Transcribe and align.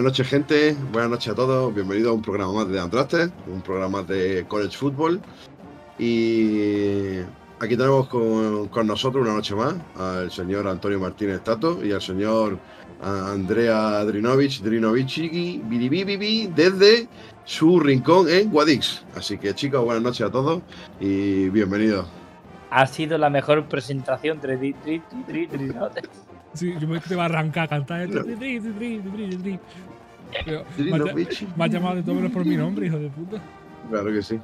Buenas 0.00 0.12
noches, 0.12 0.28
gente. 0.28 0.76
Buenas 0.92 1.10
noches 1.10 1.28
a 1.30 1.34
todos. 1.34 1.74
Bienvenidos 1.74 2.12
a 2.12 2.14
un 2.14 2.22
programa 2.22 2.54
más 2.54 2.68
de 2.70 2.80
Andraste, 2.80 3.28
un 3.46 3.60
programa 3.60 4.02
de 4.02 4.46
College 4.48 4.74
Football. 4.74 5.20
Y 5.98 7.18
aquí 7.58 7.76
tenemos 7.76 8.08
con, 8.08 8.68
con 8.68 8.86
nosotros 8.86 9.22
una 9.22 9.34
noche 9.34 9.54
más 9.54 9.74
al 9.98 10.30
señor 10.30 10.66
Antonio 10.68 10.98
Martínez 10.98 11.44
Tato 11.44 11.84
y 11.84 11.92
al 11.92 12.00
señor 12.00 12.58
Andrea 13.02 14.02
Drinovich, 14.06 14.62
Drinovici, 14.62 15.60
Biribibibi, 15.66 16.46
desde 16.46 17.06
su 17.44 17.78
rincón 17.78 18.26
en 18.30 18.50
Guadix. 18.50 19.04
Así 19.14 19.36
que 19.36 19.54
chicos, 19.54 19.84
buenas 19.84 20.02
noches 20.02 20.26
a 20.26 20.30
todos 20.30 20.62
y 20.98 21.50
bienvenidos. 21.50 22.06
Ha 22.70 22.86
sido 22.86 23.18
la 23.18 23.28
mejor 23.28 23.68
presentación. 23.68 24.40
Sí, 26.54 26.74
yo 26.80 26.88
me 26.88 26.98
te 27.00 27.14
va 27.14 27.22
a 27.22 27.26
arrancar 27.26 27.64
a 27.64 27.68
cantar. 27.68 28.08
No. 28.08 28.22
Tri, 28.24 28.34
tri, 28.36 28.60
tri, 28.60 28.72
tri, 28.72 28.98
tri, 29.00 29.26
tri, 29.28 29.36
tri. 29.36 29.58
Pero 30.44 30.64
Me 31.56 31.64
has, 31.64 31.70
llamado 31.72 31.96
de 31.96 32.02
todo 32.02 32.14
menos 32.14 32.30
por 32.32 32.44
mi 32.44 32.56
nombre, 32.56 32.86
hijo 32.86 32.98
de 32.98 33.08
puta. 33.10 33.40
Claro 33.88 34.12
que 34.12 34.22
sí. 34.22 34.34
eh, 34.36 34.40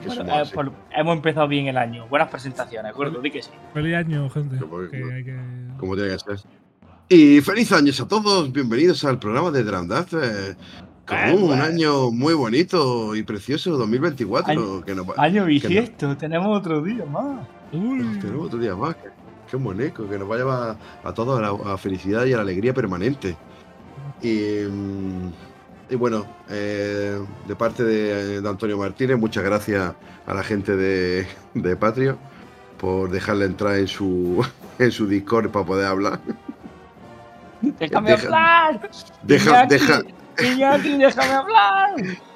que 0.00 0.06
Bueno, 0.06 0.22
eh, 0.40 0.44
por- 0.54 0.72
hemos 0.96 1.16
empezado 1.16 1.48
bien 1.48 1.66
el 1.66 1.76
año. 1.76 2.06
Buenas 2.08 2.28
presentaciones, 2.30 2.94
gordo, 2.94 3.20
di 3.20 3.30
que 3.30 3.42
sí. 3.42 3.50
Feliz 3.74 3.94
año, 3.96 4.30
gente. 4.30 4.56
Voy- 4.64 4.88
Que 4.90 4.96
hay 5.12 5.24
que... 5.24 5.36
como 5.78 5.94
tiene 5.94 6.10
que 6.12 6.18
ser. 6.18 6.38
Y 7.08 7.40
feliz 7.42 7.70
años 7.72 8.00
a 8.00 8.08
todos, 8.08 8.50
bienvenidos 8.52 9.04
al 9.04 9.18
programa 9.18 9.50
de 9.50 9.64
Drandaz. 9.64 10.12
eh, 10.14 10.56
con 11.06 11.18
Eh, 11.18 11.34
un 11.34 11.46
bueno. 11.48 11.62
año 11.62 12.10
muy 12.10 12.34
bonito 12.34 13.14
y 13.14 13.22
precioso 13.22 13.76
2024. 13.76 14.50
Año- 14.52 14.84
que 14.84 14.94
va- 14.94 15.14
Año 15.18 15.42
no. 15.42 15.46
bisiesto, 15.46 16.16
tenemos 16.16 16.56
otro 16.58 16.80
día 16.82 17.04
más. 17.04 17.46
Uy, 17.72 18.18
Tenemos 18.20 18.46
otro 18.46 18.58
día 18.58 18.74
más. 18.74 18.96
Que- 19.58 19.64
moneco, 19.64 20.08
que 20.08 20.18
nos 20.18 20.30
va 20.30 20.34
a 20.34 20.38
llevar 20.38 20.76
a 21.04 21.12
todos 21.12 21.38
a 21.38 21.42
la, 21.42 21.72
a 21.72 21.76
felicidad 21.78 22.24
y 22.24 22.32
a 22.32 22.36
la 22.36 22.42
alegría 22.42 22.72
permanente. 22.74 23.36
Y, 24.22 24.64
mm, 24.70 25.32
y 25.90 25.94
bueno, 25.96 26.26
eh, 26.50 27.18
de 27.46 27.56
parte 27.56 27.84
de, 27.84 28.40
de 28.40 28.48
Antonio 28.48 28.76
Martínez, 28.78 29.18
muchas 29.18 29.44
gracias 29.44 29.94
a 30.26 30.34
la 30.34 30.42
gente 30.42 30.76
de, 30.76 31.26
de 31.54 31.76
Patrio 31.76 32.16
por 32.78 33.10
dejarle 33.10 33.44
entrar 33.46 33.76
en 33.76 33.86
su, 33.88 34.44
en 34.78 34.90
su 34.92 35.06
Discord 35.06 35.50
para 35.50 35.64
poder 35.64 35.86
hablar. 35.86 36.20
¡Déjame 37.62 38.10
Deja- 38.10 38.24
hablar! 38.26 38.90
Deja, 39.22 39.66
deja, 39.66 40.02
Iñaki, 40.42 40.98
déjame 40.98 41.32
hablar! 41.32 41.90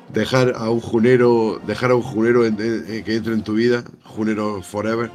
dejar 0.08 0.54
a 0.56 0.70
un 0.70 0.80
junero, 0.80 1.60
dejar 1.66 1.90
a 1.92 1.94
un 1.94 2.02
junero 2.02 2.44
en- 2.46 2.58
en- 2.60 2.84
en 2.88 3.04
que 3.04 3.14
entre 3.16 3.34
en 3.34 3.42
tu 3.42 3.54
vida, 3.54 3.84
junero 4.04 4.62
forever. 4.62 5.10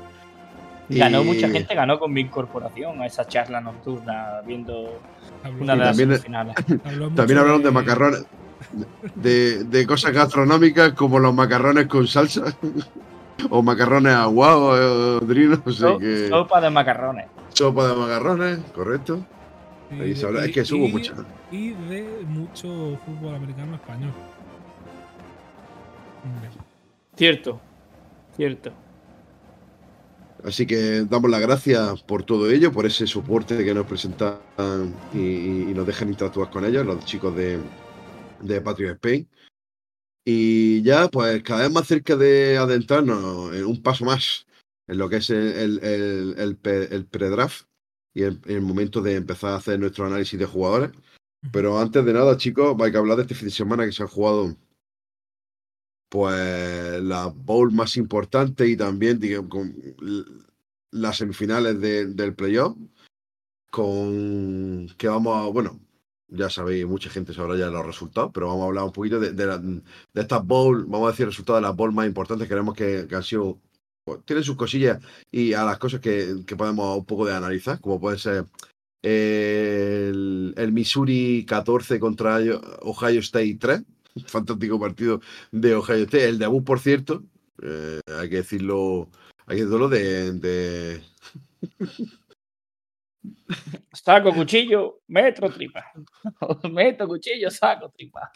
Ganó 0.90 1.22
Y- 1.24 1.26
mucha 1.26 1.50
gente, 1.50 1.74
ganó 1.74 1.98
con 2.00 2.14
mi 2.14 2.22
incorporación 2.22 3.02
a 3.02 3.06
esa 3.08 3.28
charla 3.28 3.60
nocturna 3.60 4.42
viendo 4.46 5.00
habló- 5.44 5.62
una 5.64 5.74
de 5.74 5.80
las 5.80 5.88
también- 5.98 6.10
mucho 6.84 7.16
También 7.16 7.40
hablaron 7.40 7.64
de 7.64 7.72
macarrones, 7.72 8.26
de, 9.16 9.64
de 9.64 9.88
cosas 9.88 10.12
gastronómicas 10.14 10.94
como 10.94 11.18
los 11.20 11.34
macarrones 11.34 11.88
con 11.88 12.06
salsa 12.08 12.44
o 13.50 13.64
macarrones 13.64 14.14
aguados, 14.14 15.22
eh, 15.22 15.26
Drino, 15.26 15.62
o 15.66 15.72
sea 15.72 15.90
So- 15.90 15.98
que 16.00 16.28
Sopa 16.30 16.62
de 16.62 16.70
macarrones. 16.70 17.26
sopa 17.50 17.88
de 17.88 17.96
macarrones, 17.96 18.60
correcto. 18.76 19.26
y 19.92 19.94
Ahí 19.96 20.10
de- 20.10 20.16
se 20.16 20.26
habla- 20.28 20.46
es 20.46 20.52
que 20.52 20.62
hubo 20.76 20.86
y- 20.86 20.92
mucha. 20.92 21.14
Y 21.52 21.70
de 21.72 22.24
mucho 22.28 22.68
fútbol 23.06 23.36
americano 23.36 23.74
español. 23.76 24.12
Cierto, 27.16 27.60
cierto. 28.36 28.72
Así 30.46 30.68
que 30.68 31.06
damos 31.10 31.32
las 31.32 31.42
gracias 31.42 32.04
por 32.04 32.24
todo 32.24 32.52
ello, 32.52 32.72
por 32.72 32.86
ese 32.86 33.08
soporte 33.08 33.66
que 33.66 33.74
nos 33.74 33.88
presentan 33.88 34.38
y, 35.12 35.74
nos 35.74 35.88
dejan 35.88 36.10
interactuar 36.10 36.52
con 36.52 36.64
ellos, 36.66 36.86
los 36.86 37.04
chicos 37.04 37.36
de, 37.36 37.60
de 38.42 38.62
Patriot 38.62 38.94
Spain. 38.94 39.28
Y 40.24 40.84
ya, 40.84 41.08
pues 41.08 41.42
cada 41.42 41.64
vez 41.64 41.72
más 41.72 41.88
cerca 41.88 42.16
de 42.16 42.58
adentrarnos 42.58 43.56
en 43.56 43.66
un 43.66 43.82
paso 43.82 44.06
más 44.06 44.46
en 44.88 45.00
lo 45.00 45.10
que 45.10 45.18
es 45.18 45.32
el, 45.32 45.80
el, 45.84 46.36
el, 46.38 46.60
el 46.92 47.06
pre-draft 47.08 47.66
y 48.14 48.22
el, 48.22 48.40
el 48.46 48.62
momento 48.62 49.02
de 49.02 49.16
empezar 49.16 49.54
a 49.54 49.56
hacer 49.56 49.80
nuestro 49.80 50.06
análisis 50.06 50.40
de 50.40 50.46
jugadores. 50.46 50.92
Pero 51.52 51.80
antes 51.80 52.06
de 52.06 52.14
nada, 52.14 52.38
chicos, 52.38 52.76
hay 52.80 52.92
que 52.92 52.98
hablar 53.00 53.18
de 53.18 53.24
este 53.24 53.36
fin 53.36 53.48
de 53.48 53.52
semana 53.52 53.86
que 53.86 53.92
se 53.92 54.04
han 54.04 54.10
jugado 54.10 54.56
pues 56.10 57.02
la 57.04 57.28
bowl 57.28 57.72
más 57.72 57.98
importante 57.98 58.68
y 58.68 58.78
también 58.78 59.20
digamos, 59.20 59.50
con 59.50 59.76
las 60.92 61.18
semifinales 61.18 61.80
de- 61.82 62.08
del 62.08 62.34
playoff 62.36 62.78
con 63.72 64.88
que 64.98 65.08
vamos 65.08 65.36
a, 65.38 65.50
bueno, 65.50 65.80
ya 66.28 66.50
sabéis, 66.50 66.86
mucha 66.86 67.10
gente 67.10 67.34
sabrá 67.34 67.58
ya 67.58 67.68
los 67.68 67.86
resultados, 67.86 68.32
pero 68.34 68.48
vamos 68.48 68.64
a 68.64 68.66
hablar 68.68 68.84
un 68.86 68.92
poquito 68.92 69.20
de, 69.20 69.32
de, 69.34 69.46
de 69.58 70.22
estas 70.22 70.46
bowl, 70.46 70.86
vamos 70.86 71.08
a 71.08 71.12
decir 71.12 71.26
resultados 71.28 71.62
de 71.62 71.68
las 71.68 71.76
bowl 71.76 71.92
más 71.94 72.08
importantes 72.08 72.48
que 72.48 72.54
creemos 72.54 72.76
que, 72.76 73.06
que 73.08 73.16
han 73.16 73.24
sido, 73.24 73.60
pues, 74.06 74.24
tienen 74.26 74.44
sus 74.44 74.56
cosillas 74.56 75.04
y 75.32 75.54
a 75.54 75.64
las 75.66 75.78
cosas 75.78 76.00
que, 76.00 76.44
que 76.48 76.56
podemos 76.56 76.98
un 76.98 77.06
poco 77.06 77.26
de 77.26 77.34
analizar, 77.36 77.80
como 77.82 78.00
puede 78.00 78.18
ser 78.18 78.46
el, 79.04 80.54
el 80.58 80.72
Missouri 80.72 81.46
14 81.48 82.00
contra 82.00 82.40
Ohio 82.82 83.20
State 83.20 83.58
3, 83.60 83.84
fantástico 84.28 84.80
partido 84.80 85.22
de 85.52 85.76
Ohio 85.76 86.04
State. 86.04 86.30
El 86.30 86.40
debut, 86.40 86.64
por 86.64 86.80
cierto, 86.80 87.24
eh, 87.62 88.00
hay 88.20 88.30
que 88.30 88.38
decirlo, 88.38 89.10
hay 89.46 89.58
que 89.58 89.64
decirlo 89.66 89.90
de, 89.90 90.34
de- 90.34 91.04
Saco 93.94 94.34
cuchillo, 94.34 95.02
metro 95.08 95.50
tripa. 95.50 95.84
Meto 96.72 97.08
cuchillo, 97.08 97.50
saco 97.50 97.90
tripa. 97.90 98.32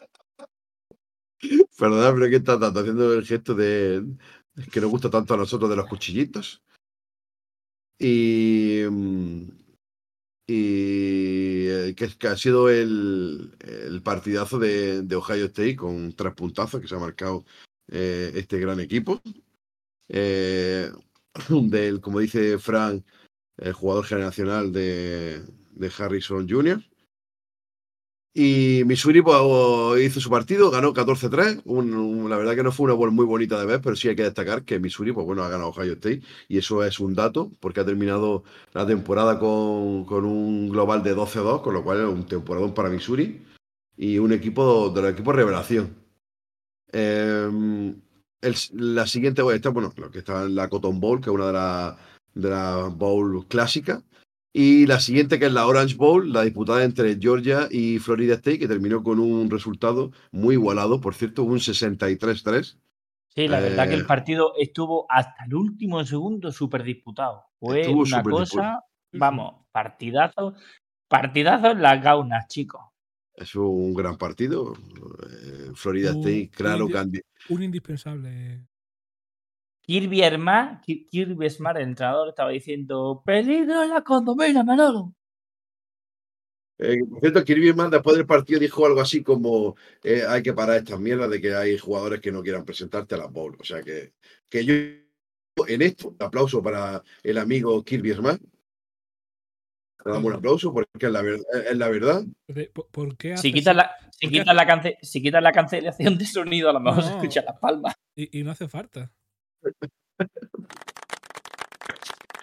Perdón, 1.77 2.15
pero 2.15 2.29
¿qué 2.29 2.35
está 2.37 2.59
tanto 2.59 2.79
haciendo 2.79 3.13
el 3.13 3.25
gesto 3.25 3.53
de 3.55 4.03
que 4.71 4.81
nos 4.81 4.89
gusta 4.89 5.09
tanto 5.09 5.33
a 5.33 5.37
nosotros 5.37 5.69
de 5.69 5.75
los 5.75 5.87
cuchillitos? 5.87 6.61
Y, 7.97 8.83
mm, 8.89 9.58
y 10.49 11.67
eh, 11.69 11.93
que, 11.95 12.07
que 12.17 12.27
ha 12.27 12.35
sido 12.35 12.69
el, 12.69 13.55
el 13.59 14.01
partidazo 14.01 14.57
de, 14.57 15.03
de 15.03 15.15
Ohio 15.15 15.45
State 15.45 15.75
con 15.75 16.13
tres 16.13 16.33
puntazos 16.33 16.81
que 16.81 16.87
se 16.87 16.95
ha 16.95 16.99
marcado 16.99 17.45
eh, 17.87 18.31
este 18.33 18.59
gran 18.59 18.79
equipo. 18.79 19.21
Eh, 20.07 20.91
del, 21.49 22.01
como 22.01 22.19
dice 22.19 22.57
Frank, 22.57 23.03
el 23.57 23.73
jugador 23.73 24.05
generacional 24.05 24.73
de, 24.73 25.43
de 25.71 25.91
Harrison 25.95 26.49
Jr. 26.49 26.83
Y 28.33 28.83
Missouri 28.85 29.21
pues, 29.21 29.37
hizo 30.03 30.19
su 30.19 30.29
partido, 30.29 30.69
ganó 30.69 30.93
14-3. 30.93 31.61
Un- 31.65 31.93
un- 31.95 32.29
la 32.29 32.37
verdad 32.37 32.55
que 32.55 32.63
no 32.63 32.71
fue 32.71 32.85
una 32.85 32.93
bola 32.93 33.11
muy 33.11 33.25
bonita 33.25 33.59
de 33.59 33.65
ver, 33.65 33.81
pero 33.81 33.95
sí 33.95 34.07
hay 34.07 34.15
que 34.15 34.23
destacar 34.23 34.63
que 34.63 34.79
Missouri 34.79 35.11
pues, 35.11 35.25
bueno, 35.25 35.43
ha 35.43 35.49
ganado 35.49 35.69
Ohio 35.69 35.93
State. 35.93 36.21
Y 36.47 36.57
eso 36.59 36.83
es 36.83 36.99
un 36.99 37.15
dato, 37.15 37.51
porque 37.59 37.79
ha 37.81 37.85
terminado 37.85 38.43
la 38.73 38.85
temporada 38.85 39.39
con, 39.39 40.05
con 40.05 40.25
un 40.25 40.69
global 40.69 41.01
de 41.03 41.15
12-2, 41.15 41.61
con 41.61 41.73
lo 41.73 41.83
cual 41.83 41.99
es 42.01 42.05
un 42.05 42.25
temporadón 42.25 42.73
para 42.73 42.89
Missouri. 42.89 43.43
Y 43.97 44.19
un 44.19 44.31
equipo 44.31 44.89
de 44.91 45.01
los 45.01 45.11
equipos 45.11 45.35
revelación. 45.35 45.95
El- 48.41 48.55
la 48.73 49.05
siguiente 49.07 49.41
pues, 49.43 49.57
está, 49.57 49.69
bueno, 49.69 49.91
lo 49.97 50.11
que 50.11 50.19
está 50.19 50.47
la 50.47 50.69
Cotton 50.69 50.99
Bowl, 50.99 51.19
que 51.19 51.29
es 51.29 51.35
una 51.35 51.47
de 51.47 51.53
las 51.53 51.95
de 52.33 52.49
la 52.49 52.83
bowl 52.95 53.45
clásicas. 53.47 54.03
Y 54.51 54.87
la 54.87 54.99
siguiente, 54.99 55.37
que 55.37 55.45
es 55.45 55.53
la 55.53 55.67
Orange 55.67 55.95
Bowl, 55.95 56.33
la 56.33 56.41
disputada 56.41 56.83
entre 56.83 57.17
Georgia 57.19 57.67
y 57.69 57.99
Florida 57.99 58.33
State, 58.35 58.57
que 58.59 58.67
terminó 58.67 59.03
con 59.03 59.19
un 59.19 59.49
resultado 59.49 60.11
muy 60.31 60.55
igualado, 60.55 60.99
por 60.99 61.13
cierto, 61.13 61.43
un 61.43 61.59
63-3. 61.59 62.79
Sí, 63.27 63.47
la 63.47 63.59
verdad 63.59 63.87
que 63.87 63.93
Eh, 63.93 63.97
el 63.97 64.05
partido 64.07 64.53
estuvo 64.57 65.05
hasta 65.09 65.45
el 65.45 65.53
último 65.53 66.03
segundo 66.03 66.51
súper 66.51 66.83
disputado. 66.83 67.43
Fue 67.59 67.81
Estuvo 67.81 67.99
una 68.01 68.17
súper 68.17 68.31
cosa, 68.33 68.83
vamos, 69.13 69.65
partidazo, 69.71 70.55
partidazo 71.07 71.71
en 71.71 71.81
las 71.83 72.01
gaunas, 72.01 72.47
chicos. 72.47 72.81
Es 73.35 73.55
un 73.55 73.93
gran 73.93 74.17
partido. 74.17 74.73
Eh, 75.31 75.71
Florida 75.75 76.09
State, 76.11 76.49
claro, 76.49 76.87
sí, 76.87 76.93
candi- 76.93 77.21
Un 77.49 77.63
indispensable. 77.63 78.65
Kirby 79.89 80.21
Smart, 80.35 80.83
Ki- 80.85 81.07
Kirby 81.09 81.49
Smart, 81.49 81.77
el 81.77 81.87
entrenador, 81.89 82.29
estaba 82.29 82.51
diciendo 82.51 83.23
peligro 83.25 83.81
en 83.81 83.89
la 83.89 84.03
condomina, 84.03 84.63
Manolo. 84.63 85.15
Eh, 86.77 86.99
por 87.09 87.19
cierto, 87.21 87.43
Kirby 87.43 87.71
Smart 87.71 87.91
después 87.91 88.15
del 88.15 88.27
partido 88.27 88.59
dijo 88.59 88.85
algo 88.85 89.01
así 89.01 89.23
como 89.23 89.75
eh, 90.03 90.21
hay 90.29 90.43
que 90.43 90.53
parar 90.53 90.77
estas 90.77 90.99
mierdas 90.99 91.31
de 91.31 91.41
que 91.41 91.55
hay 91.55 91.75
jugadores 91.79 92.21
que 92.21 92.31
no 92.31 92.43
quieran 92.43 92.65
presentarte 92.65 93.15
a 93.15 93.17
la 93.17 93.25
bowl. 93.25 93.57
O 93.59 93.63
sea 93.63 93.81
que, 93.81 94.13
que 94.47 94.63
yo 94.63 94.73
en 95.67 95.81
esto, 95.81 96.15
aplauso 96.19 96.61
para 96.61 97.01
el 97.23 97.37
amigo 97.39 97.83
Kirby 97.83 98.13
Smart. 98.13 98.39
Le 100.05 100.11
damos 100.11 100.25
un 100.25 100.33
aplauso 100.37 100.71
porque 100.71 101.07
es 101.07 101.11
la 101.11 101.23
verdad. 101.23 101.45
Es 101.67 101.77
la 101.77 101.89
verdad. 101.89 102.23
De- 102.47 102.67
¿Por, 102.67 102.89
por 102.89 103.17
qué 103.17 103.35
Si 103.37 103.51
quitas 103.51 103.75
la, 103.75 103.89
si 104.11 104.27
¿Por 104.27 104.33
qué 104.33 104.39
quitas 104.39 104.55
la, 104.55 104.67
cance- 104.67 104.97
si 105.01 105.19
quitas 105.23 105.41
la 105.41 105.51
cancelación 105.51 106.15
de 106.15 106.25
sonido, 106.27 106.69
a 106.69 106.73
lo 106.73 106.79
mejor 106.79 107.03
se 107.03 107.09
escucha 107.09 107.41
las 107.41 107.57
palmas. 107.59 107.95
Y, 108.15 108.39
y 108.39 108.43
no 108.43 108.51
hace 108.51 108.67
falta. 108.67 109.11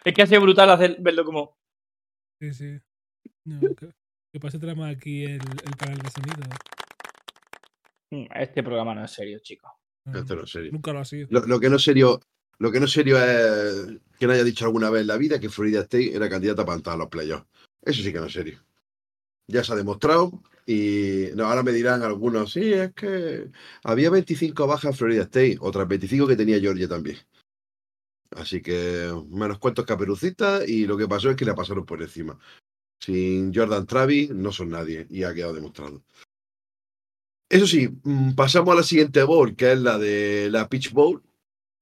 Es 0.04 0.14
que 0.14 0.22
ha 0.22 0.26
sido 0.26 0.40
brutal 0.42 0.70
hacer, 0.70 0.96
verlo 1.00 1.24
como. 1.24 1.56
Sí, 2.40 2.52
sí. 2.54 2.78
No, 3.44 3.60
que- 3.74 3.90
Que 4.32 4.40
pase 4.40 4.58
tenemos 4.58 4.86
aquí 4.88 5.24
el, 5.24 5.40
el 5.64 5.76
canal 5.78 5.98
de 5.98 6.10
sonido. 6.10 6.36
Mm, 8.10 8.26
Este 8.34 8.62
programa 8.62 8.94
no 8.94 9.04
es 9.04 9.10
serio, 9.10 9.38
chicos. 9.40 9.70
Ah, 10.04 10.12
Esto 10.18 10.36
no 10.36 10.44
es 10.44 10.50
serio. 10.50 10.70
Nunca 10.72 10.92
lo 10.92 10.98
ha 11.00 11.04
sido. 11.04 11.26
Lo, 11.30 11.40
lo 11.46 11.58
que 11.58 11.70
no 11.70 11.76
es 11.76 11.82
serio, 11.82 12.20
lo 12.58 12.70
que 12.70 12.78
no 12.78 12.84
es 12.86 12.92
serio 12.92 13.18
es 13.18 13.98
que 14.18 14.26
no 14.26 14.32
haya 14.34 14.44
dicho 14.44 14.64
alguna 14.66 14.90
vez 14.90 15.00
en 15.02 15.06
la 15.08 15.16
vida 15.16 15.40
que 15.40 15.48
Florida 15.48 15.80
State 15.80 16.14
era 16.14 16.28
candidata 16.28 16.64
para 16.64 16.76
entrar 16.76 16.94
a 16.94 16.98
los 16.98 17.08
playoffs. 17.08 17.46
Eso 17.82 18.02
sí 18.02 18.12
que 18.12 18.18
no 18.20 18.26
es 18.26 18.32
serio. 18.32 18.62
Ya 19.48 19.62
se 19.62 19.72
ha 19.72 19.76
demostrado 19.76 20.42
y 20.66 21.28
no, 21.36 21.44
ahora 21.44 21.62
me 21.62 21.72
dirán 21.72 22.02
algunos, 22.02 22.52
sí, 22.52 22.72
es 22.72 22.92
que 22.92 23.50
había 23.84 24.10
25 24.10 24.66
bajas 24.66 24.90
en 24.90 24.96
Florida 24.96 25.22
State, 25.22 25.58
otras 25.60 25.86
25 25.86 26.26
que 26.26 26.36
tenía 26.36 26.58
Georgia 26.58 26.88
también. 26.88 27.18
Así 28.32 28.60
que 28.60 29.12
menos 29.30 29.58
cuentos 29.58 29.86
caperucitas 29.86 30.68
y 30.68 30.86
lo 30.86 30.96
que 30.96 31.06
pasó 31.06 31.30
es 31.30 31.36
que 31.36 31.44
le 31.44 31.54
pasaron 31.54 31.86
por 31.86 32.02
encima. 32.02 32.38
Sin 32.98 33.54
Jordan 33.54 33.86
Travis 33.86 34.30
no 34.30 34.50
son 34.50 34.70
nadie 34.70 35.06
y 35.08 35.22
ha 35.22 35.32
quedado 35.32 35.54
demostrado. 35.54 36.02
Eso 37.48 37.66
sí, 37.66 37.88
mm, 38.02 38.34
pasamos 38.34 38.72
a 38.72 38.76
la 38.76 38.82
siguiente 38.82 39.22
bowl, 39.22 39.54
que 39.54 39.72
es 39.72 39.78
la 39.80 39.98
de 39.98 40.48
la 40.50 40.68
Pitch 40.68 40.92
Bowl. 40.92 41.22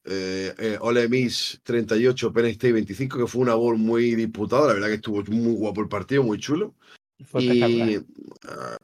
Eh, 0.04 0.54
eh, 0.58 0.78
Ole 0.82 1.08
Miss 1.08 1.60
38, 1.62 2.32
Penn 2.32 2.46
State 2.46 2.72
25, 2.72 3.18
que 3.18 3.26
fue 3.26 3.40
una 3.40 3.54
bowl 3.54 3.78
muy 3.78 4.14
disputada. 4.14 4.68
La 4.68 4.74
verdad 4.74 4.88
que 4.88 4.94
estuvo 4.94 5.22
muy 5.34 5.54
guapo 5.54 5.80
el 5.80 5.88
partido, 5.88 6.22
muy 6.22 6.38
chulo. 6.38 6.74
Y 7.34 7.96
ah, 8.48 8.76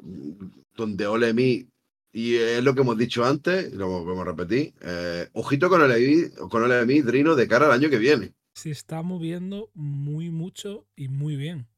donde 0.76 1.06
Ole 1.06 1.32
Miss, 1.34 1.66
y 2.12 2.34
es 2.36 2.62
lo 2.64 2.74
que 2.74 2.80
hemos 2.80 2.98
dicho 2.98 3.24
antes, 3.24 3.72
y 3.72 3.76
lo 3.76 4.04
vamos 4.04 4.26
a 4.26 4.30
repetir. 4.30 4.72
eh, 4.80 5.28
ojito 5.32 5.68
con 5.68 5.80
Ole 5.82 6.30
con 6.50 6.62
Ole 6.62 6.84
Drino, 7.02 7.34
de 7.36 7.46
cara 7.48 7.66
al 7.66 7.72
año 7.72 7.88
que 7.90 7.98
viene. 7.98 8.32
Se 8.54 8.70
está 8.70 9.02
moviendo 9.02 9.70
muy 9.74 10.30
mucho 10.30 10.86
y 10.96 11.08
muy 11.08 11.36
bien. 11.36 11.68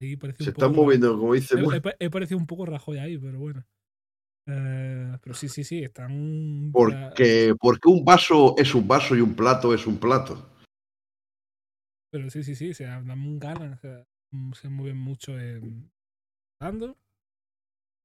Sí, 0.00 0.16
parece 0.16 0.44
Se 0.44 0.50
ra- 0.52 0.68
moviendo, 0.68 1.16
como 1.18 1.34
dice. 1.34 1.56
He, 1.58 1.76
he 1.76 1.80
pa- 1.80 1.94
he 1.98 2.10
parecido 2.10 2.38
un 2.38 2.46
poco 2.46 2.66
Rajoy 2.66 2.98
ahí, 2.98 3.18
pero 3.18 3.38
bueno. 3.38 3.64
Eh, 4.46 5.16
pero 5.22 5.34
sí, 5.34 5.48
sí, 5.48 5.62
sí, 5.64 5.82
están. 5.82 6.66
ya- 6.72 6.72
Porque, 6.72 7.54
porque 7.60 7.88
un 7.88 8.04
vaso 8.04 8.54
es 8.58 8.74
un 8.74 8.86
vaso 8.88 9.14
y 9.16 9.20
un 9.20 9.34
plato 9.34 9.72
es 9.74 9.86
un 9.86 9.98
plato. 9.98 10.48
Pero 12.10 12.28
sí, 12.30 12.42
sí, 12.42 12.54
sí, 12.54 12.74
se 12.74 12.84
dan 12.84 13.38
ganas. 13.38 13.78
o 13.78 13.80
sea, 13.80 14.06
se 14.54 14.68
mueven 14.68 14.96
mucho 14.98 15.38
en. 15.38 15.90
Dando. 16.60 16.96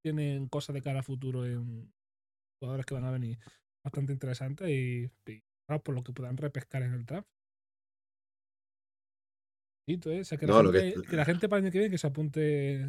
Tienen 0.04 0.48
cosas 0.48 0.74
de 0.74 0.82
cara 0.82 1.00
a 1.02 1.04
futuro 1.04 1.46
en 1.46 1.94
jugadores 2.60 2.86
que 2.86 2.94
van 2.94 3.06
a 3.06 3.12
venir 3.12 3.38
bastante 3.84 4.14
interesantes 4.14 4.68
y, 4.70 5.10
y, 5.26 5.44
claro, 5.66 5.84
por 5.84 5.96
lo 5.96 6.04
que 6.04 6.14
puedan 6.14 6.38
repescar 6.38 6.84
en 6.84 6.94
el 6.94 7.06
draft. 7.06 7.28
¿eh? 9.88 10.20
O 10.20 10.24
sea, 10.24 10.38
que, 10.38 10.46
la 10.48 10.62
No, 10.62 10.72
gente, 10.72 11.02
que 11.10 11.16
la 11.16 11.26
gente 11.26 11.48
para 11.48 11.60
el 11.60 11.66
año 11.66 11.72
que 11.72 11.80
viene 11.80 11.92
que 11.92 11.98
se 11.98 12.08
apunte 12.08 12.86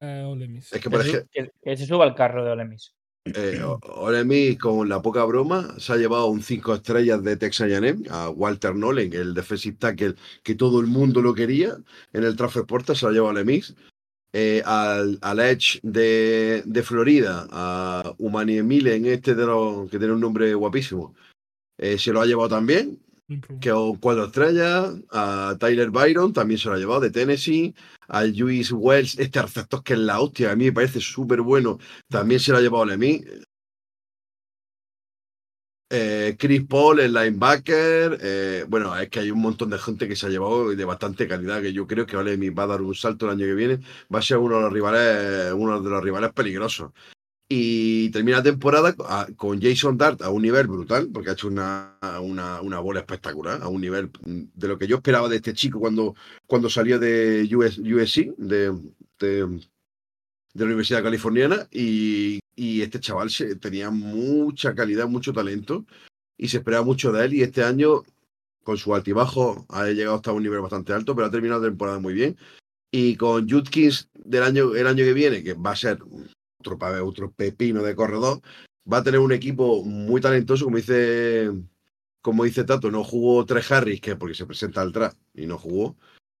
a 0.00 0.26
Ole 0.28 0.48
Miss. 0.48 0.72
Es 0.72 0.82
que, 0.82 0.90
por 0.90 1.00
ejemplo, 1.00 1.28
que- 1.30 1.50
que 1.62 1.76
se 1.76 1.86
suba 1.86 2.04
al 2.04 2.14
carro 2.14 2.44
de 2.44 2.50
Ole 2.50 2.64
Miss. 2.64 2.94
Eh, 3.24 3.62
O- 3.62 3.78
Ole 3.84 4.24
Miss, 4.24 4.58
con 4.58 4.88
la 4.88 5.00
poca 5.00 5.24
broma, 5.24 5.74
se 5.78 5.92
ha 5.92 5.96
llevado 5.96 6.26
un 6.26 6.42
5 6.42 6.74
estrellas 6.74 7.22
de 7.22 7.36
Texas 7.36 7.70
A&M 7.70 8.02
a 8.10 8.28
Walter 8.30 8.74
Nolen, 8.74 9.12
el 9.12 9.32
defensive 9.32 9.76
tackle 9.78 10.16
que 10.42 10.54
todo 10.56 10.80
el 10.80 10.86
mundo 10.86 11.22
lo 11.22 11.32
quería 11.34 11.76
en 12.12 12.24
el 12.24 12.36
transfer 12.36 12.64
portal, 12.64 12.96
se 12.96 13.04
lo 13.06 13.10
ha 13.10 13.12
llevado 13.12 13.30
Ole 13.30 13.44
Miss. 13.44 13.74
Eh, 14.34 14.62
al, 14.64 15.18
al 15.20 15.40
Edge 15.40 15.78
de, 15.82 16.62
de 16.64 16.82
Florida, 16.82 17.46
a 17.50 18.14
Umani 18.18 18.62
Milen, 18.62 19.04
este 19.06 19.34
de 19.34 19.44
los, 19.44 19.90
que 19.90 19.98
tiene 19.98 20.14
un 20.14 20.20
nombre 20.20 20.54
guapísimo, 20.54 21.14
eh, 21.78 21.98
se 21.98 22.12
lo 22.12 22.20
ha 22.22 22.26
llevado 22.26 22.48
también, 22.48 22.98
que 23.60 23.72
cuatro 24.00 24.24
estrellas. 24.26 24.94
A 25.10 25.56
Tyler 25.58 25.90
Byron 25.90 26.32
también 26.32 26.58
se 26.58 26.68
lo 26.68 26.74
ha 26.74 26.78
llevado 26.78 27.00
de 27.00 27.10
Tennessee. 27.10 27.74
Al 28.08 28.36
Luis 28.36 28.72
Wells, 28.72 29.18
este 29.18 29.40
receptor 29.40 29.82
que 29.82 29.94
es 29.94 29.98
la 29.98 30.20
hostia, 30.20 30.52
a 30.52 30.56
mí 30.56 30.64
me 30.64 30.72
parece 30.72 31.00
súper 31.00 31.40
bueno, 31.40 31.78
también 32.08 32.40
se 32.40 32.52
lo 32.52 32.58
ha 32.58 32.60
llevado 32.60 32.84
Lemmy. 32.84 33.24
Eh, 35.94 36.36
Chris 36.38 36.64
Paul, 36.66 37.00
el 37.00 37.12
linebacker. 37.12 38.18
eh, 38.22 38.64
bueno, 38.66 38.96
es 38.96 39.10
que 39.10 39.20
hay 39.20 39.30
un 39.30 39.42
montón 39.42 39.68
de 39.68 39.78
gente 39.78 40.08
que 40.08 40.16
se 40.16 40.26
ha 40.26 40.30
llevado 40.30 40.74
de 40.74 40.84
bastante 40.86 41.28
calidad. 41.28 41.60
Que 41.60 41.72
yo 41.74 41.86
creo 41.86 42.06
que 42.06 42.16
Miss 42.38 42.52
va 42.58 42.62
a 42.62 42.66
dar 42.68 42.80
un 42.80 42.94
salto 42.94 43.26
el 43.26 43.32
año 43.32 43.44
que 43.44 43.54
viene. 43.54 43.80
Va 44.12 44.20
a 44.20 44.22
ser 44.22 44.38
uno 44.38 44.56
de 44.56 44.62
los 44.62 44.72
rivales, 44.72 45.52
uno 45.52 45.82
de 45.82 45.90
los 45.90 46.02
rivales 46.02 46.32
peligrosos. 46.32 46.92
Y 47.54 48.08
termina 48.08 48.38
la 48.38 48.42
temporada 48.42 48.94
co- 48.94 49.04
a- 49.06 49.26
con 49.36 49.60
Jason 49.60 49.98
Dart 49.98 50.22
a 50.22 50.30
un 50.30 50.40
nivel 50.40 50.66
brutal, 50.68 51.10
porque 51.12 51.28
ha 51.28 51.32
hecho 51.34 51.48
una, 51.48 51.98
una, 52.22 52.62
una 52.62 52.80
bola 52.80 53.00
espectacular, 53.00 53.60
a 53.60 53.68
un 53.68 53.82
nivel 53.82 54.10
mm, 54.24 54.44
de 54.54 54.68
lo 54.68 54.78
que 54.78 54.86
yo 54.86 54.96
esperaba 54.96 55.28
de 55.28 55.36
este 55.36 55.52
chico 55.52 55.78
cuando, 55.78 56.14
cuando 56.46 56.70
salió 56.70 56.98
de 56.98 57.46
US, 57.54 57.78
USC, 57.78 58.34
de, 58.38 58.72
de, 59.18 59.60
la 60.54 60.64
Universidad 60.64 61.02
Californiana, 61.02 61.68
y, 61.70 62.40
este 62.56 63.00
chaval 63.00 63.28
tenía 63.60 63.90
mucha 63.90 64.74
calidad, 64.74 65.06
mucho 65.06 65.34
talento, 65.34 65.84
y 66.38 66.48
se 66.48 66.56
esperaba 66.56 66.86
mucho 66.86 67.12
de 67.12 67.26
él, 67.26 67.34
y 67.34 67.42
este 67.42 67.64
año, 67.64 68.02
con 68.62 68.78
su 68.78 68.94
altibajo, 68.94 69.66
ha 69.68 69.88
llegado 69.88 70.16
hasta 70.16 70.32
un 70.32 70.42
nivel 70.42 70.60
bastante 70.62 70.94
alto, 70.94 71.14
pero 71.14 71.26
ha 71.26 71.30
terminado 71.30 71.60
la 71.60 71.68
temporada 71.68 71.98
muy 71.98 72.14
bien. 72.14 72.34
Y 72.90 73.16
con 73.16 73.46
Judkins 73.46 74.08
del 74.14 74.42
año, 74.42 74.74
el 74.74 74.86
año 74.86 75.04
que 75.04 75.12
viene, 75.12 75.42
que 75.42 75.52
va 75.52 75.72
a 75.72 75.76
ser 75.76 75.98
otro, 76.64 77.32
pepino 77.32 77.82
de 77.82 77.94
corredor, 77.94 78.40
va 78.90 78.98
a 78.98 79.02
tener 79.02 79.20
un 79.20 79.32
equipo 79.32 79.84
muy 79.84 80.20
talentoso, 80.20 80.64
como 80.64 80.76
dice, 80.76 81.50
como 82.20 82.44
dice 82.44 82.64
Tato, 82.64 82.90
no 82.90 83.04
jugó 83.04 83.44
tres 83.44 83.70
Harris, 83.70 84.00
que 84.00 84.16
porque 84.16 84.34
se 84.34 84.46
presenta 84.46 84.80
al 84.80 84.92
draft 84.92 85.18
y 85.34 85.46
no 85.46 85.58
jugó. 85.58 85.96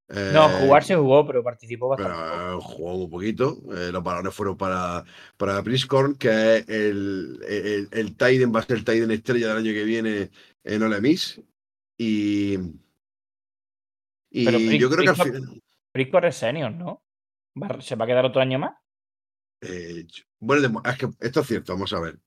No, 0.08 0.46
Eh, 0.48 0.60
jugar 0.60 0.84
se 0.84 0.94
jugó, 0.94 1.26
pero 1.26 1.42
participó 1.42 1.88
bastante. 1.88 2.12
pero 2.12 2.60
jugó 2.60 3.04
un 3.04 3.10
poquito. 3.10 3.62
Eh, 3.74 3.90
los 3.90 4.02
balones 4.02 4.34
fueron 4.34 4.58
para, 4.58 5.04
para 5.38 5.60
Briscorn, 5.62 6.16
que 6.16 6.56
es 6.56 6.68
el, 6.68 7.40
el, 7.48 7.88
el 7.90 8.16
Tiden, 8.16 8.54
va 8.54 8.60
a 8.60 8.62
ser 8.62 8.76
el 8.78 8.84
Tiden 8.84 9.10
estrella 9.10 9.48
del 9.48 9.58
año 9.58 9.72
que 9.72 9.84
viene 9.84 10.30
en 10.64 10.82
Ole 10.82 11.00
Miss. 11.00 11.40
Y, 11.96 12.58
y 14.30 14.44
Pero 14.44 14.58
yo 14.58 14.90
creo 14.90 15.02
que 15.02 15.08
al 15.08 15.16
final. 15.16 15.62
Briscoe 15.94 16.28
es 16.28 16.36
senior, 16.36 16.72
¿no? 16.72 17.02
¿Se 17.80 17.96
va 17.96 18.04
a 18.04 18.08
quedar 18.08 18.24
otro 18.24 18.40
año 18.42 18.58
más? 18.58 18.74
Eh, 19.62 20.06
bueno, 20.40 20.82
es 20.84 20.98
que 20.98 21.08
esto 21.20 21.40
es 21.40 21.46
cierto, 21.46 21.72
vamos 21.72 21.92
a 21.92 22.00
ver. 22.00 22.18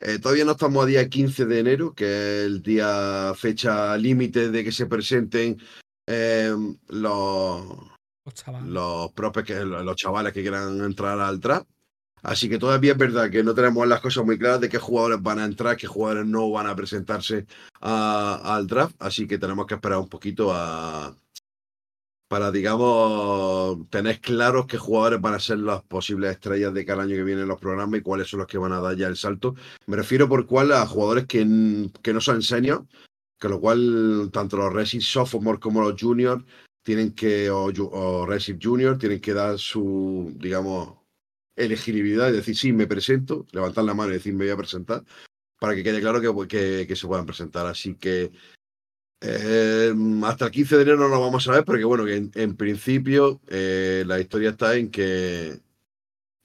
Eh, 0.00 0.18
todavía 0.18 0.44
no 0.44 0.52
estamos 0.52 0.84
a 0.84 0.86
día 0.86 1.08
15 1.08 1.44
de 1.46 1.58
enero, 1.58 1.92
que 1.94 2.04
es 2.04 2.46
el 2.46 2.62
día, 2.62 3.32
fecha 3.36 3.96
límite 3.96 4.50
de 4.50 4.62
que 4.64 4.72
se 4.72 4.86
presenten 4.86 5.60
eh, 6.06 6.54
los, 6.88 7.64
Los 8.24 8.34
chavales. 8.34 8.68
los 8.68 9.12
propios 9.12 9.44
que 9.44 9.54
los 9.64 9.96
chavales 9.96 10.32
que 10.32 10.42
quieran 10.42 10.80
entrar 10.82 11.18
al 11.20 11.40
draft. 11.40 11.68
Así 12.22 12.48
que 12.48 12.58
todavía 12.58 12.92
es 12.92 12.98
verdad 12.98 13.30
que 13.30 13.44
no 13.44 13.54
tenemos 13.54 13.86
las 13.86 14.00
cosas 14.00 14.24
muy 14.24 14.38
claras 14.38 14.60
de 14.60 14.68
qué 14.68 14.78
jugadores 14.78 15.22
van 15.22 15.38
a 15.38 15.44
entrar, 15.44 15.76
qué 15.76 15.86
jugadores 15.86 16.26
no 16.26 16.50
van 16.50 16.66
a 16.66 16.74
presentarse 16.74 17.46
a- 17.80 18.56
al 18.56 18.66
draft. 18.66 18.96
Así 18.98 19.26
que 19.26 19.38
tenemos 19.38 19.66
que 19.66 19.74
esperar 19.74 19.98
un 19.98 20.08
poquito 20.08 20.52
a 20.52 21.14
para, 22.28 22.52
digamos, 22.52 23.88
tener 23.88 24.20
claros 24.20 24.66
qué 24.66 24.76
jugadores 24.76 25.20
van 25.20 25.34
a 25.34 25.40
ser 25.40 25.58
las 25.58 25.82
posibles 25.82 26.32
estrellas 26.32 26.74
de 26.74 26.84
cada 26.84 27.02
año 27.02 27.16
que 27.16 27.24
viene 27.24 27.42
en 27.42 27.48
los 27.48 27.58
programas 27.58 27.98
y 27.98 28.02
cuáles 28.02 28.28
son 28.28 28.40
los 28.40 28.46
que 28.46 28.58
van 28.58 28.72
a 28.72 28.80
dar 28.80 28.96
ya 28.96 29.06
el 29.06 29.16
salto. 29.16 29.54
Me 29.86 29.96
refiero 29.96 30.28
por 30.28 30.46
cuál 30.46 30.72
a 30.72 30.86
jugadores 30.86 31.26
que, 31.26 31.90
que 32.02 32.12
no 32.12 32.20
son 32.20 32.42
senior, 32.42 32.86
que 33.40 33.48
lo 33.48 33.60
cual 33.60 34.28
tanto 34.30 34.58
los 34.58 34.72
Resid 34.72 35.00
Sophomore 35.00 35.58
como 35.58 35.80
los 35.80 36.00
Juniors 36.00 36.44
tienen 36.82 37.12
que, 37.12 37.50
o, 37.50 37.72
o 37.92 38.26
Resid 38.26 38.58
Junior, 38.62 38.98
tienen 38.98 39.20
que 39.20 39.32
dar 39.32 39.58
su, 39.58 40.32
digamos, 40.36 40.98
elegibilidad 41.56 42.28
y 42.28 42.32
decir, 42.32 42.56
sí, 42.56 42.72
me 42.72 42.86
presento, 42.86 43.46
levantar 43.52 43.84
la 43.84 43.94
mano 43.94 44.10
y 44.10 44.14
decir, 44.14 44.34
me 44.34 44.44
voy 44.44 44.52
a 44.52 44.56
presentar, 44.56 45.02
para 45.58 45.74
que 45.74 45.82
quede 45.82 46.00
claro 46.00 46.20
que, 46.20 46.48
que, 46.48 46.86
que 46.86 46.96
se 46.96 47.06
puedan 47.06 47.26
presentar. 47.26 47.66
Así 47.66 47.94
que 47.94 48.32
eh, 49.20 49.92
hasta 50.24 50.46
el 50.46 50.50
15 50.50 50.76
de 50.76 50.82
enero 50.82 50.98
no 50.98 51.08
lo 51.08 51.20
vamos 51.20 51.48
a 51.48 51.52
ver, 51.52 51.64
porque 51.64 51.84
bueno, 51.84 52.04
que 52.04 52.16
en, 52.16 52.30
en 52.34 52.56
principio 52.56 53.40
eh, 53.48 54.04
la 54.06 54.20
historia 54.20 54.50
está 54.50 54.76
en 54.76 54.90
que 54.90 55.60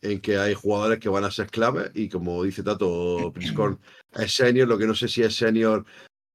en 0.01 0.19
que 0.19 0.37
hay 0.37 0.53
jugadores 0.53 0.99
que 0.99 1.07
van 1.07 1.23
a 1.23 1.31
ser 1.31 1.47
claves 1.47 1.91
y 1.93 2.09
como 2.09 2.43
dice 2.43 2.61
Tato, 2.61 3.31
Priscorn 3.33 3.79
es 4.13 4.33
senior, 4.33 4.67
lo 4.67 4.77
que 4.77 4.87
no 4.87 4.95
sé 4.95 5.07
si 5.07 5.21
es 5.21 5.35
senior 5.35 5.85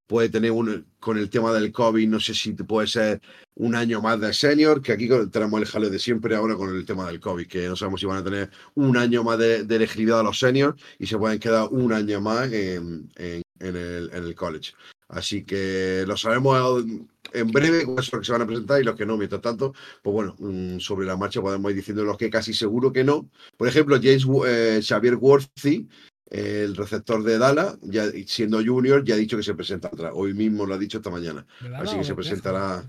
puede 0.07 0.29
tener 0.29 0.51
un, 0.51 0.87
con 0.99 1.19
el 1.19 1.29
tema 1.29 1.53
del 1.53 1.71
COVID, 1.71 2.09
no 2.09 2.19
sé 2.19 2.33
si 2.33 2.53
puede 2.53 2.87
ser 2.87 3.21
un 3.55 3.75
año 3.75 4.01
más 4.01 4.19
de 4.19 4.33
senior, 4.33 4.81
que 4.81 4.91
aquí 4.93 5.07
tenemos 5.31 5.61
el 5.61 5.67
jaleo 5.67 5.91
de 5.91 5.99
siempre 5.99 6.35
ahora 6.35 6.55
con 6.55 6.75
el 6.75 6.83
tema 6.83 7.05
del 7.05 7.19
COVID, 7.19 7.47
que 7.47 7.67
no 7.67 7.75
sabemos 7.75 7.99
si 7.99 8.07
van 8.07 8.17
a 8.17 8.23
tener 8.23 8.49
un 8.73 8.97
año 8.97 9.23
más 9.23 9.37
de, 9.37 9.65
de 9.65 9.75
elegibilidad 9.75 10.21
a 10.21 10.23
los 10.23 10.39
seniors 10.39 10.81
y 10.97 11.05
se 11.05 11.17
pueden 11.19 11.39
quedar 11.39 11.67
un 11.69 11.93
año 11.93 12.19
más 12.21 12.51
en, 12.51 13.11
en 13.17 13.43
el 13.59 14.35
college. 14.35 14.73
Así 15.09 15.43
que 15.43 16.03
lo 16.07 16.15
sabemos 16.15 16.85
en 17.33 17.51
breve 17.51 17.83
cuáles 17.83 18.05
son 18.05 18.19
los 18.19 18.21
que 18.21 18.25
se 18.25 18.31
van 18.31 18.43
a 18.43 18.45
presentar 18.45 18.79
y 18.79 18.83
los 18.83 18.95
que 18.95 19.07
no. 19.07 19.17
Mientras 19.17 19.41
tanto, 19.41 19.73
pues 20.03 20.13
bueno, 20.13 20.35
mm, 20.37 20.77
sobre 20.77 21.07
la 21.07 21.17
marcha 21.17 21.41
podemos 21.41 21.71
ir 21.71 21.77
diciendo 21.77 22.03
los 22.03 22.15
que 22.15 22.29
casi 22.29 22.53
seguro 22.53 22.93
que 22.93 23.03
no. 23.03 23.27
Por 23.57 23.67
ejemplo, 23.67 23.97
James 24.01 24.27
eh, 24.45 24.81
Xavier 24.83 25.15
Worthy, 25.15 25.89
el 26.29 26.75
receptor 26.75 27.23
de 27.23 27.39
Dallas, 27.39 27.79
ya 27.81 28.03
siendo 28.27 28.63
junior, 28.63 29.03
ya 29.03 29.15
ha 29.15 29.17
dicho 29.17 29.35
que 29.35 29.41
se 29.41 29.55
presenta 29.55 29.87
atrás. 29.87 30.11
Hoy 30.13 30.35
mismo 30.35 30.67
lo 30.67 30.75
ha 30.75 30.77
dicho 30.77 30.99
esta 30.99 31.09
mañana. 31.09 31.45
¿De 31.59 31.75
así 31.75 31.97
que 31.97 32.03
se 32.03 32.13
presentará-. 32.13 32.85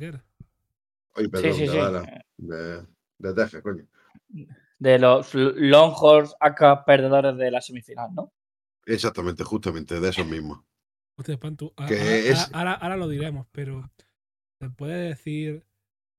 Hoy, 1.17 1.29
perdón, 1.29 1.55
sí, 1.55 1.61
sí, 1.61 1.69
de. 1.69 1.79
Dallas, 1.79 2.05
de, 2.37 2.83
de 3.19 3.35
Texas, 3.35 3.63
coño. 3.63 3.87
de 4.79 4.99
los 4.99 5.35
Longhorns 5.35 6.35
acá 6.39 6.85
perdedores 6.85 7.39
de 7.39 7.51
la 7.51 7.63
semifinal, 7.63 8.11
¿no? 8.15 8.31
Exactamente, 8.85 9.43
justamente, 9.43 9.99
de 9.99 10.09
esos 10.11 10.27
mismos. 10.27 10.61
Pantu, 11.39 11.73
ahora, 11.77 11.95
es- 12.17 12.51
ahora- 12.55 12.75
ahora 12.75 12.97
lo 12.97 13.09
diremos, 13.09 13.47
pero 13.53 13.91
¿se 14.61 14.71
puede 14.71 15.09
decir 15.09 15.65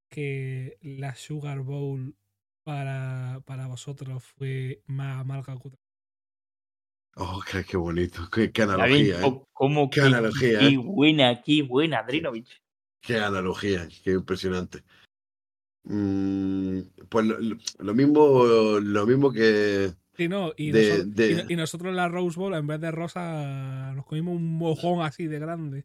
que 0.08 0.78
la 0.80 1.14
Sugar 1.14 1.60
Bowl 1.60 2.16
para, 2.64 3.42
para 3.44 3.66
vosotros 3.66 4.22
fue 4.22 4.82
más 4.86 5.20
amarga 5.20 5.58
que 5.58 5.68
otra? 5.68 5.80
Oh, 7.16 7.40
qué, 7.50 7.64
qué 7.64 7.76
bonito, 7.76 8.28
qué, 8.30 8.52
qué 8.52 8.62
analogía, 8.62 9.18
ven 9.20 9.26
¿eh? 9.34 9.40
cómo 9.52 9.90
Qué 9.90 10.00
qué- 10.00 10.06
analogía, 10.06 10.60
qué 10.60 10.68
¿eh? 10.68 10.76
buena, 10.78 11.42
qué 11.42 11.62
buena, 11.62 12.02
Drinovich. 12.02 12.62
Qué 13.00 13.16
analogía, 13.18 13.88
qué 14.04 14.12
impresionante. 14.12 14.84
Mm, 15.84 16.80
pues 17.08 17.26
lo 17.80 17.94
mismo, 17.94 18.44
lo 18.80 19.06
mismo 19.06 19.32
que 19.32 19.92
Sí, 20.14 20.28
no, 20.28 20.52
y, 20.56 20.72
De- 20.72 20.88
nosotros, 20.88 21.06
y 21.06 21.34
de- 21.34 21.44
no- 21.44 21.50
y 21.50 21.56
nosotros 21.56 21.90
en 21.90 21.96
la 21.96 22.08
Rose 22.08 22.38
Bowl, 22.38 22.54
en 22.54 22.66
vez 22.66 22.80
de 22.80 22.90
rosa, 22.90 23.92
nos 23.94 24.04
comimos 24.06 24.36
un 24.36 24.56
mojón 24.58 25.00
así 25.04 25.26
de 25.26 25.38
grande. 25.38 25.84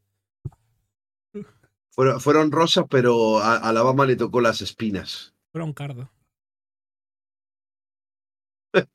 fueron, 1.91 2.19
fueron 2.19 2.51
rosas, 2.51 2.85
pero 2.89 3.39
a 3.39 3.55
Alabama 3.57 4.05
le 4.05 4.15
tocó 4.15 4.39
las 4.41 4.61
espinas. 4.61 5.33
Un 5.53 5.73
cardo. 5.73 6.09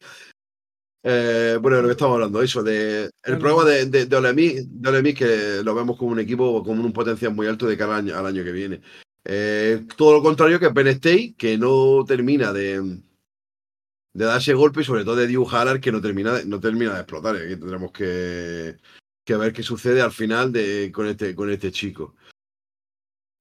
Eh, 1.04 1.58
bueno, 1.60 1.78
de 1.78 1.82
lo 1.82 1.88
que 1.88 1.92
estamos 1.92 2.14
hablando, 2.14 2.40
eso, 2.42 2.62
de 2.62 3.06
el 3.06 3.10
Claro. 3.22 3.40
problema 3.40 3.64
de, 3.64 3.86
de, 3.86 4.06
de 4.06 4.16
de 5.02 5.14
que 5.14 5.60
lo 5.64 5.74
vemos 5.74 5.96
como 5.98 6.12
un 6.12 6.20
equipo 6.20 6.62
con 6.62 6.78
un 6.78 6.92
potencial 6.92 7.34
muy 7.34 7.48
alto 7.48 7.66
de 7.66 7.76
cara 7.76 7.96
al 7.96 8.04
año, 8.04 8.16
al 8.16 8.26
año 8.26 8.44
que 8.44 8.52
viene. 8.52 8.80
Eh, 9.24 9.84
todo 9.96 10.12
lo 10.12 10.22
contrario 10.22 10.60
que 10.60 10.70
Penn 10.70 10.86
State, 10.86 11.34
que 11.36 11.58
no 11.58 12.04
termina 12.06 12.52
de, 12.52 13.00
de 14.14 14.25
darse 14.26 14.52
golpe 14.54 14.83
y 14.83 14.85
sobre 14.85 15.04
todo 15.04 15.16
de 15.16 15.26
Drew 15.26 15.47
Hallard, 15.49 15.81
que 15.81 15.92
no 15.92 16.00
termina, 16.00 16.33
de- 16.35 16.45
no 16.45 16.61
termina 16.61 16.95
de 16.95 17.00
explotar. 17.00 17.37
Aquí 17.37 17.57
tendremos 17.57 17.92
que, 17.92 18.76
que 19.25 19.37
ver 19.37 19.52
qué 19.52 19.62
sucede 19.62 20.00
al 20.02 20.12
final 20.12 20.52
de, 20.52 20.90
con, 20.92 21.07
este, 21.07 21.35
con 21.35 21.50
este 21.50 21.73
chico. 21.73 22.14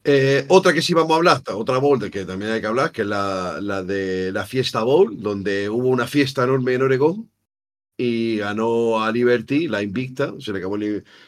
Eh, 0.03 0.45
otra 0.49 0.73
que 0.73 0.81
sí 0.81 0.93
vamos 0.95 1.11
a 1.11 1.15
hablar, 1.17 1.43
otra 1.53 1.77
bowl 1.77 1.99
de 1.99 2.09
que 2.09 2.25
también 2.25 2.51
hay 2.51 2.61
que 2.61 2.65
hablar, 2.67 2.91
que 2.91 3.03
es 3.03 3.07
la, 3.07 3.59
la 3.61 3.83
de 3.83 4.31
la 4.31 4.45
Fiesta 4.45 4.81
Bowl, 4.81 5.21
donde 5.21 5.69
hubo 5.69 5.89
una 5.89 6.07
fiesta 6.07 6.43
enorme 6.43 6.73
en 6.73 6.81
Oregón 6.81 7.29
y 7.97 8.37
ganó 8.37 9.03
a 9.03 9.11
Liberty, 9.11 9.67
la 9.67 9.83
invicta. 9.83 10.33
Se 10.39 10.51
le 10.51 10.57
acabó, 10.57 10.77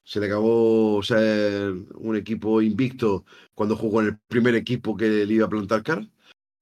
se 0.03 0.19
le 0.19 0.25
acabó 0.25 1.03
ser 1.03 1.71
un 1.93 2.15
equipo 2.15 2.63
invicto 2.63 3.25
cuando 3.53 3.75
jugó 3.75 4.01
en 4.01 4.07
el 4.07 4.17
primer 4.27 4.55
equipo 4.55 4.97
que 4.97 5.07
le 5.25 5.33
iba 5.33 5.45
a 5.45 5.49
plantar 5.49 5.83
cara. 5.83 6.07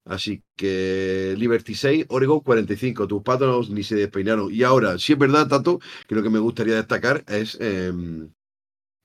Así 0.04 0.42
que 0.56 1.34
Liberty 1.38 1.74
6, 1.74 2.06
Oregon 2.08 2.40
45. 2.40 3.06
Tus 3.06 3.22
patos 3.22 3.70
ni 3.70 3.82
se 3.84 3.94
despeinaron. 3.94 4.52
Y 4.52 4.62
ahora, 4.64 4.98
si 4.98 5.12
es 5.12 5.18
verdad, 5.18 5.46
Tato, 5.48 5.78
que 6.08 6.14
lo 6.14 6.22
que 6.22 6.30
me 6.30 6.40
gustaría 6.40 6.74
destacar 6.74 7.22
es 7.28 7.56
em, 7.60 8.28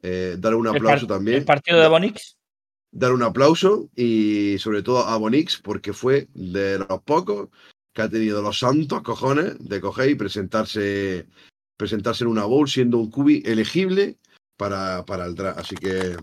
eh, 0.01 0.35
dar 0.39 0.55
un 0.55 0.67
aplauso 0.67 1.05
también. 1.07 1.37
el 1.39 1.45
partido 1.45 1.79
de 1.79 1.87
Bonix. 1.87 2.35
dar 2.91 3.11
un 3.13 3.21
aplauso 3.21 3.89
y 3.95 4.57
sobre 4.59 4.81
todo 4.81 5.05
a 5.05 5.17
Bonix 5.17 5.57
porque 5.57 5.93
fue 5.93 6.27
de 6.33 6.79
los 6.79 7.01
pocos 7.03 7.49
que 7.93 8.01
ha 8.01 8.09
tenido 8.09 8.41
los 8.41 8.57
santos 8.59 9.01
cojones 9.03 9.55
de 9.59 9.81
coger 9.81 10.09
y 10.09 10.15
presentarse 10.15 11.27
presentarse 11.77 12.23
en 12.23 12.31
una 12.31 12.45
bowl 12.45 12.67
siendo 12.67 12.97
un 12.97 13.11
cubi 13.11 13.43
elegible 13.45 14.17
para, 14.57 15.05
para 15.05 15.25
el 15.25 15.35
draft. 15.35 15.59
Así 15.59 15.75
que 15.75 16.15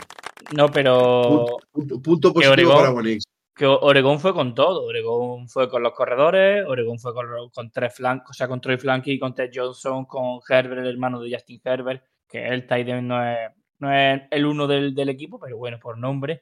No, 0.53 0.69
pero 0.73 1.23
punto, 1.29 1.57
punto- 1.71 2.01
punto 2.03 2.29
que 2.35 2.35
positivo 2.47 2.71
Oregón- 2.73 2.77
para 2.79 2.91
Bonix. 2.91 3.23
Que 3.55 3.67
Oregón 3.67 4.19
fue 4.21 4.35
con 4.35 4.55
todo. 4.55 4.85
Oregón 4.85 5.49
fue 5.49 5.69
con 5.69 5.83
los 5.83 5.93
corredores, 5.93 6.65
Oregón 6.67 6.99
fue 6.99 7.15
con, 7.15 7.31
lo- 7.31 7.51
con 7.51 7.71
tres 7.71 7.95
flancos, 7.95 8.31
o 8.31 8.35
sea, 8.35 8.49
con 8.49 8.61
Troy 8.61 8.77
Flanky, 8.77 9.19
con 9.19 9.35
Ted 9.35 9.51
Johnson, 9.55 10.05
con 10.07 10.41
Herbert, 10.49 10.81
el 10.83 10.89
hermano 10.89 11.21
de 11.21 11.33
Justin 11.33 11.61
Herbert, 11.65 12.05
que 12.29 12.47
el 12.47 12.67
tight 12.67 12.89
end 12.89 13.07
no 13.07 13.25
es, 13.25 13.51
no 13.79 13.95
es 13.95 14.23
el 14.31 14.47
uno 14.47 14.67
del, 14.67 14.95
del 14.95 15.09
equipo, 15.09 15.39
pero 15.39 15.57
bueno, 15.57 15.79
por 15.79 15.97
nombre. 15.99 16.41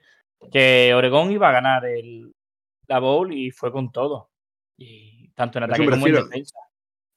Que 0.51 0.93
Oregón 0.95 1.31
iba 1.31 1.49
a 1.49 1.53
ganar 1.53 1.85
el, 1.87 2.33
la 2.89 2.99
bowl 2.99 3.33
y 3.33 3.51
fue 3.51 3.71
con 3.71 3.93
todo. 3.93 4.31
Y 4.79 5.29
tanto 5.35 5.59
en 5.59 5.65
eso 5.65 5.73
ataque 5.75 5.91
como 5.91 6.07
en 6.07 6.15
defensa. 6.15 6.59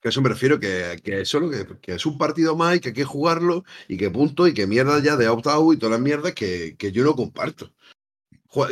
Que 0.01 0.09
eso 0.09 0.21
me 0.21 0.29
refiero 0.29 0.59
que, 0.59 0.99
que 1.03 1.25
solo 1.25 1.49
que, 1.49 1.65
que 1.81 1.93
es 1.95 2.05
un 2.05 2.19
partido 2.19 2.55
más 2.55 2.75
y 2.75 2.79
que 2.79 2.89
hay 2.89 2.93
que 2.93 3.03
jugarlo 3.05 3.63
y 3.87 3.97
que 3.97 4.11
punto 4.11 4.45
y 4.47 4.53
que 4.53 4.67
mierda 4.67 4.99
ya 5.01 5.15
de 5.15 5.27
opt-out 5.27 5.73
y 5.73 5.79
todas 5.79 5.93
las 5.93 6.01
mierdas 6.01 6.33
que, 6.33 6.75
que 6.77 6.91
yo 6.91 7.03
no 7.03 7.15
comparto. 7.15 7.71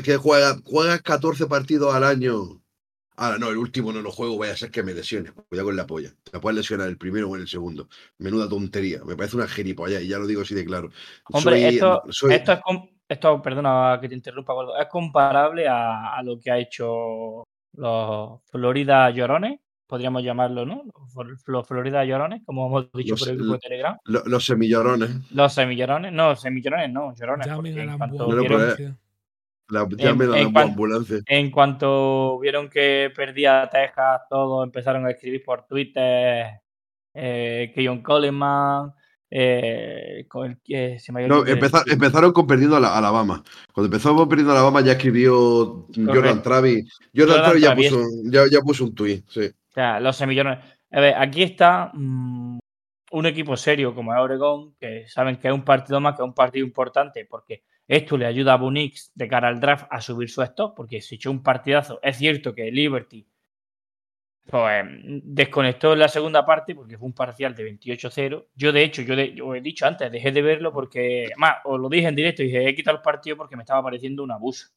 Que 0.04 0.18
juega, 0.18 0.58
juegas 0.64 1.02
14 1.02 1.48
partidos 1.48 1.94
al 1.94 2.04
año. 2.04 2.62
Ahora 3.16 3.38
no, 3.38 3.50
el 3.50 3.58
último 3.58 3.92
no 3.94 4.02
lo 4.02 4.12
juego, 4.12 4.38
vaya 4.40 4.54
a 4.54 4.58
ser 4.58 4.72
que 4.72 4.82
me 4.82 4.94
lesione. 4.94 5.32
Cuidado 5.32 5.68
con 5.68 5.76
la 5.76 5.86
polla. 5.86 6.10
Te 6.24 6.40
puedes 6.40 6.58
lesionar 6.58 6.88
el 6.88 6.98
primero 6.98 7.30
o 7.30 7.36
en 7.36 7.42
el 7.44 7.48
segundo. 7.48 7.88
Menuda 8.18 8.50
tontería. 8.50 9.04
Me 9.06 9.16
parece 9.16 9.36
una 9.36 9.48
gilipollas 9.48 10.02
y 10.02 10.08
ya 10.08 10.18
lo 10.18 10.26
digo 10.26 10.42
así 10.42 10.56
de 10.56 10.66
claro. 10.66 10.90
Hombre, 11.32 11.62
Soy- 11.62 11.76
esto, 11.76 12.04
soy- 12.10 12.34
esto 12.34 12.54
es 12.54 12.60
com- 12.62 12.90
esto, 13.08 13.42
perdona 13.42 14.00
que 14.02 14.10
te 14.10 14.16
interrumpa, 14.16 14.54
Gordo, 14.54 14.76
es 14.80 14.88
comparable 14.88 15.68
a, 15.68 16.16
a 16.16 16.24
lo 16.24 16.40
que 16.40 16.50
ha 16.50 16.58
hecho 16.58 17.44
los 17.76 18.42
Florida 18.50 19.10
Llorones, 19.12 19.60
podríamos 19.86 20.24
llamarlo, 20.24 20.66
¿no? 20.66 20.84
Los 20.86 21.14
Fl- 21.14 21.38
Los 21.48 21.68
Florida 21.68 22.04
Llorones, 22.06 22.42
como 22.46 22.66
hemos 22.68 22.92
dicho 22.94 23.12
Los- 23.14 23.20
por 23.20 23.30
el 23.30 23.38
grupo 23.38 23.54
de 23.54 23.60
Telegram. 23.60 23.98
lo- 24.06 24.24
los 24.26 24.44
semillorones. 24.46 25.12
Los 25.32 25.54
semillorones, 25.54 26.12
no, 26.12 26.36
semillorones 26.36 26.92
no, 26.92 27.14
llorones. 27.14 27.46
Llamen 27.46 27.58
porque 27.74 27.82
a 27.82 27.86
la 27.86 27.92
en 27.92 27.98
cuanto, 28.00 28.28
No, 28.28 28.98
La, 29.70 29.88
en 29.98 30.18
la 30.20 30.52
cuan- 30.52 30.68
ambulancia. 30.70 31.18
en 31.26 31.50
cuanto 31.50 32.38
vieron 32.40 32.70
que 32.70 33.12
perdía 33.16 33.70
Texas, 33.72 34.22
todos 34.30 34.66
empezaron 34.66 35.06
a 35.06 35.12
escribir 35.12 35.44
por 35.44 35.66
Twitter 35.66 36.60
eh, 37.14 37.72
Keyon 37.74 38.02
Coleman, 38.04 38.92
eh, 39.32 40.26
con 40.28 40.52
el 40.52 40.58
que 40.64 41.00
se 41.00 41.12
me 41.12 41.22
ha 41.22 41.26
ido 41.26 41.44
el 41.44 41.58
No, 41.58 41.92
empezaron 41.92 42.32
con 42.34 42.46
perdiendo 42.46 42.76
a 42.76 42.80
la- 42.80 42.98
Alabama. 42.98 43.44
Cuando 43.74 43.88
empezamos 43.88 44.28
perdiendo 44.28 44.52
a 44.54 44.58
Alabama 44.58 44.82
ya 44.82 44.92
escribió 44.94 45.88
Jordan. 45.96 46.42
Travis. 46.44 46.98
Jordan, 47.16 47.38
Jordan 47.38 47.44
Travis 47.44 47.64
ya 47.64 47.76
puso, 47.76 48.04
ya, 48.26 48.42
ya 48.52 48.60
puso 48.62 48.84
un 48.84 48.94
tuit, 48.96 49.26
sí. 49.30 49.46
O 49.46 49.72
sea, 49.74 50.00
los 50.00 50.16
semillones. 50.16 50.60
A 50.92 51.00
ver, 51.00 51.16
aquí 51.18 51.42
está 51.42 51.90
mm, 51.94 52.60
un 53.12 53.26
equipo 53.26 53.58
serio 53.58 53.96
como 53.96 54.14
es 54.14 54.20
Oregón, 54.20 54.76
que 54.80 55.08
saben 55.08 55.38
que 55.38 55.48
es 55.48 55.54
un 55.54 55.64
partido 55.64 56.00
más, 56.00 56.16
que 56.16 56.22
es 56.22 56.28
un 56.28 56.36
partido 56.36 56.66
importante, 56.66 57.26
porque 57.28 57.64
esto 57.88 58.18
le 58.18 58.26
ayuda 58.26 58.54
a 58.54 58.58
Bunix 58.58 59.12
de 59.16 59.28
cara 59.28 59.48
al 59.50 59.60
draft 59.60 59.88
a 59.90 60.02
subir 60.02 60.30
su 60.30 60.42
stock, 60.42 60.76
porque 60.76 61.02
se 61.02 61.16
echó 61.16 61.32
un 61.32 61.44
partidazo. 61.44 62.00
Es 62.02 62.18
cierto 62.18 62.54
que 62.56 62.72
Liberty 62.72 63.28
pues, 64.46 64.86
desconectó 65.24 65.94
en 65.94 66.00
la 66.00 66.08
segunda 66.10 66.46
parte 66.46 66.76
porque 66.76 66.98
fue 66.98 67.08
un 67.08 67.14
parcial 67.14 67.56
de 67.56 67.64
28-0. 67.64 68.48
Yo, 68.56 68.72
de 68.72 68.84
hecho, 68.84 69.02
yo, 69.02 69.16
de- 69.16 69.36
he 69.58 69.62
dicho 69.62 69.86
antes, 69.86 70.12
dejé 70.12 70.32
de 70.32 70.42
verlo 70.42 70.72
porque, 70.74 71.26
además, 71.28 71.58
os 71.66 71.80
lo 71.80 71.90
dije 71.90 72.08
en 72.08 72.16
directo, 72.16 72.44
dije, 72.44 72.68
he 72.68 72.76
quitado 72.76 72.98
el 72.98 73.04
partido 73.04 73.38
porque 73.38 73.56
me 73.56 73.64
estaba 73.64 73.84
pareciendo 73.84 74.24
un 74.24 74.32
abuso. 74.32 74.68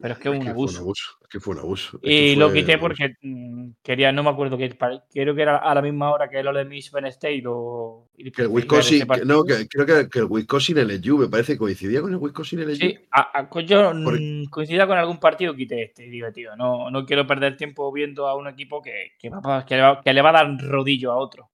Pero 0.00 0.14
es 0.14 0.20
que 0.20 0.28
es 0.30 0.34
un 0.34 0.40
fue 0.42 0.44
un 0.46 0.50
abuso. 0.50 0.80
abuso. 0.80 1.18
Es 1.22 1.28
que 1.28 1.38
fue 1.40 1.54
un 1.54 1.60
abuso. 1.60 1.96
es 1.98 2.02
que 2.02 2.10
Y 2.32 2.36
lo 2.36 2.52
quité 2.52 2.72
abuso. 2.74 2.88
porque 2.88 3.14
mm, 3.22 3.70
quería, 3.82 4.10
no 4.10 4.22
me 4.22 4.30
acuerdo 4.30 4.56
que 4.58 4.68
creo 5.12 5.34
que 5.34 5.42
era 5.42 5.58
a 5.58 5.74
la 5.74 5.82
misma 5.82 6.10
hora 6.12 6.28
que 6.28 6.40
el 6.40 6.46
Ole 6.48 6.64
Miss 6.64 6.90
Penn 6.90 7.06
State 7.06 7.42
o 7.46 8.08
Que 8.34 8.42
el 8.42 8.48
Wisconsin, 8.48 9.06
que- 9.06 9.24
no, 9.24 9.44
que, 9.44 9.68
creo 9.68 9.86
que, 9.86 10.08
que 10.08 10.18
el 10.20 10.24
Wisconsin 10.28 10.78
LSU, 10.78 11.18
me 11.18 11.28
parece 11.28 11.52
que 11.52 11.58
coincidía 11.58 12.00
con 12.00 12.10
el 12.10 12.16
Wisconsin 12.18 12.60
LSU. 12.60 12.76
Sí, 12.86 12.98
a- 13.12 13.38
a- 13.38 13.48
co- 13.48 13.60
yo 13.60 13.92
Por- 14.02 14.18
mm, 14.20 14.46
coincidía 14.46 14.86
con 14.86 14.98
algún 14.98 15.18
partido, 15.20 15.54
quité 15.54 15.82
este. 15.84 16.04
Digo, 16.04 16.32
tío, 16.32 16.56
no, 16.56 16.90
no 16.90 17.04
quiero 17.06 17.26
perder 17.26 17.56
tiempo 17.56 17.92
viendo 17.92 18.26
a 18.26 18.34
un 18.36 18.48
equipo 18.48 18.82
que, 18.82 19.12
que, 19.18 19.30
va, 19.30 19.64
que 19.64 19.76
le 19.76 19.82
va, 19.82 20.00
que 20.02 20.12
le 20.12 20.22
va 20.22 20.30
a 20.30 20.32
dar 20.32 20.58
rodillo 20.58 21.12
a 21.12 21.16
otro. 21.18 21.50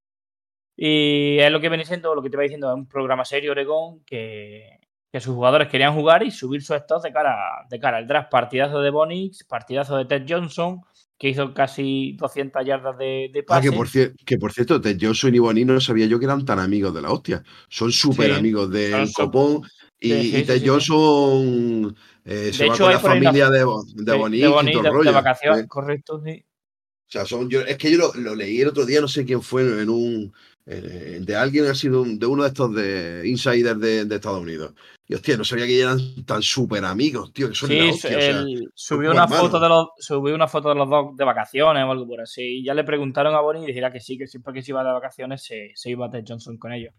Y 0.76 1.38
es 1.40 1.50
lo 1.50 1.60
que 1.60 1.68
viene 1.68 1.84
siendo, 1.84 2.14
lo 2.14 2.22
que 2.22 2.30
te 2.30 2.36
va 2.36 2.44
diciendo, 2.44 2.68
es 2.70 2.74
un 2.76 2.86
programa 2.88 3.24
serio 3.24 3.50
Oregón 3.50 4.04
que, 4.06 4.78
que 5.10 5.20
sus 5.20 5.34
jugadores 5.34 5.68
querían 5.68 5.94
jugar 5.94 6.22
y 6.22 6.30
subir 6.30 6.62
su 6.62 6.74
stock 6.74 7.02
de 7.02 7.12
cara, 7.12 7.34
de 7.68 7.80
cara 7.80 7.96
al 7.98 8.06
draft. 8.06 8.30
Partidazo 8.30 8.80
de 8.80 8.90
Bonix, 8.90 9.44
partidazo 9.44 9.96
de 9.96 10.04
Ted 10.04 10.24
Johnson, 10.28 10.80
que 11.18 11.30
hizo 11.30 11.52
casi 11.54 12.12
200 12.18 12.64
yardas 12.64 12.96
de, 12.98 13.30
de 13.32 13.44
Ah, 13.48 13.60
que 13.60 13.72
por, 13.72 13.88
cier- 13.88 14.14
que 14.24 14.38
por 14.38 14.52
cierto, 14.52 14.80
Ted 14.80 14.98
Johnson 15.00 15.34
y 15.34 15.38
Bonino 15.38 15.72
no 15.72 15.80
sabía 15.80 16.06
yo 16.06 16.18
que 16.18 16.26
eran 16.26 16.44
tan 16.44 16.58
amigos 16.58 16.94
de 16.94 17.02
la 17.02 17.10
hostia. 17.10 17.42
Son 17.68 17.90
súper 17.90 18.32
Sí, 18.32 18.38
amigos 18.38 18.70
de 18.70 19.08
Copón 19.14 19.62
y, 19.98 20.10
Sí, 20.10 20.20
sí, 20.22 20.26
y 20.28 20.40
sí, 20.40 20.46
Ted. 20.46 20.62
Johnson 20.64 21.96
eh, 22.24 22.52
se 22.52 22.62
De 22.64 22.68
va 22.68 22.74
hecho, 22.74 22.84
con 22.84 22.92
la 22.92 23.00
familia 23.00 23.50
de, 23.50 23.58
de 23.58 24.12
Bonix 24.12 24.42
de 24.42 24.48
y 24.48 24.50
Bonix, 24.50 24.82
de, 24.82 24.90
de 25.04 25.10
vacaciones, 25.10 25.62
sí. 25.62 25.68
correcto, 25.68 26.22
sí. 26.24 26.44
O 26.44 27.10
sea, 27.10 27.24
son, 27.24 27.48
yo, 27.48 27.62
es 27.62 27.78
que 27.78 27.90
yo 27.90 27.96
lo, 27.96 28.12
lo 28.14 28.34
leí 28.34 28.60
el 28.60 28.68
otro 28.68 28.84
día, 28.84 29.00
no 29.00 29.08
sé 29.08 29.24
quién 29.24 29.40
fue, 29.40 29.62
en 29.82 29.88
un. 29.88 30.32
De 30.74 31.36
alguien 31.36 31.66
ha 31.66 31.74
sido 31.74 32.02
un- 32.02 32.18
de 32.18 32.26
uno 32.26 32.42
de 32.42 32.48
estos 32.48 32.74
de 32.74 33.22
insiders 33.26 33.80
de, 33.80 34.04
de 34.04 34.14
Estados 34.14 34.40
Unidos. 34.42 34.74
Y 35.06 35.14
hostia, 35.14 35.36
no 35.38 35.44
sabía 35.44 35.66
que 35.66 35.80
eran 35.80 35.98
tan 36.26 36.42
súper 36.42 36.84
amigos, 36.84 37.32
tío, 37.32 37.48
que 37.48 37.54
son 37.54 37.70
Sí, 37.70 37.78
la 37.78 37.84
hostia. 37.90 38.18
o 38.18 38.20
sea, 38.20 38.30
él 38.40 38.70
subió 38.74 39.10
una 39.10 39.26
foto 39.26 39.58
de 39.58 39.68
los 39.68 39.86
subió 39.98 40.34
una 40.34 40.46
foto 40.48 40.68
de 40.68 40.74
los 40.74 40.90
dos 40.90 41.16
de 41.16 41.24
vacaciones 41.24 41.82
o 41.84 41.90
algo 41.90 42.06
por 42.06 42.20
así. 42.20 42.42
Y 42.58 42.64
ya 42.64 42.74
le 42.74 42.84
preguntaron 42.84 43.34
a 43.34 43.40
Bonnie 43.40 43.62
y 43.64 43.66
dijera 43.66 43.90
que 43.90 44.00
sí, 44.00 44.18
que 44.18 44.26
siempre 44.26 44.52
que 44.52 44.60
se 44.62 44.72
iba 44.72 44.84
de 44.84 44.92
vacaciones 44.92 45.42
se, 45.42 45.70
se 45.74 45.90
iba 45.90 46.06
a 46.06 46.10
Ted 46.10 46.24
Johnson 46.28 46.58
con 46.58 46.72
ellos. 46.72 46.92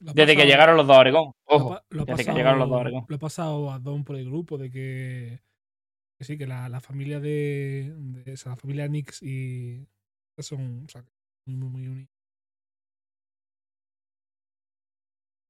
Lo 0.00 0.12
Desde 0.14 0.34
que 0.34 0.46
llegaron 0.46 0.76
los 0.78 0.86
dos 0.86 0.96
a 0.96 1.00
Oregón. 1.00 1.32
Ojo, 1.44 1.78
lo 1.90 2.04
desde 2.06 2.24
que 2.24 2.32
llegaron 2.32 2.58
los 2.58 2.68
dos 2.70 2.78
a 2.78 2.80
Oregón. 2.80 3.04
Lo 3.08 3.16
he 3.16 3.18
pasado 3.18 3.70
a 3.70 3.78
Don 3.78 4.02
por 4.04 4.16
el 4.16 4.24
grupo 4.24 4.56
de 4.58 4.70
que, 4.70 5.40
que 6.18 6.24
sí, 6.24 6.38
que 6.38 6.46
la, 6.46 6.68
la 6.70 6.80
familia 6.80 7.20
de, 7.20 7.92
de- 7.94 8.32
o 8.32 8.36
sea, 8.38 8.52
la 8.52 8.56
familia 8.56 8.88
Nix 8.88 9.22
y 9.22 9.86
Son 10.38 10.84
o 10.86 10.88
sea, 10.88 11.04
muy, 11.46 11.56
muy, 11.56 11.68
muy 11.68 11.86
unidos. 11.88 12.08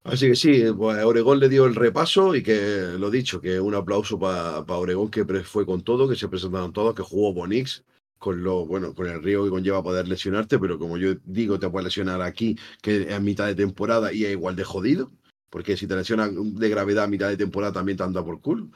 Así 0.07 0.29
que 0.29 0.37
sí, 0.37 0.65
pues 0.77 1.05
Oregón 1.05 1.41
le 1.41 1.49
dio 1.49 1.65
el 1.67 1.75
repaso 1.75 2.37
y 2.37 2.43
que 2.43 2.95
lo 2.97 3.11
dicho, 3.11 3.41
que 3.41 3.59
un 3.59 3.75
aplauso 3.75 4.19
para 4.21 4.63
Oregón 4.69 5.11
que 5.11 5.25
fue 5.43 5.67
con 5.67 5.83
todo, 5.83 6.09
que 6.09 6.15
se 6.15 6.29
presentaron 6.29 6.73
todos, 6.73 6.95
que 6.95 7.03
jugó 7.03 7.33
Bonix 7.33 7.85
con 8.19 8.43
lo, 8.45 8.65
bueno, 8.67 8.95
con 8.95 9.09
el 9.09 9.21
río 9.21 9.45
que 9.45 9.51
conlleva 9.51 9.83
poder 9.83 10.07
lesionarte, 10.07 10.61
pero 10.61 10.79
como 10.79 10.97
yo 10.97 11.15
digo, 11.25 11.59
te 11.59 11.69
puedes 11.69 11.87
lesionar 11.87 12.23
aquí, 12.23 12.57
que 12.83 13.13
es 13.13 13.21
mitad 13.21 13.47
de 13.47 13.57
temporada 13.57 14.13
y 14.13 14.25
es 14.25 14.31
igual 14.31 14.55
de 14.55 14.63
jodido, 14.63 15.11
porque 15.51 15.77
si 15.77 15.89
te 15.89 15.97
lesionas 15.97 16.31
de 16.33 16.69
gravedad 16.69 17.05
a 17.05 17.09
mitad 17.09 17.29
de 17.29 17.37
temporada 17.37 17.73
también 17.73 17.99
te 17.99 18.05
anda 18.05 18.25
por 18.25 18.41
culo. 18.41 18.69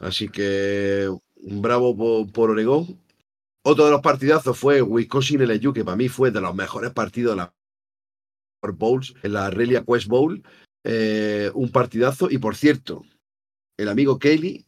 Así 0.00 0.28
que 0.28 1.08
un 1.36 1.62
bravo 1.62 1.96
por, 1.96 2.32
por 2.32 2.50
Oregón. 2.50 3.00
Otro 3.62 3.84
de 3.84 3.92
los 3.92 4.00
partidazos 4.00 4.58
fue 4.58 4.82
Wisconsin 4.82 5.42
LSU, 5.42 5.72
que 5.72 5.84
para 5.84 5.96
mí 5.96 6.08
fue 6.08 6.32
de 6.32 6.40
los 6.40 6.54
mejores 6.54 6.92
partidos 6.92 7.32
de 7.32 7.36
la 7.36 7.54
Bowls, 8.62 9.14
en 9.22 9.32
la 9.32 9.50
Relia 9.50 9.84
Quest 9.84 10.08
Bowl. 10.08 10.42
Eh, 10.84 11.50
un 11.54 11.70
partidazo. 11.70 12.28
Y 12.30 12.38
por 12.38 12.56
cierto, 12.56 13.02
el 13.76 13.88
amigo 13.88 14.18
Kelly 14.18 14.64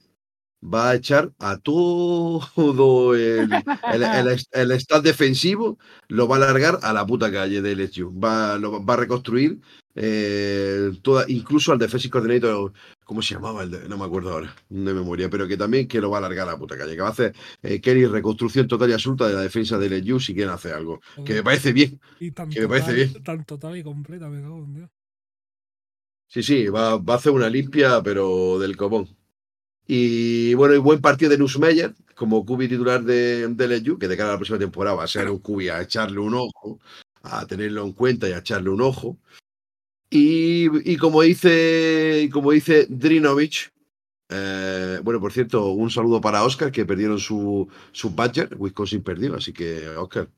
va 0.62 0.90
a 0.90 0.94
echar 0.96 1.32
a 1.38 1.58
todo 1.58 3.14
el, 3.14 3.52
el, 3.92 4.02
el, 4.02 4.40
el 4.52 4.70
staff 4.72 5.02
defensivo, 5.02 5.78
lo 6.08 6.26
va 6.26 6.36
a 6.36 6.40
largar 6.40 6.78
a 6.82 6.92
la 6.92 7.06
puta 7.06 7.30
calle 7.30 7.62
de 7.62 7.72
LSU. 7.72 8.12
Va, 8.18 8.58
lo, 8.58 8.84
va 8.84 8.94
a 8.94 8.98
reconstruir 8.98 9.60
eh, 9.94 10.92
toda, 11.02 11.24
incluso 11.28 11.72
al 11.72 11.78
defensive 11.78 12.10
coordinator, 12.10 12.72
¿cómo 13.08 13.22
se 13.22 13.34
llamaba? 13.34 13.62
El 13.62 13.70
de, 13.70 13.88
no 13.88 13.96
me 13.96 14.04
acuerdo 14.04 14.32
ahora, 14.32 14.54
de 14.68 14.92
memoria, 14.92 15.30
pero 15.30 15.48
que 15.48 15.56
también 15.56 15.88
que 15.88 15.98
lo 15.98 16.10
va 16.10 16.18
a 16.18 16.20
largar 16.20 16.46
a 16.46 16.52
la 16.52 16.58
puta 16.58 16.76
calle. 16.76 16.94
Que 16.94 17.00
va 17.00 17.08
a 17.08 17.12
hacer 17.12 17.34
eh, 17.62 17.80
Kelly 17.80 18.04
reconstrucción 18.04 18.68
total 18.68 18.90
y 18.90 18.92
absoluta 18.92 19.26
de 19.26 19.34
la 19.34 19.40
defensa 19.40 19.78
de 19.78 19.88
LSU 19.88 20.20
si 20.20 20.34
quieren 20.34 20.52
hacer 20.52 20.74
algo. 20.74 21.00
Que 21.24 21.32
me 21.32 21.42
parece 21.42 21.72
bien. 21.72 21.98
Y 22.20 22.32
tan 22.32 22.50
Que 22.50 22.60
me 22.60 22.68
parece 22.68 22.92
bien. 22.92 23.22
tan 23.24 23.46
total 23.46 23.78
y 23.78 23.82
completa, 23.82 24.28
me 24.28 24.42
cago 24.42 24.58
en 24.58 24.74
Dios. 24.74 24.90
Sí, 26.26 26.42
sí, 26.42 26.66
va, 26.66 26.98
va, 26.98 27.14
a 27.14 27.16
hacer 27.16 27.32
una 27.32 27.48
limpia, 27.48 28.02
pero 28.02 28.58
del 28.58 28.76
copón. 28.76 29.08
Y 29.86 30.52
bueno, 30.52 30.74
y 30.74 30.78
buen 30.78 31.00
partido 31.00 31.30
de 31.30 31.38
Nussmeyer 31.38 31.94
como 32.14 32.44
cubi 32.44 32.68
titular 32.68 33.02
de, 33.02 33.48
de 33.48 33.64
LSU, 33.64 33.98
que 33.98 34.06
de 34.06 34.16
cara 34.18 34.28
a 34.28 34.32
la 34.32 34.38
próxima 34.38 34.58
temporada 34.58 34.96
va 34.96 35.04
a 35.04 35.08
ser 35.08 35.30
un 35.30 35.38
cubi 35.38 35.70
a 35.70 35.80
echarle 35.80 36.18
un 36.18 36.34
ojo, 36.34 36.78
a 37.22 37.46
tenerlo 37.46 37.84
en 37.84 37.92
cuenta 37.92 38.28
y 38.28 38.32
a 38.32 38.38
echarle 38.38 38.68
un 38.68 38.82
ojo. 38.82 39.16
Y, 40.10 40.90
y 40.90 40.96
como 40.96 41.22
dice, 41.22 42.28
como 42.32 42.52
dice 42.52 42.86
Drinovich, 42.88 43.70
eh, 44.30 45.00
bueno, 45.02 45.20
por 45.20 45.32
cierto, 45.32 45.70
un 45.70 45.90
saludo 45.90 46.20
para 46.20 46.44
Oscar, 46.44 46.70
que 46.70 46.86
perdieron 46.86 47.18
su, 47.18 47.68
su 47.92 48.10
badger, 48.10 48.56
Wisconsin 48.58 49.02
perdió, 49.02 49.34
así 49.34 49.52
que 49.52 49.88
Oscar, 49.88 50.28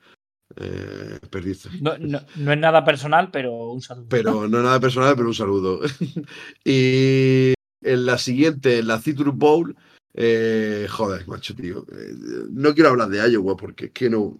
eh, 0.56 1.18
perdiste. 1.30 1.68
No, 1.80 1.96
no, 1.98 2.20
no, 2.36 2.52
es 2.52 2.58
nada 2.58 2.84
personal, 2.84 3.30
pero 3.30 3.70
un 3.70 3.80
saludo. 3.80 4.06
Pero 4.08 4.48
no 4.48 4.58
es 4.58 4.64
nada 4.64 4.80
personal, 4.80 5.14
pero 5.16 5.28
un 5.28 5.34
saludo. 5.34 5.80
y 6.64 7.54
en 7.82 8.06
la 8.06 8.18
siguiente, 8.18 8.78
en 8.78 8.88
la 8.88 9.00
Citrus 9.00 9.34
Bowl, 9.34 9.76
eh, 10.14 10.86
joder, 10.88 11.26
macho, 11.28 11.54
tío. 11.54 11.86
Eh, 11.92 12.14
no 12.50 12.74
quiero 12.74 12.90
hablar 12.90 13.08
de 13.08 13.30
Iowa 13.30 13.56
porque 13.56 13.86
es 13.86 13.92
que 13.92 14.10
no. 14.10 14.38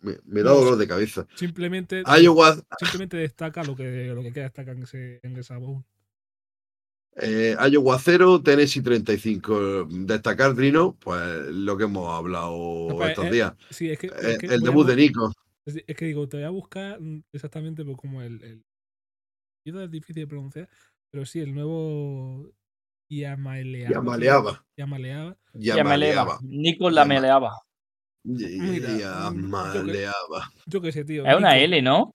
Me, 0.00 0.16
me 0.24 0.42
da 0.42 0.50
No, 0.50 0.56
dolor 0.56 0.76
de 0.76 0.86
cabeza. 0.86 1.26
Simplemente, 1.34 2.02
Iowa, 2.22 2.56
simplemente 2.78 3.16
destaca 3.16 3.64
lo 3.64 3.74
que, 3.74 4.12
lo 4.14 4.22
que 4.22 4.32
queda 4.32 4.44
destaca 4.44 4.72
en, 4.72 4.82
ese, 4.82 5.20
en 5.22 5.36
esa 5.36 5.58
bowl. 5.58 5.84
eh, 7.16 7.56
Iowa 7.70 7.98
0, 7.98 8.42
Tennessee 8.42 8.80
35. 8.82 9.86
Destacar, 9.90 10.54
Drino, 10.54 10.96
pues 11.00 11.46
lo 11.48 11.76
que 11.76 11.84
hemos 11.84 12.08
hablado 12.16 12.86
No, 12.88 12.96
pues, 12.96 13.10
estos 13.10 13.26
eh, 13.26 13.30
días. 13.32 13.52
Sí, 13.70 13.90
es 13.90 13.98
que, 13.98 14.06
Eh, 14.06 14.12
es 14.32 14.38
que 14.38 14.46
el 14.46 14.52
a 14.52 14.64
debut 14.64 14.84
bu- 14.86 14.90
de 14.90 14.96
Nico. 14.96 15.32
Es, 15.66 15.96
que 15.96 16.04
digo, 16.06 16.28
te 16.28 16.36
voy 16.38 16.46
a 16.46 16.50
buscar 16.50 17.00
mm, 17.00 17.24
exactamente 17.32 17.84
pues, 17.84 17.96
como 17.96 18.22
el. 18.22 18.42
el 18.42 18.64
es 19.64 19.90
difícil 19.90 20.22
de 20.22 20.26
pronunciar, 20.26 20.68
pero 21.10 21.26
sí, 21.26 21.40
el 21.40 21.54
nuevo. 21.54 22.52
Yamaleaba. 23.10 23.90
Ya 23.90 24.00
maleaba. 24.00 24.64
Yamaleaba. 24.76 25.36
Ya 25.54 25.76
Ya 25.76 25.84
meleaba. 25.84 26.24
maleaba. 26.24 26.38
Nico 26.42 26.90
la 26.90 27.04
meleaba. 27.04 27.62
Mira, 28.28 28.98
yo 28.98 29.32
maleaba. 29.34 30.52
Yo 30.66 30.80
qué 30.80 30.92
sé, 30.92 31.04
tío. 31.04 31.26
Es 31.26 31.36
una. 31.36 31.56
L, 31.58 31.80
¿no? 31.82 32.14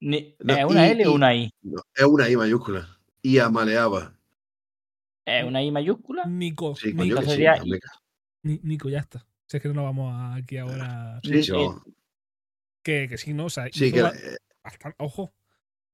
Ni- 0.00 0.34
No, 0.40 0.56
¿Es 0.56 0.64
una 0.64 0.86
I- 0.88 0.90
L 0.92 1.06
o 1.06 1.10
I- 1.10 1.14
una 1.14 1.34
I? 1.34 1.50
No, 1.62 1.82
es 1.94 2.04
una 2.04 2.28
I 2.28 2.36
mayúscula. 2.36 2.98
Y 3.22 3.38
amaleaba. 3.38 4.14
¿Es 5.26 5.44
una 5.44 5.62
I 5.62 5.70
mayúscula? 5.70 6.24
Nico. 6.26 6.74
Sí, 6.76 6.92
Nico, 6.94 7.20
sí. 7.22 7.28
sería. 7.30 7.62
Ni- 8.42 8.60
Nico, 8.62 8.88
ya 8.88 9.00
está. 9.00 9.26
Si 9.46 9.56
es 9.56 9.62
que 9.62 9.68
no 9.68 9.74
nos 9.74 9.84
vamos 9.84 10.12
a- 10.14 10.34
aquí 10.36 10.56
ahora. 10.56 11.20
Sí, 11.22 11.32
Eh, 11.34 11.42
sí, 11.42 11.52
vamos. 11.52 11.82
Que, 12.82 13.08
que 13.08 13.18
sí, 13.18 13.34
¿no? 13.34 13.46
O 13.46 13.50
sea, 13.50 13.66
Sí, 13.72 13.92
que 13.92 14.00
eh, 14.00 14.36
ojo. 14.98 15.32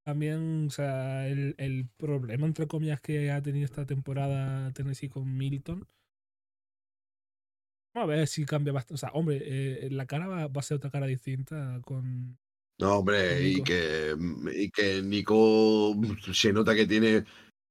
También, 0.04 0.66
o 0.68 0.70
sea, 0.70 1.26
el, 1.26 1.56
el 1.58 1.88
problema, 1.96 2.46
entre 2.46 2.68
comillas, 2.68 3.00
que 3.00 3.32
ha 3.32 3.42
tenido 3.42 3.64
esta 3.64 3.84
temporada 3.86 4.70
Tennessee 4.72 5.08
con 5.08 5.36
Milton. 5.36 5.84
A 7.96 8.04
ver 8.04 8.28
si 8.28 8.44
cambia 8.44 8.74
bastante. 8.74 8.94
O 8.94 8.98
sea, 8.98 9.10
hombre, 9.14 9.40
eh, 9.42 9.88
la 9.90 10.06
cara 10.06 10.26
va, 10.26 10.46
va 10.48 10.60
a 10.60 10.62
ser 10.62 10.76
otra 10.76 10.90
cara 10.90 11.06
distinta 11.06 11.80
con. 11.82 12.36
no, 12.78 12.98
hombre, 12.98 13.48
y 13.48 13.62
que, 13.62 14.14
y 14.54 14.70
que 14.70 15.00
Nico 15.02 15.96
se 16.32 16.52
nota 16.52 16.74
que 16.74 16.86
tiene 16.86 17.24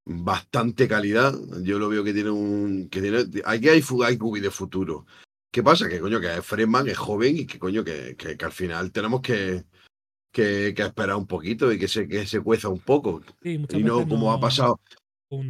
bastante 0.03 0.87
calidad. 0.87 1.35
Yo 1.61 1.77
lo 1.77 1.89
veo 1.89 2.03
que 2.03 2.13
tiene 2.13 2.31
un. 2.31 2.89
Que 2.89 3.01
tiene, 3.01 3.19
aquí 3.45 3.69
hay, 3.69 3.83
hay 4.03 4.17
cubi 4.17 4.39
de 4.39 4.49
futuro. 4.49 5.05
¿Qué 5.51 5.61
pasa? 5.61 5.87
Que 5.87 5.99
coño, 5.99 6.19
que 6.19 6.35
es 6.35 6.45
Fredman, 6.45 6.87
es 6.87 6.97
joven 6.97 7.37
y 7.37 7.45
que 7.45 7.59
coño, 7.59 7.83
que, 7.83 8.15
que, 8.17 8.35
que 8.35 8.45
al 8.45 8.51
final 8.51 8.91
tenemos 8.91 9.21
que, 9.21 9.63
que, 10.33 10.73
que 10.75 10.81
esperar 10.81 11.15
un 11.17 11.27
poquito 11.27 11.71
y 11.71 11.77
que 11.77 11.87
se, 11.87 12.07
que 12.07 12.25
se 12.25 12.41
cueza 12.41 12.67
un 12.67 12.79
poco. 12.79 13.21
Sí, 13.43 13.63
Y 13.69 13.83
no 13.83 14.07
como 14.07 14.33
ha 14.33 14.39
pasado. 14.39 14.81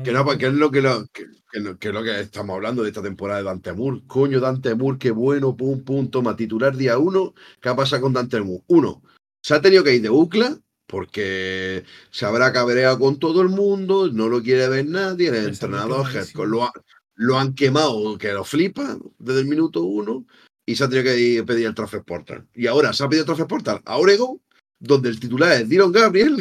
Que 0.03 0.11
no, 0.11 0.23
porque 0.25 0.47
es 0.47 0.53
lo 0.53 0.71
que, 0.71 0.81
lo, 0.81 1.05
que, 1.07 1.25
que 1.51 1.59
lo- 1.59 1.77
que 1.77 1.87
es 1.89 1.93
lo 1.93 2.03
que 2.03 2.19
estamos 2.19 2.55
hablando 2.55 2.83
de 2.83 2.89
esta 2.89 3.01
temporada 3.01 3.39
de 3.39 3.45
Dante 3.45 3.73
Moore. 3.73 4.01
Coño, 4.07 4.39
Dante 4.39 4.75
Moore, 4.75 4.97
qué 4.99 5.11
bueno, 5.11 5.55
pum, 5.55 5.83
pum, 5.83 6.09
toma, 6.09 6.35
titular 6.35 6.75
día 6.75 6.97
uno. 6.97 7.33
¿Qué 7.61 7.69
ha 7.69 7.75
pasado 7.75 8.03
con 8.03 8.13
Dante 8.13 8.39
Moore? 8.41 8.63
Uno, 8.67 9.01
se 9.43 9.53
ha 9.53 9.61
tenido 9.61 9.83
que 9.83 9.95
ir 9.95 10.01
de 10.01 10.09
bucla 10.09 10.57
porque 10.87 11.83
se 12.11 12.25
habrá 12.25 12.53
cabreado 12.53 12.99
con 12.99 13.17
todo 13.19 13.41
el 13.41 13.49
mundo, 13.49 14.09
no 14.11 14.27
lo 14.29 14.41
quiere 14.43 14.67
ver 14.69 14.85
nadie, 14.85 15.29
el 15.29 15.35
entrenador 15.49 16.05
lo, 16.45 16.63
ha- 16.63 16.71
lo 17.15 17.39
han 17.39 17.53
quemado, 17.55 18.17
que 18.17 18.31
lo 18.33 18.43
flipa 18.43 18.97
desde 19.17 19.39
el 19.41 19.47
minuto 19.47 19.83
uno, 19.83 20.25
y 20.65 20.75
se 20.75 20.83
ha 20.83 20.89
tenido 20.89 21.05
que 21.05 21.17
ir- 21.19 21.45
pedir 21.45 21.65
el 21.67 21.73
transfer 21.75 22.03
portal. 22.03 22.47
Y 22.53 22.67
ahora 22.67 22.93
se 22.93 23.03
ha 23.03 23.09
pedido 23.09 23.23
el 23.23 23.25
transfer 23.25 23.47
portal 23.47 23.81
a 23.85 23.97
Oregon, 23.97 24.39
donde 24.79 25.09
el 25.09 25.19
titular 25.19 25.53
es 25.53 25.67
Dylan 25.69 25.91
Gabriel, 25.91 26.35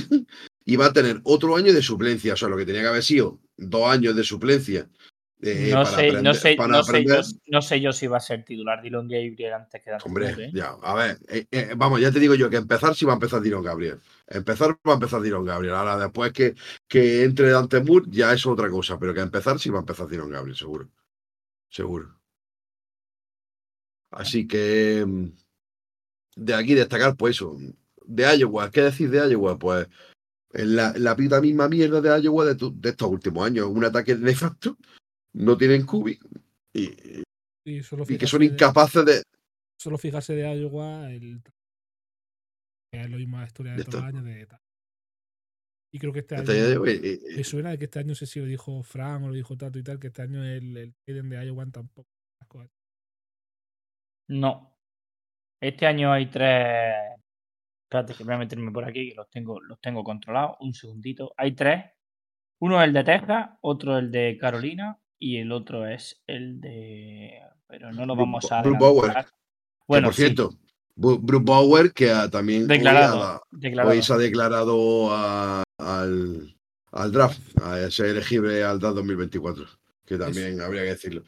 y 0.64 0.76
va 0.76 0.86
a 0.86 0.92
tener 0.92 1.20
otro 1.24 1.56
año 1.56 1.72
de 1.72 1.82
suplencia, 1.82 2.34
o 2.34 2.36
sea, 2.36 2.48
lo 2.48 2.56
que 2.56 2.66
tenía 2.66 2.82
que 2.82 2.88
haber 2.88 3.02
sido 3.02 3.40
dos 3.56 3.86
años 3.86 4.16
de 4.16 4.24
suplencia. 4.24 4.88
eh, 5.42 5.70
no, 5.70 5.84
para 5.84 5.96
sé, 5.96 6.22
no, 6.22 6.34
sé, 6.34 6.54
para 6.56 6.72
no, 6.72 6.82
sé 6.82 7.04
yo, 7.04 7.20
no 7.48 7.62
sé 7.62 7.80
yo 7.80 7.92
si 7.92 8.06
va 8.06 8.16
a 8.16 8.20
ser 8.20 8.44
titular 8.44 8.80
Dylan 8.80 9.06
Gabriel 9.06 9.52
antes 9.52 9.82
que 9.82 9.90
Dante 9.90 10.08
Hombre, 10.08 10.30
¿eh? 10.30 10.50
ya, 10.54 10.70
a 10.82 10.94
ver, 10.94 11.18
eh, 11.28 11.74
vamos, 11.76 12.00
ya 12.00 12.10
te 12.10 12.18
digo 12.18 12.34
yo 12.34 12.48
que 12.48 12.56
empezar 12.56 12.94
sí 12.94 13.04
va 13.04 13.12
a 13.12 13.16
empezar 13.16 13.42
Dylan 13.42 13.62
Gabriel. 13.62 14.00
Empezar 14.26 14.70
va 14.88 14.92
a 14.92 14.94
empezar 14.94 15.20
Dylan 15.20 15.44
Gabriel. 15.44 15.74
Ahora, 15.74 15.98
después 15.98 16.32
que, 16.32 16.54
que 16.88 17.24
entre 17.24 17.50
Dante 17.50 17.80
Moore, 17.80 18.06
ya 18.08 18.32
es 18.32 18.46
otra 18.46 18.70
cosa, 18.70 18.98
pero 18.98 19.12
que 19.12 19.20
empezar 19.20 19.58
sí 19.58 19.68
va 19.68 19.78
a 19.78 19.80
empezar 19.80 20.08
Dylan 20.08 20.30
Gabriel, 20.30 20.56
seguro. 20.56 20.88
Seguro. 21.68 22.18
Así 24.10 24.46
que 24.46 25.04
mm, 25.06 25.26
de 26.36 26.54
aquí 26.54 26.74
destacar, 26.74 27.16
pues 27.16 27.36
eso. 27.36 27.56
De 28.06 28.36
Iowa, 28.36 28.70
¿qué 28.70 28.82
decir 28.82 29.10
de 29.10 29.30
Iowa? 29.30 29.58
Pues 29.58 29.88
en 30.54 30.76
la, 30.76 30.92
la 30.96 31.14
misma 31.40 31.68
mierda 31.68 32.00
de 32.00 32.22
Iowa 32.22 32.44
de, 32.44 32.54
tu- 32.54 32.78
de 32.80 32.90
estos 32.90 33.08
últimos 33.10 33.46
años. 33.46 33.66
Un 33.66 33.84
ataque 33.84 34.14
nefasto, 34.14 34.76
no 35.34 35.56
tienen 35.56 35.84
cubi 35.84 36.18
y, 36.72 37.22
y 37.66 37.82
solo 37.82 38.04
y 38.08 38.16
que 38.16 38.26
son 38.26 38.40
de- 38.40 38.46
incapaces 38.46 39.04
de. 39.04 39.22
solo 39.78 39.98
fijarse 39.98 40.34
de 40.34 40.42
Iowa, 40.60 41.10
el, 41.12 41.42
que 42.92 43.00
es 43.00 43.10
lo 43.10 43.16
mismo 43.16 43.38
la 43.38 43.46
historia 43.46 43.72
de 43.72 43.78
De 43.78 43.84
todos 43.84 43.96
los 43.96 44.04
años 44.04 44.24
de. 44.24 44.48
Y 45.92 45.98
creo 46.00 46.12
que 46.12 46.20
este 46.20 46.34
Este 46.34 46.52
año. 46.52 46.82
año, 46.82 46.86
eh, 46.86 47.00
eh, 47.04 47.20
Me 47.36 47.44
suena 47.44 47.70
de 47.70 47.78
que 47.78 47.84
este 47.84 48.00
año, 48.00 48.08
no 48.08 48.14
sé 48.16 48.26
si 48.26 48.40
lo 48.40 48.46
dijo 48.46 48.82
Fran 48.82 49.22
o 49.22 49.28
lo 49.28 49.34
dijo 49.34 49.56
Tato 49.56 49.78
y 49.78 49.82
tal, 49.84 50.00
que 50.00 50.08
este 50.08 50.22
año 50.22 50.42
el, 50.44 50.76
el 50.76 50.94
Tiden 51.06 51.28
de 51.28 51.44
Iowa 51.44 51.66
tampoco. 51.70 52.08
No. 54.28 54.76
Este 55.60 55.86
año 55.86 56.12
hay 56.12 56.30
tres. 56.30 56.94
Espérate, 57.94 58.14
que 58.14 58.24
voy 58.24 58.34
a 58.34 58.38
meterme 58.38 58.72
por 58.72 58.84
aquí, 58.84 59.10
que 59.10 59.14
los 59.14 59.30
tengo, 59.30 59.60
los 59.60 59.80
tengo 59.80 60.02
controlados. 60.02 60.56
Un 60.58 60.74
segundito. 60.74 61.32
Hay 61.36 61.52
tres. 61.52 61.84
Uno 62.58 62.80
es 62.80 62.88
el 62.88 62.92
de 62.92 63.04
Texas, 63.04 63.50
otro 63.60 63.98
el 63.98 64.10
de 64.10 64.36
Carolina 64.40 64.98
y 65.16 65.36
el 65.38 65.52
otro 65.52 65.86
es 65.86 66.20
el 66.26 66.60
de. 66.60 67.38
Pero 67.68 67.92
no 67.92 68.04
lo 68.04 68.16
vamos 68.16 68.50
a 68.50 68.62
Bruce 68.62 68.78
Bauer. 68.80 69.26
Bueno, 69.86 70.08
por 70.08 70.14
cierto, 70.14 70.50
Bruce 70.96 71.44
Bauer, 71.44 71.92
que 71.92 72.10
ha- 72.10 72.28
también 72.28 72.62
hoy, 72.62 72.68
declarado. 72.68 73.22
ha- 73.22 73.42
declarado. 73.52 73.94
hoy 73.94 74.02
se 74.02 74.12
ha 74.12 74.16
declarado 74.16 75.08
a- 75.14 75.62
al, 75.78 76.56
al 76.90 77.12
draft, 77.12 77.40
a 77.62 77.88
ser 77.92 78.06
elegible 78.06 78.64
al 78.64 78.80
draft 78.80 78.96
2024, 78.96 79.66
que 80.04 80.18
también 80.18 80.60
habría 80.60 80.82
que 80.82 80.88
decirlo. 80.90 81.22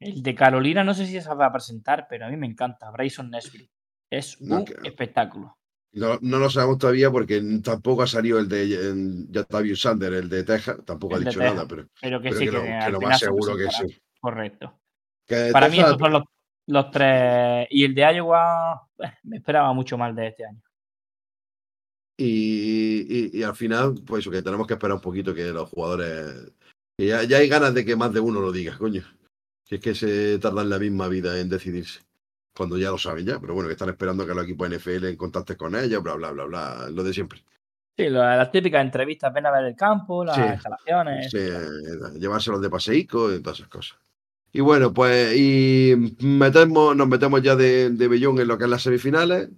El 0.00 0.22
de 0.22 0.34
Carolina 0.34 0.82
no 0.82 0.94
sé 0.94 1.04
si 1.06 1.20
se 1.20 1.34
va 1.34 1.46
a 1.46 1.52
presentar, 1.52 2.06
pero 2.08 2.24
a 2.24 2.30
mí 2.30 2.36
me 2.38 2.46
encanta. 2.46 2.90
Bryson 2.90 3.30
Nesbitt. 3.30 3.70
Es 4.10 4.40
No, 4.40 4.58
un 4.60 4.64
que- 4.64 4.76
espectáculo. 4.84 5.58
No, 5.96 6.18
no 6.20 6.38
lo 6.38 6.50
sabemos 6.50 6.76
todavía 6.76 7.10
porque 7.10 7.42
tampoco 7.64 8.02
ha 8.02 8.06
salido 8.06 8.38
el 8.38 8.48
de 8.48 9.26
Jatavius 9.32 9.80
Sander, 9.80 10.12
el 10.12 10.28
de 10.28 10.44
Texas, 10.44 10.76
tampoco 10.84 11.14
ha 11.14 11.18
El 11.18 11.24
dicho 11.24 11.38
Texas. 11.38 11.54
nada, 11.54 11.66
pero, 11.66 11.86
Pero 12.02 12.20
que 12.20 12.28
pero 12.28 12.38
sí, 12.38 12.44
que 12.44 12.50
que, 12.50 12.56
lo, 12.58 12.62
que 12.62 12.90
lo 12.92 13.00
más 13.00 13.18
se 13.18 13.24
seguro 13.24 13.56
que 13.56 13.70
sí. 13.70 13.98
Correcto. 14.20 14.78
Que 15.26 15.48
Para 15.52 15.68
mí 15.70 15.78
estos 15.80 15.98
son 15.98 16.12
los, 16.12 16.22
los 16.66 16.90
tres. 16.90 17.66
Y 17.70 17.84
el 17.84 17.94
de 17.94 18.02
Iowa, 18.14 18.86
me 19.24 19.38
esperaba 19.38 19.72
mucho 19.72 19.96
más 19.96 20.14
de 20.14 20.26
este 20.28 20.44
año. 20.44 20.60
Y, 22.18 23.06
y- 23.08 23.38
y 23.38 23.42
al 23.42 23.54
final, 23.56 23.94
pues 24.06 24.20
eso, 24.20 24.30
que 24.30 24.42
tenemos 24.42 24.66
que 24.66 24.74
esperar 24.74 24.96
un 24.96 25.02
poquito 25.02 25.34
que 25.34 25.46
los 25.46 25.68
jugadores. 25.70 26.52
que 26.98 27.06
ya, 27.06 27.22
ya 27.24 27.38
hay 27.38 27.48
ganas 27.48 27.74
de 27.74 27.84
que 27.84 27.96
más 27.96 28.12
de 28.12 28.20
uno 28.20 28.40
lo 28.40 28.52
diga, 28.52 28.76
coño. 28.78 29.02
Que 29.66 29.76
es 29.76 29.80
que 29.80 29.94
se 29.94 30.38
tardan 30.38 30.70
la 30.70 30.78
misma 30.78 31.08
vida 31.08 31.38
en 31.40 31.48
decidirse. 31.48 32.00
Cuando 32.56 32.78
ya 32.78 32.90
lo 32.90 32.98
saben 32.98 33.26
ya, 33.26 33.38
pero 33.38 33.54
bueno, 33.54 33.68
que 33.68 33.74
están 33.74 33.90
esperando 33.90 34.26
que 34.26 34.34
los 34.34 34.44
equipos 34.44 34.68
NFL 34.70 35.04
en 35.08 35.16
contacten 35.16 35.56
con 35.56 35.74
ellos, 35.76 36.02
bla, 36.02 36.14
bla, 36.14 36.32
bla, 36.32 36.44
bla, 36.44 36.88
lo 36.90 37.02
de 37.04 37.12
siempre. 37.12 37.42
Sí, 37.98 38.08
las 38.08 38.50
típicas 38.50 38.82
entrevistas, 38.84 39.32
ven 39.32 39.46
a 39.46 39.50
ver 39.50 39.64
el 39.64 39.76
campo, 39.76 40.24
las 40.24 40.36
Sí. 40.36 40.42
instalaciones. 40.42 41.30
Sí, 41.30 41.38
eh, 41.38 42.18
llevárselos 42.18 42.60
de 42.60 42.70
paseico 42.70 43.32
y 43.32 43.40
todas 43.40 43.58
esas 43.58 43.68
cosas. 43.70 43.98
Y 44.52 44.60
bueno, 44.60 44.92
pues 44.94 45.36
y 45.36 46.14
metemos, 46.20 46.96
nos 46.96 47.08
metemos 47.08 47.42
ya 47.42 47.56
de, 47.56 47.90
de 47.90 48.08
bellón 48.08 48.38
en 48.38 48.48
lo 48.48 48.56
que 48.56 48.64
es 48.64 48.70
las 48.70 48.82
semifinales. 48.82 49.50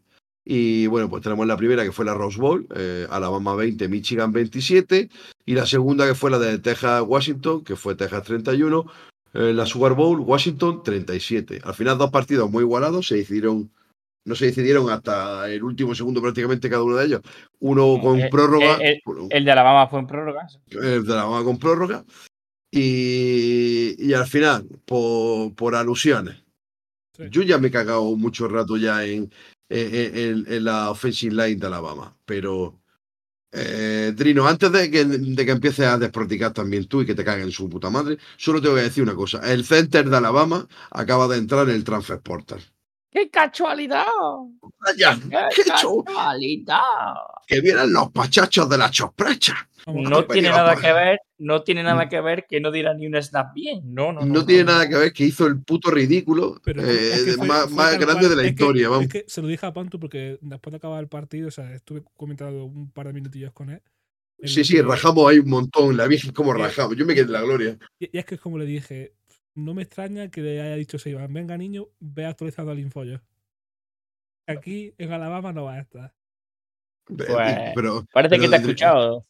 Y 0.45 0.87
bueno, 0.87 1.11
pues 1.11 1.23
tenemos 1.23 1.47
la 1.47 1.57
primera 1.57 1.85
que 1.85 1.93
fue 1.93 2.05
la 2.05 2.15
Rose 2.15 2.41
Bowl, 2.41 2.67
eh, 2.75 3.07
Alabama 3.11 3.55
20, 3.55 3.87
Michigan 3.89 4.33
27. 4.33 5.11
Y 5.45 5.55
la 5.55 5.67
segunda 5.67 6.07
que 6.07 6.15
fue 6.15 6.31
la 6.31 6.39
de 6.39 6.59
Texas-Washington, 6.59 7.65
que 7.65 7.77
fue 7.77 7.95
Texas 7.97 8.23
31. 8.25 8.87
Eh, 9.39 9.53
la 9.53 9.65
Sugar 9.67 9.95
Bowl, 9.95 10.21
Washington 10.21 10.83
37. 10.83 11.61
Al 11.63 11.75
final 11.75 11.97
dos 11.99 12.11
partidos 12.11 12.51
muy 12.51 12.63
igualados, 12.65 13.07
se 13.09 13.17
decidieron, 13.17 13.71
no 14.25 14.35
se 14.35 14.47
decidieron 14.47 14.91
hasta 14.91 15.49
el 15.51 15.63
último 15.63 15.95
segundo 15.95 16.21
prácticamente 16.21 16.69
cada 16.69 16.83
uno 16.83 16.97
de 16.97 17.07
ellos. 17.07 17.21
Uno 17.61 17.99
con 18.03 18.19
Eh, 18.21 18.29
prórroga. 18.31 18.79
eh, 18.81 19.01
El 19.31 19.45
de 19.45 19.53
Alabama 19.53 19.87
fue 19.89 20.01
en 20.01 20.07
prórroga. 20.07 20.47
el 20.71 21.05
de 21.05 21.09
la 21.09 21.23
Alabama 21.23 21.45
con 21.45 21.59
prórroga. 21.59 22.05
Y, 22.71 23.95
y 23.99 24.13
al 24.15 24.27
final, 24.27 24.67
por, 24.85 25.55
por 25.55 25.75
alusiones. 25.75 26.37
Sí. 27.17 27.25
Yo 27.31 27.43
ya 27.43 27.59
me 27.59 27.69
he 27.69 27.71
cagado 27.71 28.15
mucho 28.17 28.47
rato 28.49 28.77
ya 28.77 29.05
en, 29.05 29.31
en, 29.71 30.17
en- 30.17 30.45
en 30.53 30.65
la 30.65 30.91
offensive 30.91 31.35
line 31.35 31.57
de 31.61 31.67
Alabama, 31.67 32.15
pero 32.25 32.75
eh, 33.53 34.13
Drino, 34.15 34.47
antes 34.47 34.71
de 34.71 34.91
que, 34.91 35.05
de 35.05 35.47
que 35.47 35.53
empieces 35.53 35.87
a 35.87 35.99
despracticar 35.99 36.53
también 36.53 36.87
tú 36.87 37.03
y 37.03 37.07
que 37.07 37.15
te 37.15 37.25
caguen 37.25 37.51
su 37.51 37.69
puta 37.69 37.91
madre, 37.91 38.19
solo 38.37 38.61
tengo 38.61 38.75
que 38.75 38.83
decir 38.83 39.03
una 39.03 39.15
cosa. 39.15 39.41
El 39.51 39.65
center 39.65 40.09
de 40.09 40.17
Alabama 40.17 40.67
acaba 40.91 41.29
de 41.29 41.39
entrar 41.39 41.69
en 41.69 41.77
el 41.77 41.85
transfer 41.85 42.21
portal. 42.21 42.61
¡Qué 43.11 43.31
casualidad! 43.31 44.05
¡Vaya! 44.79 45.19
¡Qué 45.31 45.63
¡Qué 45.63 45.71
casualidad! 45.71 46.83
¡Que 47.47 47.61
vienen 47.63 47.93
los 47.93 48.11
pachachos 48.11 48.69
de 48.69 48.77
la 48.77 48.91
chosprecha! 48.91 49.69
No 49.95 50.25
tiene 50.27 50.51
nada 50.51 50.77
que 50.77 50.93
ver, 50.93 51.19
no 51.39 51.63
tiene 51.63 51.83
nada 51.83 52.09
que 52.09 52.21
ver 52.21 52.47
que 52.49 52.61
no 52.61 52.71
dirá 52.71 52.95
ni 52.95 53.07
un 53.07 53.21
snap 53.23 53.55
bien. 53.55 53.81
No, 53.95 54.13
no, 54.13 54.21
no. 54.21 54.27
No 54.27 54.45
tiene 54.47 54.65
nada 54.65 54.89
que 54.89 54.97
ver 54.97 55.13
que 55.13 55.25
hizo 55.25 55.47
el 55.47 55.63
puto 55.63 55.91
ridículo 55.91 56.61
Pero 56.65 56.83
eh, 56.83 57.13
es 57.13 57.25
que 57.25 57.33
fue- 57.33 57.47
más, 57.47 57.65
fue 57.65 57.75
más 57.75 57.91
tal 57.93 58.01
grande 58.01 58.21
cual. 58.27 58.31
de 58.31 58.37
la 58.37 58.43
Es 58.43 58.49
que- 58.49 58.63
historia, 58.63 58.89
vamos. 58.89 59.05
Es 59.05 59.13
que 59.13 59.25
se 59.27 59.43
lo 59.43 59.49
dije 59.49 59.67
a 59.67 59.73
Pantu 59.73 59.99
porque 59.99 60.39
después 60.41 60.71
de 60.73 60.77
acabar 60.77 61.01
el 61.01 61.09
partido, 61.09 61.49
o 61.49 61.51
sea, 61.51 61.73
estuve 61.75 62.03
comentando 62.17 62.65
un 62.65 62.91
par 62.91 63.07
de 63.07 63.13
minutillos 63.13 63.53
con 63.53 63.71
él. 63.71 63.83
Sí, 64.43 64.63
sí, 64.63 64.81
rajamos 64.83 65.29
ahí 65.29 65.39
un 65.41 65.51
montón. 65.51 65.97
La 65.97 66.07
Virgen 66.07 66.33
como 66.33 66.53
rajamos. 66.53 66.97
Yo 66.97 67.05
me 67.05 67.15
quedé 67.15 67.25
en 67.25 67.33
la 67.33 67.43
gloria. 67.43 67.79
Y, 67.99 68.17
y 68.17 68.19
es 68.19 68.25
que 68.25 68.37
es 68.37 68.41
como 68.41 68.57
le 68.59 68.67
dije, 68.67 69.15
no 69.55 69.75
me 69.75 69.83
extraña 69.83 70.31
que 70.31 70.41
le 70.43 70.61
haya 70.61 70.77
dicho 70.77 70.99
Seiban, 70.99 71.33
venga 71.33 71.57
niño, 71.57 71.89
ve 71.99 72.25
actualizando 72.27 72.71
al 72.71 72.79
infollo. 72.79 73.21
Aquí 74.47 74.95
en 74.99 75.13
Alabama 75.13 75.53
no 75.53 75.65
va 75.65 75.75
a 75.75 75.81
estar. 75.81 76.15
Pues, 77.05 77.27
pero, 77.75 78.05
Parece 78.13 78.39
que 78.39 78.49
te 78.49 78.55
ha 78.55 78.59
escuchado. 78.59 79.25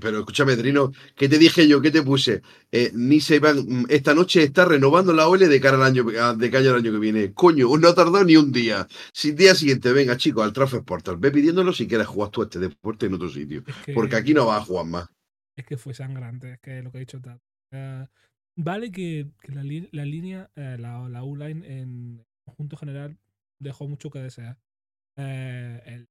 Pero 0.00 0.20
escúchame, 0.20 0.54
Drino, 0.56 0.92
¿qué 1.16 1.28
te 1.28 1.38
dije 1.38 1.66
yo? 1.66 1.80
¿Qué 1.80 1.90
te 1.90 2.02
puse? 2.02 2.42
Eh, 2.70 2.90
ni 2.94 3.20
se 3.20 3.40
van, 3.40 3.58
mm, 3.58 3.86
esta 3.88 4.14
noche 4.14 4.42
está 4.44 4.64
renovando 4.64 5.12
la 5.12 5.28
OL 5.28 5.48
de 5.48 5.60
cara 5.60 5.76
al 5.76 5.82
año, 5.82 6.04
a- 6.20 6.34
de 6.34 6.50
cara 6.50 6.70
al 6.70 6.76
año 6.76 6.92
que 6.92 6.98
viene. 6.98 7.32
Coño, 7.34 7.68
no 7.80 7.88
ha 7.88 7.94
tardado 7.94 8.24
ni 8.24 8.36
un 8.36 8.52
día. 8.52 8.86
Si 9.12 9.32
día 9.32 9.54
siguiente, 9.54 9.92
venga, 9.92 10.16
chicos, 10.16 10.44
al 10.44 10.52
Transfer 10.52 10.82
Portal, 10.84 11.16
ve 11.18 11.30
pidiéndolo 11.32 11.72
si 11.72 11.86
quieres 11.88 12.06
jugar 12.06 12.30
tú 12.30 12.42
este 12.42 12.58
deporte 12.60 13.06
en 13.06 13.14
otro 13.14 13.28
sitio. 13.28 13.62
Es 13.66 13.76
que, 13.84 13.92
Porque 13.94 14.16
aquí 14.16 14.34
no 14.34 14.46
vas 14.46 14.62
a 14.62 14.64
jugar 14.64 14.86
más. 14.86 15.06
es 15.56 15.64
que 15.66 15.76
fue 15.76 15.94
sangrante, 15.94 16.52
es 16.54 16.60
que 16.60 16.82
lo 16.82 16.90
que 16.92 16.98
ha 16.98 17.00
dicho 17.00 17.20
tal. 17.20 17.40
Eh, 17.72 18.06
vale 18.56 18.90
que, 18.92 19.26
que 19.42 19.52
la, 19.52 19.62
li- 19.64 19.88
la 19.92 20.04
línea, 20.04 20.50
eh, 20.54 20.76
la, 20.78 21.08
la 21.08 21.24
U-line 21.24 21.66
en 21.80 22.24
conjunto 22.44 22.76
general 22.76 23.18
dejó 23.58 23.88
mucho 23.88 24.10
que 24.10 24.18
desear. 24.20 24.58
Eh, 25.16 25.82
el 25.86 26.08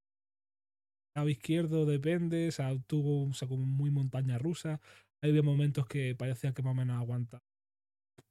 lado 1.16 1.30
izquierdo 1.30 1.86
depende, 1.86 2.50
o 2.50 2.52
sea, 2.52 2.78
tuvo 2.88 3.30
o 3.30 3.34
sea, 3.34 3.48
muy 3.48 3.92
montaña 3.92 4.38
rusa. 4.38 4.82
Había 5.22 5.42
momentos 5.42 5.88
que 5.88 6.16
parecía 6.16 6.54
que 6.54 6.62
más 6.62 6.72
o 6.72 6.76
menos 6.76 6.98
aguanta 6.98 7.42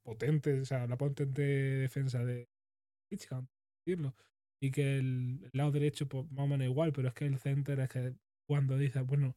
potente, 0.04 0.60
o 0.60 0.64
sea, 0.64 0.86
la 0.86 0.96
potente 0.96 1.42
defensa 1.42 2.24
de 2.24 2.48
por 3.28 3.46
decirlo. 3.84 4.14
Y 4.60 4.70
que 4.70 4.98
el, 4.98 5.50
lado 5.52 5.72
derecho, 5.72 6.08
pues 6.08 6.30
más 6.30 6.44
o 6.44 6.48
menos 6.48 6.66
igual, 6.66 6.92
pero 6.92 7.08
es 7.08 7.14
que 7.14 7.26
el 7.26 7.38
center 7.38 7.80
es 7.80 7.88
que 7.88 8.14
cuando 8.46 8.76
dices, 8.78 9.04
bueno, 9.06 9.36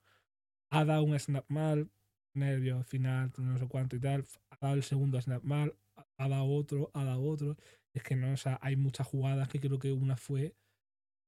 ha 0.72 0.86
dado 0.86 1.04
un 1.04 1.18
snap 1.20 1.46
mal, 1.50 1.90
nervios, 2.34 2.86
final, 2.88 3.32
no 3.38 3.58
sé 3.58 3.68
cuánto 3.68 3.96
y 3.96 4.00
tal, 4.00 4.26
ha 4.52 4.58
dado 4.62 4.76
el 4.76 4.84
segundo 4.84 5.20
snap 5.22 5.44
mal, 5.44 5.76
ha 6.18 6.30
dado 6.30 6.46
otro, 6.48 6.92
ha 6.94 7.04
dado 7.04 7.24
otro. 7.24 7.58
Es 7.94 8.04
que 8.04 8.16
no, 8.16 8.32
o 8.34 8.38
sea, 8.38 8.60
hay 8.62 8.76
muchas 8.76 9.08
jugadas 9.08 9.50
que 9.50 9.60
creo 9.60 9.80
que 9.80 9.92
una 9.92 10.18
fue 10.18 10.56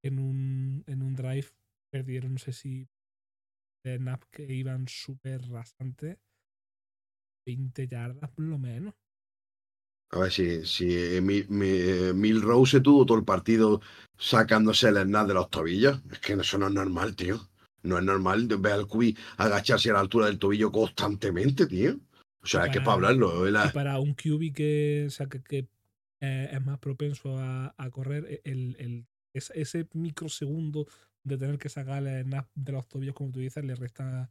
en 0.03 0.19
un, 0.19 0.83
en 0.87 1.01
un 1.01 1.15
drive, 1.15 1.47
perdieron, 1.89 2.33
no 2.33 2.39
sé 2.39 2.51
si 2.53 2.87
de 3.83 3.97
snap 3.97 4.23
que 4.31 4.43
iban 4.51 4.87
súper 4.87 5.41
rasantes, 5.49 6.17
20 7.45 7.87
yardas 7.87 8.29
por 8.31 8.45
lo 8.45 8.57
menos. 8.57 8.93
A 10.11 10.19
ver 10.21 10.31
si, 10.31 10.65
si 10.65 11.21
mi, 11.21 11.43
mi- 11.49 12.13
Milrose 12.13 12.81
tuvo 12.81 13.05
todo 13.05 13.17
el 13.17 13.23
partido 13.25 13.79
sacándose 14.17 14.89
el 14.89 14.97
snap 14.97 15.27
de 15.27 15.33
los 15.35 15.49
tobillos. 15.49 16.01
Es 16.11 16.19
que 16.19 16.33
eso 16.33 16.57
no 16.57 16.67
es 16.67 16.73
normal, 16.73 17.15
tío. 17.15 17.39
No 17.83 17.97
es 17.97 18.03
normal 18.03 18.47
ver 18.59 18.73
al 18.73 18.87
QB 18.87 19.15
agacharse 19.37 19.89
a 19.91 19.93
la 19.93 19.99
altura 19.99 20.25
del 20.25 20.39
tobillo 20.39 20.71
constantemente, 20.71 21.67
tío. 21.67 21.99
O 22.41 22.45
sea, 22.47 22.65
es 22.65 22.71
que 22.71 22.81
para 22.81 22.93
hablarlo. 22.93 23.45
la- 23.49 23.71
para 23.71 23.99
un 23.99 24.15
QB 24.15 24.53
que, 24.53 25.05
o 25.07 25.09
sea, 25.11 25.27
que, 25.27 25.41
que, 25.43 25.67
eh, 26.21 26.49
es 26.51 26.65
más 26.65 26.79
propenso 26.79 27.37
a, 27.37 27.73
a 27.77 27.89
correr, 27.91 28.25
e- 28.29 28.41
el, 28.43 28.75
el- 28.79 29.07
es- 29.33 29.51
ese 29.55 29.87
microsegundo 29.93 30.87
de 31.23 31.37
tener 31.37 31.57
que 31.57 31.69
sacar 31.69 32.05
el 32.05 32.23
snap 32.23 32.47
de 32.55 32.71
los 32.71 32.87
tobillos, 32.87 33.15
como 33.15 33.31
tú 33.31 33.39
dices, 33.39 33.63
le 33.63 33.75
resta 33.75 34.29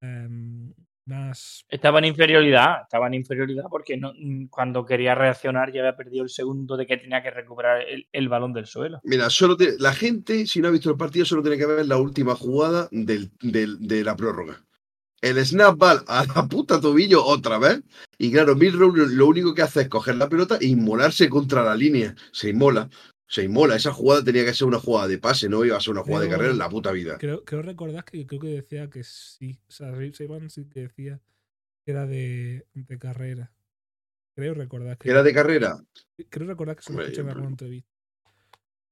em, 0.00 0.72
más. 1.06 1.64
Estaba 1.68 1.98
en 1.98 2.06
inferioridad, 2.06 2.82
estaba 2.82 3.06
en 3.08 3.14
inferioridad 3.14 3.64
porque 3.70 3.96
no, 3.96 4.12
mm, 4.16 4.46
cuando 4.46 4.84
quería 4.84 5.14
reaccionar 5.14 5.72
ya 5.72 5.80
había 5.80 5.96
perdido 5.96 6.22
el 6.24 6.30
segundo 6.30 6.76
de 6.76 6.86
que 6.86 6.96
tenía 6.96 7.22
que 7.22 7.30
recuperar 7.30 7.82
el, 7.88 8.06
el 8.12 8.28
balón 8.28 8.52
del 8.52 8.66
suelo. 8.66 9.00
Mira, 9.04 9.28
solo 9.30 9.56
te- 9.56 9.78
la 9.78 9.92
gente, 9.92 10.46
si 10.46 10.60
no 10.60 10.68
ha 10.68 10.72
visto 10.72 10.90
el 10.90 10.96
partido, 10.96 11.24
solo 11.24 11.42
tiene 11.42 11.58
que 11.58 11.66
ver 11.66 11.86
la 11.86 11.96
última 11.98 12.34
jugada 12.34 12.88
del, 12.92 13.30
del- 13.40 13.78
de 13.86 14.04
la 14.04 14.16
prórroga. 14.16 14.64
El 15.20 15.38
snap 15.44 15.76
ball 15.78 16.04
a 16.08 16.24
la 16.34 16.48
puta 16.48 16.80
tobillo 16.80 17.24
otra 17.24 17.58
vez. 17.58 17.80
Y 18.18 18.32
claro, 18.32 18.56
Milrow 18.56 18.92
lo 18.94 19.26
único 19.28 19.54
que 19.54 19.62
hace 19.62 19.82
es 19.82 19.88
coger 19.88 20.16
la 20.16 20.28
pelota 20.28 20.58
e 20.60 20.66
inmolarse 20.66 21.28
contra 21.28 21.62
la 21.62 21.76
línea. 21.76 22.14
Se 22.32 22.50
inmola. 22.50 22.88
Se 23.32 23.42
inmola. 23.42 23.76
Esa 23.76 23.94
jugada 23.94 24.22
tenía 24.22 24.44
que 24.44 24.52
ser 24.52 24.68
una 24.68 24.78
jugada 24.78 25.08
de 25.08 25.16
pase, 25.16 25.48
no 25.48 25.64
iba 25.64 25.74
a 25.74 25.80
ser 25.80 25.92
una 25.92 26.02
jugada 26.02 26.24
de 26.24 26.30
carrera 26.30 26.52
en 26.52 26.58
la 26.58 26.68
puta 26.68 26.92
vida. 26.92 27.16
Creo, 27.16 27.42
creo 27.46 27.62
recordar 27.62 28.04
que 28.04 28.26
creo 28.26 28.38
que 28.38 28.48
decía 28.48 28.90
que 28.90 29.02
sí. 29.04 29.58
O 29.68 29.72
sea, 29.72 29.90
Saban 30.12 30.50
sí 30.50 30.68
que 30.68 30.80
decía 30.80 31.18
que 31.82 31.92
era 31.92 32.04
de, 32.04 32.66
de 32.74 32.98
carrera. 32.98 33.50
Creo 34.36 34.52
recordar 34.52 34.98
que. 34.98 35.08
¿Era 35.08 35.22
de 35.22 35.32
carrera? 35.32 35.82
Creo 36.28 36.46
recordar 36.46 36.76
que 36.76 36.82
se 36.82 36.92
lo 36.92 37.00
escuché 37.00 37.22
en 37.22 37.30
alguna 37.30 37.48
entrevista. 37.48 37.88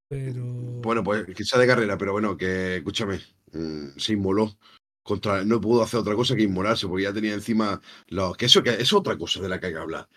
Pero. 0.09 0.42
Bueno, 0.44 1.05
pues 1.05 1.26
que 1.26 1.44
sea 1.44 1.59
de 1.59 1.66
carrera, 1.66 1.98
pero 1.98 2.12
bueno, 2.12 2.35
que 2.35 2.76
escúchame, 2.76 3.20
mm, 3.53 3.98
se 3.98 4.14
inmoló. 4.14 4.57
Contra, 5.03 5.44
no 5.44 5.61
pudo 5.61 5.83
hacer 5.83 6.00
otra 6.00 6.14
cosa 6.14 6.35
que 6.35 6.44
inmolarse, 6.44 6.87
porque 6.88 7.03
ya 7.05 7.12
tenía 7.12 7.35
encima 7.35 7.79
los. 8.09 8.38
Que 8.38 8.46
eso 8.46 8.62
que 8.62 8.70
es 8.70 8.90
otra 8.94 9.18
cosa 9.18 9.42
de 9.42 9.50
la 9.50 9.61
que 9.61 9.66
hay 9.66 9.72
que 9.74 9.79
hablar. 9.79 10.09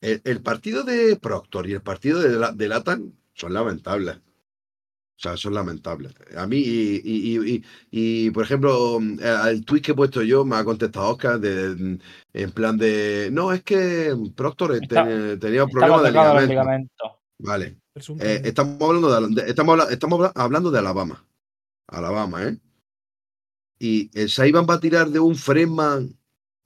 El, 0.00 0.20
el 0.24 0.40
partido 0.40 0.84
de 0.84 1.16
Proctor 1.16 1.68
y 1.68 1.72
el 1.72 1.82
partido 1.82 2.20
de, 2.20 2.28
la- 2.38 2.52
de 2.52 2.68
Latan 2.68 3.12
son 3.34 3.52
lamentables. 3.54 4.16
O 4.16 5.20
sea, 5.22 5.36
son 5.36 5.54
lamentables. 5.54 6.12
A 6.36 6.46
mí, 6.48 6.56
y, 6.58 7.00
y, 7.04 7.36
y- 7.38 7.54
y- 7.54 8.26
y, 8.26 8.30
por 8.32 8.44
ejemplo, 8.44 8.98
al 9.24 9.64
tweet 9.64 9.80
que 9.82 9.92
he 9.92 9.94
puesto 9.94 10.22
yo, 10.22 10.44
me 10.44 10.56
ha 10.56 10.64
contestado 10.64 11.10
Oscar 11.10 11.38
de, 11.38 11.98
en 12.32 12.50
plan 12.52 12.76
de. 12.76 13.28
No, 13.32 13.52
es 13.52 13.62
que 13.62 14.12
Proctor 14.34 14.74
Está- 14.74 15.04
ten- 15.04 15.38
tenía 15.38 15.62
Estaba 15.64 15.70
problemas 15.70 16.02
de 16.02 16.10
ligamento. 16.10 16.48
ligamentos. 16.48 17.10
Vale. 17.38 17.78
Eh, 18.20 18.40
estamos 18.44 18.80
hablando 18.82 19.28
de, 19.28 19.42
de- 19.42 19.48
estamos, 19.50 19.90
estamos 19.90 20.18
habla- 20.18 20.32
hablando 20.34 20.70
de 20.72 20.78
Alabama. 20.78 21.24
Alabama, 21.88 22.44
¿eh? 22.48 22.58
Y 23.78 24.10
el 24.18 24.28
Saiban 24.30 24.66
va 24.68 24.74
a 24.74 24.80
tirar 24.80 25.08
de 25.10 25.20
un 25.20 25.36
Freeman 25.36 26.16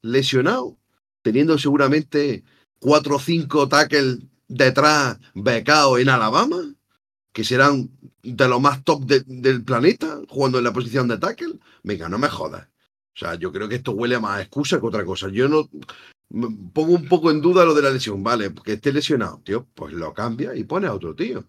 lesionado, 0.02 0.78
teniendo 1.22 1.58
seguramente 1.58 2.44
cuatro 2.78 3.16
o 3.16 3.18
cinco 3.18 3.68
tackles 3.68 4.18
detrás 4.48 5.18
becados 5.34 5.98
en 6.00 6.08
Alabama. 6.08 6.56
que 7.32 7.44
serán 7.44 7.90
de 8.22 8.48
los 8.48 8.58
más 8.62 8.82
top 8.82 9.02
de- 9.04 9.20
del 9.26 9.62
planeta, 9.62 10.20
jugando 10.26 10.56
en 10.56 10.64
la 10.64 10.72
posición 10.72 11.06
de 11.06 11.18
tackle. 11.18 11.58
Venga, 11.82 12.08
no 12.08 12.16
me 12.16 12.28
jodas. 12.28 12.66
O 12.66 13.18
sea, 13.18 13.34
yo 13.34 13.52
creo 13.52 13.68
que 13.68 13.74
esto 13.74 13.92
huele 13.92 14.14
a 14.14 14.20
más 14.20 14.40
excusa 14.40 14.80
que 14.80 14.86
otra 14.86 15.04
cosa. 15.04 15.28
Yo 15.28 15.46
no 15.46 15.68
me 16.30 16.48
pongo 16.72 16.94
un 16.94 17.06
poco 17.06 17.30
en 17.30 17.42
duda 17.42 17.66
lo 17.66 17.74
de 17.74 17.82
la 17.82 17.90
lesión, 17.90 18.22
vale, 18.24 18.54
que 18.64 18.72
esté 18.72 18.90
lesionado, 18.90 19.42
tío, 19.44 19.66
pues 19.74 19.92
lo 19.92 20.14
cambia 20.14 20.54
y 20.56 20.64
pone 20.64 20.86
a 20.86 20.94
otro 20.94 21.14
tío. 21.14 21.44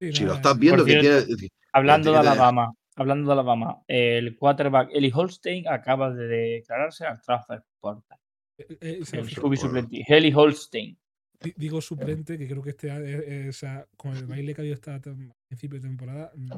Sí, 0.00 0.14
Si 0.14 0.24
lo 0.24 0.32
estás 0.32 0.58
viendo 0.58 0.82
que 0.82 0.98
cierto, 0.98 1.26
tiene. 1.26 1.48
Hablando 1.74 2.10
de 2.12 2.18
tiene- 2.20 2.30
Alabama, 2.30 2.72
hablando 2.96 3.26
de 3.26 3.32
Alabama, 3.34 3.78
el 3.88 4.34
quarterback 4.38 4.88
Eli 4.94 5.12
Holstein 5.14 5.68
acaba 5.68 6.10
de 6.10 6.26
declararse 6.26 7.04
al 7.04 7.20
transfer 7.20 7.62
portal. 7.80 8.18
eh, 8.56 8.66
eh, 8.80 8.98
El 9.12 9.28
suplente, 9.28 10.04
Eli 10.08 10.32
Holstein. 10.34 10.96
Di- 11.42 11.54
digo 11.56 11.80
suplente, 11.80 12.38
que 12.38 12.46
creo 12.48 12.62
que 12.62 12.70
este 12.70 12.90
año, 12.90 13.04
eh, 13.04 13.44
eh, 13.46 13.48
o 13.48 13.52
sea, 13.52 13.86
con 13.96 14.16
el 14.16 14.26
baile 14.26 14.54
que 14.54 14.60
ha 14.60 14.64
habido 14.64 14.78
tem- 14.80 15.32
principio 15.48 15.78
de 15.80 15.88
temporada. 15.88 16.32
mm, 16.34 16.48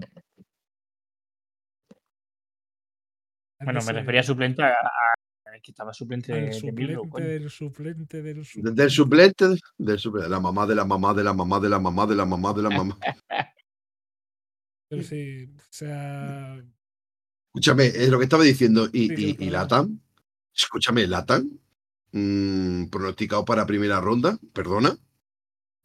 Bueno, 3.65 3.81
me 3.87 3.93
refería 3.93 4.21
a 4.21 4.25
suplente 4.25 4.63
a, 4.63 4.69
a- 4.69 5.15
que 5.63 5.71
estaba 5.71 5.95
suplente 5.95 6.33
de, 6.33 6.53
suplente 6.53 7.23
del 7.23 7.49
suplente 7.49 8.23
del 8.23 8.37
de- 8.39 8.45
suplente. 8.45 8.83
Del 8.83 8.91
suplente, 8.91 9.45
del 9.79 9.99
suplente, 9.99 10.29
la 10.29 10.41
mamá 10.41 10.67
de 10.67 10.75
la 10.75 10.85
mamá 10.85 11.15
de 11.15 11.23
la 11.25 11.33
mamá 11.33 11.61
de 11.61 11.69
la 11.69 11.79
mamá 11.79 12.07
de 12.07 12.15
la 12.17 12.25
mamá 12.27 12.53
de 12.53 12.63
la 12.63 12.71
mamá. 12.71 12.99
Pero 14.91 15.03
sí, 15.03 15.45
o 15.57 15.63
sea, 15.71 16.63
Escúchame, 17.55 17.87
es 17.87 18.09
lo 18.09 18.19
que 18.19 18.25
estaba 18.25 18.43
diciendo. 18.43 18.87
Y, 18.93 19.09
Sí, 19.15 19.37
y, 19.39 19.45
y. 19.47 19.51
Latam, 19.51 20.01
escúchame, 20.55 21.07
Latam, 21.07 21.49
mm, 22.15 22.87
pronosticado 22.87 23.45
para 23.45 23.67
primera 23.67 24.01
ronda, 24.01 24.39
perdona, 24.53 24.97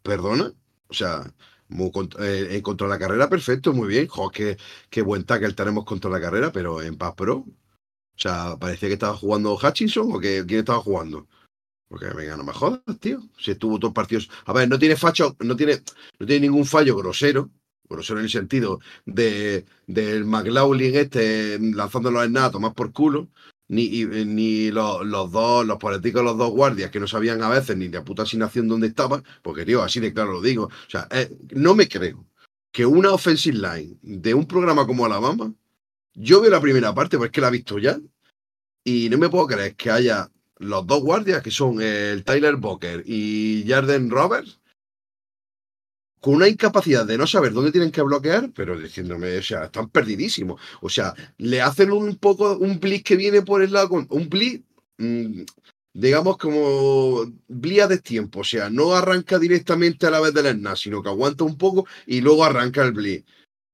perdona. 0.04 0.54
O 0.88 0.94
sea, 0.94 1.34
muy 1.70 1.90
cont- 1.92 2.18
eh, 2.20 2.56
en 2.56 2.62
contra 2.62 2.88
la 2.88 3.00
carrera, 3.00 3.30
perfecto, 3.30 3.74
muy 3.74 3.88
bien. 3.88 4.08
Jo, 4.08 4.30
qué, 4.32 4.58
qué 4.90 5.02
buen 5.02 5.24
tackle 5.26 5.54
tenemos 5.54 5.86
contra 5.86 6.10
la 6.12 6.22
carrera, 6.22 6.52
pero 6.52 6.82
en 6.82 6.98
Paz 6.98 7.14
Pro. 7.16 7.38
O 7.38 8.22
sea, 8.22 8.58
parecía 8.60 8.90
que 8.90 8.94
estaba 8.94 9.16
jugando 9.18 9.56
Hutchinson 9.56 10.12
o 10.14 10.20
que 10.20 10.46
quién 10.46 10.60
estaba 10.62 10.80
jugando. 10.80 11.28
Porque 11.90 12.08
venga, 12.10 12.38
no 12.38 12.44
me 12.44 12.54
jodas, 12.54 12.82
tío. 13.00 13.22
Si 13.40 13.52
estuvo 13.52 13.80
todos 13.80 13.94
partidos. 13.94 14.30
A 14.46 14.54
ver, 14.54 14.70
no 14.70 14.78
tiene 14.80 14.96
facho, 14.96 15.36
no 15.40 15.56
tiene, 15.56 15.82
no 16.20 16.26
tiene 16.28 16.42
ningún 16.48 16.66
fallo 16.66 16.96
grosero. 16.98 17.50
Grosero 17.90 18.20
en 18.20 18.26
el 18.26 18.32
sentido 18.32 18.80
de 19.06 19.66
del 19.88 20.26
McLaughlin 20.26 20.96
este 20.96 21.58
lanzando 21.60 22.12
los 22.12 22.26
snaps 22.28 22.48
a 22.50 22.52
tomar 22.52 22.74
por 22.76 22.94
culo. 22.94 23.30
Ni, 23.70 23.84
y- 23.84 24.06
ni 24.26 24.72
los, 24.72 25.06
los 25.06 25.32
dos, 25.32 25.66
los 25.66 25.78
políticos, 25.78 26.24
los 26.24 26.38
dos 26.38 26.50
guardias 26.52 26.90
que 26.92 27.00
no 27.00 27.08
sabían 27.08 27.42
a 27.44 27.50
veces 27.50 27.78
ni 27.78 27.88
la 27.88 28.04
puta 28.04 28.24
asignación 28.24 28.68
dónde 28.68 28.88
estaba, 28.88 29.22
porque 29.44 29.64
tío, 29.64 29.84
así 29.84 30.00
de 30.00 30.12
claro 30.12 30.34
lo 30.34 30.42
digo. 30.42 30.66
O 30.66 30.90
sea, 30.90 31.08
eh, 31.12 31.30
no 31.52 31.76
me 31.76 31.88
creo 31.88 32.26
que 32.72 32.86
una 32.86 33.12
offensive 33.12 33.58
line 33.58 33.98
de 34.02 34.34
un 34.34 34.46
programa 34.48 34.86
como 34.88 35.06
Alabama, 35.06 35.54
yo 36.16 36.42
veo 36.42 36.50
la 36.52 36.60
primera 36.62 36.94
parte, 36.94 37.18
porque 37.18 37.42
la 37.42 37.50
he 37.50 37.52
visto 37.52 37.78
ya, 37.80 38.00
y 38.84 39.08
no 39.10 39.18
me 39.20 39.30
puedo 39.30 39.46
creer 39.48 39.76
que 39.76 39.92
haya 39.92 40.30
los 40.58 40.86
dos 40.88 41.02
guardias, 41.02 41.42
que 41.44 41.52
son 41.52 41.82
el 41.82 42.24
Tyler 42.24 42.56
Boker 42.56 43.04
y 43.06 43.64
Jarden 43.68 44.10
Roberts, 44.10 44.60
con 46.20 46.36
una 46.36 46.48
incapacidad 46.48 47.06
de 47.06 47.18
no 47.18 47.26
saber 47.28 47.54
dónde 47.54 47.72
tienen 47.72 47.92
que 47.92 48.02
bloquear, 48.02 48.52
pero 48.54 48.78
diciéndome, 48.78 49.38
o 49.38 49.44
sea, 49.44 49.66
están 49.66 49.90
perdidísimos. 49.90 50.60
O 50.82 50.90
sea, 50.90 51.14
le 51.38 51.62
hacen 51.62 51.92
un 51.92 52.18
poco, 52.18 52.58
un 52.58 52.80
blitz 52.80 53.04
que 53.04 53.16
viene 53.16 53.42
por 53.42 53.62
el 53.62 53.72
lado, 53.72 54.06
un 54.10 54.30
blitz, 54.30 54.64
mm, 54.98 55.44
digamos 55.94 56.38
como 56.38 57.26
blitz 57.48 57.82
a 57.82 57.88
destiempo, 57.88 58.42
o 58.42 58.44
sea, 58.44 58.70
no 58.70 58.94
arranca 58.94 59.40
directamente 59.40 60.08
a 60.08 60.12
la 60.12 60.20
vez 60.20 60.34
del 60.34 60.54
snap, 60.58 60.76
sino 60.76 61.02
que 61.02 61.10
aguanta 61.10 61.44
un 61.44 61.58
poco 61.58 61.86
y 62.06 62.22
luego 62.22 62.44
arranca 62.44 62.84
el 62.84 62.92
blitz. 62.92 63.26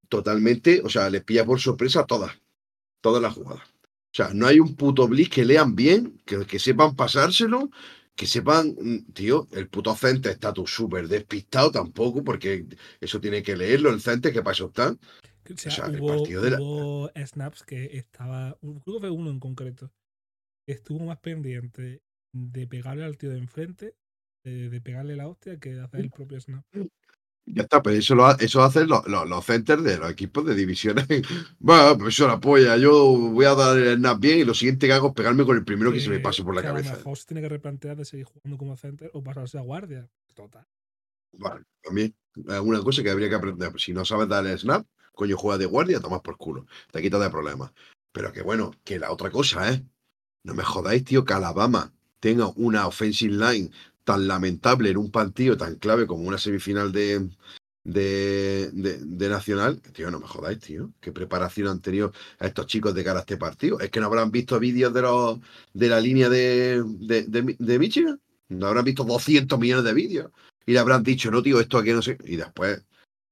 Totalmente, 0.08 0.82
o 0.84 0.88
sea, 0.88 1.10
les 1.10 1.24
pilla 1.24 1.44
por 1.44 1.60
sorpresa 1.60 2.06
todas, 2.06 2.32
todas 3.00 3.20
las 3.20 3.34
jugadas. 3.34 3.64
O 3.66 4.16
sea, 4.16 4.30
no 4.32 4.46
hay 4.46 4.60
un 4.60 4.76
puto 4.76 5.08
blitz 5.08 5.30
que 5.30 5.44
lean 5.44 5.74
bien, 5.74 6.22
que, 6.24 6.46
que 6.46 6.58
sepan 6.58 6.94
pasárselo, 6.94 7.70
que 8.16 8.26
sepan, 8.26 8.74
mm, 8.80 9.12
tío, 9.12 9.48
el 9.52 9.68
puto 9.68 9.94
center 9.96 10.32
está 10.32 10.52
tú 10.52 10.66
súper 10.66 11.08
despistado 11.08 11.70
tampoco, 11.70 12.24
porque 12.24 12.66
eso 13.00 13.20
tiene 13.20 13.42
que 13.42 13.56
leerlo 13.56 13.90
el 13.90 14.00
center, 14.00 14.32
que 14.32 14.42
para 14.42 14.54
eso 14.54 14.66
está. 14.68 14.92
o 14.92 14.98
sea, 15.56 15.70
sea, 15.70 15.86
el 15.86 16.02
hubo, 16.02 16.04
partido 16.04 16.42
de 16.42 16.50
la- 16.52 16.64
hubo 16.64 17.10
snaps 17.14 17.62
que 17.64 17.96
estaba, 17.96 18.56
creo 18.60 18.80
que 18.96 19.00
fue 19.00 19.10
uno 19.10 19.30
en 19.30 19.40
concreto, 19.40 19.90
que 20.66 20.74
estuvo 20.74 21.00
más 21.06 21.18
pendiente 21.20 22.02
de 22.32 22.66
pegarle 22.68 23.04
al 23.04 23.18
tío 23.18 23.30
de 23.30 23.38
enfrente, 23.38 23.96
de, 24.44 24.70
de 24.70 24.80
pegarle 24.80 25.16
la 25.16 25.28
hostia, 25.28 25.58
que 25.58 25.74
de 25.74 25.82
hacer 25.82 26.00
el 26.00 26.10
propio 26.12 26.40
snap. 26.40 26.64
Ya 27.48 27.62
está, 27.62 27.80
pero 27.80 27.96
eso 27.96 28.16
lo, 28.16 28.28
eso 28.38 28.62
hacen 28.62 28.88
los, 28.88 29.06
los, 29.06 29.28
los 29.28 29.44
centers 29.44 29.82
de 29.84 29.98
los 29.98 30.10
equipos 30.10 30.44
de 30.44 30.54
divisiones. 30.54 31.06
Bueno, 31.58 31.96
pues 31.96 32.14
eso 32.14 32.26
la 32.26 32.40
polla. 32.40 32.76
Yo 32.76 33.16
voy 33.16 33.44
a 33.44 33.54
dar 33.54 33.78
el 33.78 33.96
snap 33.96 34.18
bien 34.18 34.40
y 34.40 34.44
lo 34.44 34.52
siguiente 34.52 34.86
que 34.86 34.92
hago 34.92 35.08
es 35.08 35.14
pegarme 35.14 35.44
con 35.44 35.56
el 35.56 35.64
primero 35.64 35.92
que 35.92 36.00
se 36.00 36.10
me 36.10 36.20
pase 36.20 36.42
por 36.42 36.54
la 36.54 36.62
cabeza. 36.62 36.96
se 36.96 37.26
tiene 37.26 37.40
que 37.40 37.48
replantear 37.48 37.96
de 37.96 38.04
seguir 38.04 38.26
jugando 38.26 38.58
como 38.58 38.76
center 38.76 39.10
o 39.14 39.22
pasarse 39.22 39.58
a 39.58 39.62
guardia. 39.62 40.08
Total. 40.34 40.66
Vale, 41.32 41.64
también 41.82 42.14
es 42.34 42.60
una 42.60 42.82
cosa 42.82 43.02
que 43.02 43.10
habría 43.10 43.28
que 43.28 43.36
aprender. 43.36 43.72
Si 43.78 43.92
no 43.92 44.04
sabes 44.04 44.28
dar 44.28 44.46
el 44.46 44.58
snap, 44.58 44.86
coño, 45.12 45.36
juega 45.36 45.58
de 45.58 45.66
guardia, 45.66 46.00
tomas 46.00 46.20
por 46.20 46.36
culo. 46.36 46.66
Te 46.90 47.00
quitas 47.00 47.20
de 47.20 47.30
problemas. 47.30 47.72
Pero 48.12 48.32
que 48.32 48.42
bueno, 48.42 48.72
que 48.84 48.98
la 48.98 49.12
otra 49.12 49.30
cosa, 49.30 49.72
¿eh? 49.72 49.84
No 50.42 50.54
me 50.54 50.62
jodáis, 50.62 51.04
tío, 51.04 51.24
que 51.24 51.34
Alabama 51.34 51.92
tenga 52.20 52.48
una 52.56 52.86
offensive 52.86 53.34
line 53.34 53.70
tan 54.06 54.26
lamentable 54.28 54.88
en 54.90 54.96
un 54.98 55.10
partido 55.10 55.56
tan 55.56 55.74
clave 55.76 56.06
como 56.06 56.22
una 56.22 56.38
semifinal 56.38 56.92
de, 56.92 57.28
de, 57.84 58.70
de- 58.72 59.28
Nacional. 59.28 59.80
Tío, 59.92 60.10
no 60.10 60.20
me 60.20 60.26
jodáis, 60.26 60.60
tío. 60.60 60.92
¿Qué 61.00 61.12
preparación 61.12 61.68
han 61.68 61.80
tenido 61.80 62.12
a 62.38 62.46
estos 62.46 62.66
chicos 62.66 62.94
de 62.94 63.04
cara 63.04 63.18
a 63.18 63.22
este 63.22 63.36
partido? 63.36 63.80
¿Es 63.80 63.90
que 63.90 64.00
no 64.00 64.06
habrán 64.06 64.30
visto 64.30 64.58
vídeos 64.60 64.94
de, 64.94 65.02
los, 65.02 65.40
de 65.74 65.88
la 65.88 66.00
línea 66.00 66.28
de, 66.28 66.82
de, 66.86 67.24
de- 67.24 67.56
de 67.58 67.78
Michigan? 67.78 68.20
No 68.48 68.68
habrán 68.68 68.84
visto 68.84 69.04
200 69.04 69.58
millones 69.58 69.84
de 69.84 69.92
vídeos. 69.94 70.30
Y 70.64 70.72
le 70.72 70.78
habrán 70.78 71.02
dicho, 71.02 71.30
no, 71.30 71.42
tío, 71.42 71.60
esto 71.60 71.78
aquí 71.78 71.90
no 71.90 72.00
sé. 72.02 72.16
Y 72.24 72.36
después, 72.36 72.82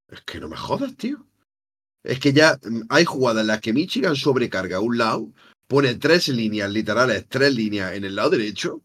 es 0.08 0.20
que 0.22 0.40
no 0.40 0.48
me 0.48 0.56
jodas, 0.56 0.96
tío. 0.96 1.24
Es 2.02 2.18
que 2.18 2.32
ya 2.32 2.58
mm, 2.62 2.82
hay 2.88 3.04
jugadas 3.04 3.42
en 3.42 3.46
las 3.48 3.60
que 3.60 3.72
Michigan 3.72 4.16
sobrecarga 4.16 4.80
un 4.80 4.98
lado, 4.98 5.32
pone 5.68 5.94
tres 5.94 6.28
líneas 6.28 6.70
literales, 6.70 7.26
tres 7.28 7.54
líneas 7.54 7.94
en 7.94 8.04
el 8.04 8.16
lado 8.16 8.30
derecho, 8.30 8.82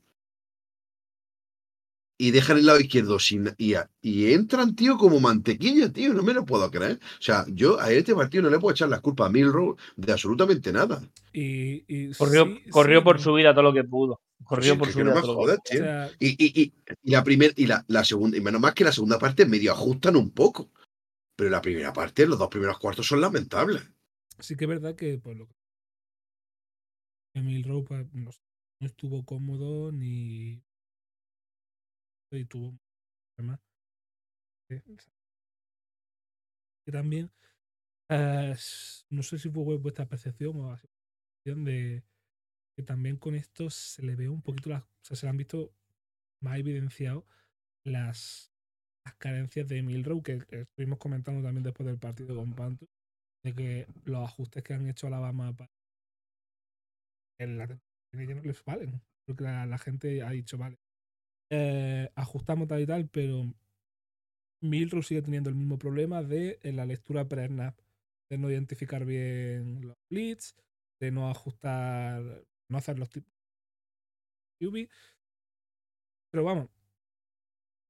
y 2.21 2.31
dejan 2.31 2.57
el 2.57 2.65
lado 2.65 2.79
izquierdo 2.81 3.17
sin. 3.17 3.49
Y, 3.57 3.75
a- 3.75 3.89
y 4.01 4.33
entran, 4.33 4.75
tío, 4.75 4.97
como 4.97 5.19
mantequilla, 5.21 5.89
tío. 5.91 6.13
No 6.13 6.21
me 6.21 6.33
lo 6.33 6.45
puedo 6.45 6.69
creer. 6.69 6.99
O 7.01 7.21
sea, 7.21 7.45
yo 7.47 7.79
a 7.79 7.91
este 7.91 8.13
partido 8.13 8.43
no 8.43 8.49
le 8.49 8.59
puedo 8.59 8.73
echar 8.73 8.89
las 8.89 8.99
culpas 8.99 9.27
a 9.27 9.31
Milrow 9.31 9.77
de 9.95 10.11
absolutamente 10.11 10.71
nada. 10.73 11.01
Y, 11.31 11.85
y 11.87 12.13
Corrió, 12.13 12.45
sí- 12.45 12.69
corrió 12.69 12.99
sí, 12.99 13.03
por 13.05 13.15
no. 13.15 13.21
su 13.23 13.33
vida 13.33 13.53
todo 13.53 13.63
lo 13.63 13.73
que 13.73 13.85
pudo. 13.85 14.19
Corrió 14.43 14.73
Sí, 14.73 14.79
por 14.79 14.91
su 14.91 14.99
no 14.99 15.05
vida 15.05 15.21
todo 15.21 15.33
lo 15.33 15.39
que 15.39 15.43
jodas, 15.45 15.57
O 15.59 15.61
tío. 15.63 15.79
sea, 15.79 16.11
Y, 16.19 16.27
y, 16.45 16.61
y, 16.61 16.73
y 17.03 17.11
la 17.11 17.23
primera 17.23 17.53
y 17.55 17.65
la, 17.67 17.85
la 17.87 18.03
segunda, 18.03 18.37
y 18.37 18.41
menos 18.41 18.59
más 18.59 18.73
que 18.73 18.83
la 18.83 18.91
segunda 18.91 19.17
parte 19.17 19.45
medio 19.45 19.71
ajustan 19.71 20.17
un 20.17 20.31
poco. 20.31 20.69
Pero 21.37 21.49
la 21.49 21.61
primera 21.61 21.93
parte, 21.93 22.27
los 22.27 22.37
dos 22.37 22.49
primeros 22.49 22.77
cuartos 22.79 23.07
son 23.07 23.21
lamentables. 23.21 23.81
sí 24.39 24.57
que 24.57 24.65
es 24.65 24.69
verdad 24.69 24.93
que 24.95 25.17
pues 25.19 25.37
lo 25.37 25.47
que 25.47 25.53
no, 27.33 28.31
sé, 28.31 28.39
no 28.81 28.87
estuvo 28.87 29.23
cómodo 29.23 29.93
ni 29.93 30.61
y 32.37 32.45
tuvo 32.45 32.77
problemas. 33.35 33.59
Que 36.85 36.91
también 36.91 37.31
s- 38.09 39.05
no 39.09 39.23
sé 39.23 39.39
si 39.39 39.49
fue 39.49 39.77
vuestra 39.77 40.07
percepción 40.07 40.57
o 40.61 40.69
percepción 40.69 41.65
de 41.65 42.03
que 42.77 42.83
también 42.83 43.17
con 43.17 43.35
esto 43.35 43.69
se 43.69 44.03
le 44.03 44.15
ve 44.15 44.29
un 44.29 44.41
poquito 44.41 44.69
las 44.69 44.83
o 44.83 44.87
sea, 45.03 45.17
se 45.17 45.27
le 45.27 45.31
han 45.31 45.37
visto 45.37 45.73
más 46.41 46.59
evidenciado 46.59 47.25
las, 47.85 48.51
las 49.05 49.15
carencias 49.15 49.67
de 49.67 49.79
Emil 49.79 50.05
Rowe 50.05 50.23
que, 50.23 50.39
estuvimos 50.51 50.99
comentando 50.99 51.43
también 51.43 51.63
después 51.63 51.87
del 51.87 51.99
partido 51.99 52.35
con 52.35 52.55
Pantu 52.55 52.87
de 53.43 53.55
que 53.55 53.87
los 54.05 54.23
ajustes 54.27 54.63
que 54.63 54.73
han 54.75 54.87
hecho 54.89 55.07
Alabama 55.07 55.55
para 55.55 55.71
en 57.39 57.57
la 57.57 57.67
temporada 57.67 58.35
no 58.35 58.41
les 58.43 58.63
valen. 58.63 59.01
Porque 59.25 59.43
la 59.43 59.77
gente 59.77 60.21
ha 60.23 60.29
dicho, 60.31 60.57
vale, 60.57 60.79
eh, 61.49 62.09
ajustamos 62.15 62.67
tal 62.67 62.81
y 62.81 62.85
tal, 62.85 63.07
pero 63.09 63.53
Milrow 64.61 65.01
sigue 65.03 65.21
teniendo 65.21 65.49
el 65.49 65.55
mismo 65.55 65.77
problema 65.77 66.23
de 66.23 66.59
en 66.63 66.75
la 66.75 66.85
lectura 66.85 67.27
pre-snap, 67.27 67.77
de 68.29 68.37
no 68.37 68.49
identificar 68.49 69.05
bien 69.05 69.81
los 69.87 69.97
blitz, 70.09 70.55
de 70.99 71.11
no 71.11 71.29
ajustar, 71.29 72.45
no 72.69 72.77
hacer 72.77 72.99
los 72.99 73.09
tipos 73.09 73.31
QB. 74.59 74.87
Pero 76.31 76.43
vamos, 76.43 76.69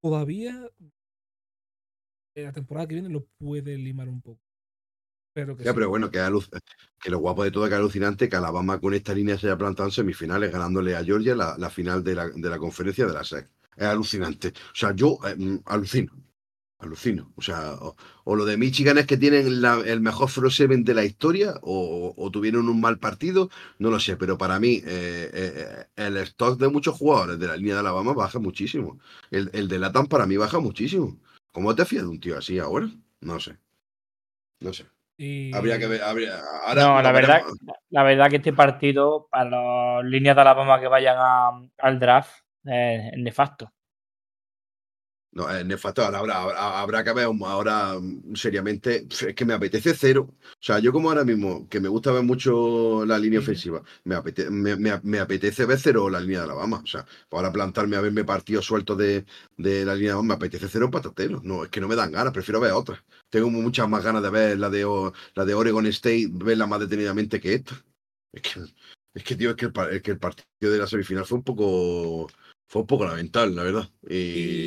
todavía 0.02 0.70
en 2.34 2.44
la 2.44 2.52
temporada 2.52 2.88
que 2.88 2.94
viene 2.94 3.08
lo 3.08 3.24
puede 3.38 3.78
limar 3.78 4.08
un 4.08 4.20
poco. 4.20 4.42
Pero 5.32 5.56
que 5.56 5.64
Ya, 5.64 5.70
sí, 5.70 5.74
pero 5.74 5.88
bueno, 5.88 6.10
que, 6.10 6.18
que 7.00 7.10
lo 7.10 7.18
guapo 7.18 7.44
de 7.44 7.50
todo 7.50 7.64
es 7.64 7.70
que 7.70 7.76
alucinante 7.76 8.28
que 8.28 8.36
Alabama 8.36 8.80
con 8.80 8.94
esta 8.94 9.14
línea 9.14 9.38
se 9.38 9.46
haya 9.46 9.58
plantado 9.58 9.88
en 9.88 9.92
semifinales, 9.92 10.52
ganándole 10.52 10.96
a 10.96 11.04
Georgia 11.04 11.34
la, 11.34 11.56
la 11.58 11.70
final 11.70 12.02
de 12.04 12.14
la, 12.14 12.28
de 12.28 12.50
la 12.50 12.58
conferencia 12.58 13.06
de 13.06 13.12
la 13.14 13.20
SEC. 13.22 13.48
Es 13.76 13.86
alucinante. 13.86 14.48
O 14.48 14.74
sea, 14.74 14.94
yo 14.94 15.18
eh, 15.26 15.34
mm, 15.36 15.60
alucino. 15.66 16.12
Alucino. 16.78 17.32
O 17.36 17.42
sea, 17.42 17.74
o, 17.74 17.94
o 18.24 18.36
lo 18.36 18.46
de 18.46 18.56
Michigan 18.56 18.96
es 18.98 19.06
que 19.06 19.18
tienen 19.18 19.60
la- 19.62 19.80
el 19.80 20.00
mejor 20.00 20.30
front 20.30 20.50
seven 20.52 20.82
de 20.84 20.94
la 20.94 21.04
historia 21.04 21.54
o, 21.62 22.14
o 22.16 22.30
tuvieron 22.30 22.68
un 22.70 22.80
mal 22.80 22.98
partido, 22.98 23.50
no 23.78 23.90
lo 23.90 24.00
sé, 24.00 24.16
pero 24.16 24.38
para 24.38 24.58
mí 24.60 24.82
eh, 24.86 25.30
eh, 25.32 25.86
el 25.96 26.16
stock 26.18 26.58
de 26.58 26.68
muchos 26.68 26.96
jugadores 26.96 27.38
de 27.38 27.46
la 27.48 27.56
línea 27.56 27.74
de 27.74 27.80
Alabama 27.80 28.14
baja 28.14 28.38
muchísimo. 28.38 28.98
El, 29.30 29.50
el 29.52 29.68
de 29.68 29.78
Latam 29.78 30.06
para 30.06 30.26
mí 30.26 30.36
baja 30.38 30.58
muchísimo. 30.60 31.18
¿Cómo 31.52 31.74
te 31.74 31.84
fías 31.84 32.02
de 32.04 32.08
un 32.08 32.20
tío 32.20 32.38
así 32.38 32.58
ahora? 32.58 32.90
No 33.20 33.38
sé. 33.40 33.58
No 34.60 34.72
sé. 34.72 34.86
Y, 35.22 35.54
Habría 35.54 35.78
que 35.78 35.86
ver. 35.86 36.02
habría- 36.02 36.40
ahora 36.64 36.82
No, 36.82 37.02
la 37.02 37.12
verdad, 37.12 37.42
la 37.90 38.02
verdad 38.04 38.30
que 38.30 38.36
este 38.36 38.54
partido 38.54 39.28
para 39.30 39.50
las 39.98 40.04
líneas 40.06 40.34
de 40.34 40.40
Alabama 40.40 40.80
que 40.80 40.86
vayan 40.88 41.16
a- 41.18 41.60
al 41.76 41.98
draft 42.00 42.30
eh, 42.64 43.10
es 43.12 43.18
nefasto. 43.18 43.70
No, 45.32 45.48
es 45.48 45.64
nefasto. 45.64 46.02
Ahora 46.02 46.18
habrá, 46.18 46.42
habrá- 46.42 46.80
habrá 46.80 47.04
que 47.04 47.12
ver 47.12 47.26
ahora 47.44 47.98
mm, 48.00 48.34
seriamente. 48.34 49.06
Es 49.08 49.34
que 49.34 49.44
me 49.44 49.54
apetece 49.54 49.94
cero. 49.94 50.28
O 50.42 50.56
sea, 50.60 50.80
yo 50.80 50.92
como 50.92 51.08
ahora 51.08 51.24
mismo, 51.24 51.68
que 51.68 51.78
me 51.80 51.88
gusta 51.88 52.10
ver 52.10 52.24
mucho 52.24 53.04
la 53.06 53.16
línea 53.18 53.38
ofensiva, 53.38 53.80
me, 54.04 54.16
apete- 54.16 54.50
me, 54.50 54.74
me- 54.76 55.00
me 55.04 55.20
apetece 55.20 55.66
ver 55.66 55.78
cero 55.78 56.10
la 56.10 56.18
línea 56.20 56.38
de 56.40 56.44
Alabama. 56.46 56.80
O 56.82 56.86
sea, 56.86 57.06
ahora 57.30 57.52
plantarme 57.52 57.96
a 57.96 58.00
verme 58.00 58.24
partidos 58.24 58.64
sueltos 58.66 58.98
de, 58.98 59.24
de 59.56 59.84
la 59.84 59.94
línea 59.94 60.08
de 60.08 60.12
Alabama, 60.14 60.28
me 60.30 60.34
apetece 60.34 60.68
cero 60.68 60.90
patatero. 60.90 61.40
No, 61.44 61.62
es 61.64 61.70
que 61.70 61.80
no 61.80 61.86
me 61.88 61.94
dan 61.96 62.10
ganas, 62.10 62.32
prefiero 62.32 62.58
ver 62.60 62.72
otras. 62.72 63.00
Tengo 63.28 63.50
muchas 63.50 63.88
más 63.88 64.02
ganas 64.02 64.22
de 64.24 64.30
ver 64.30 64.58
la 64.58 64.68
de, 64.68 64.84
la 65.34 65.44
de 65.44 65.54
Oregon 65.54 65.86
State, 65.86 66.28
verla 66.32 66.66
más 66.66 66.80
detenidamente 66.80 67.40
que 67.40 67.54
esta. 67.54 67.74
Es 68.32 68.42
que, 68.42 68.60
es 69.14 69.24
que 69.24 69.36
tío, 69.36 69.50
es 69.50 69.56
que 69.56 69.66
el, 69.66 69.72
par- 69.72 69.92
es 69.92 70.02
que 70.02 70.10
el 70.12 70.18
partido 70.18 70.72
de 70.72 70.78
la 70.78 70.86
semifinal 70.86 71.24
fue 71.26 71.38
un 71.38 71.44
poco. 71.44 72.28
Fue 72.70 72.82
un 72.82 72.86
poco 72.86 73.04
lamentable, 73.04 73.52
la 73.56 73.64
verdad. 73.64 73.88
Y, 74.08 74.14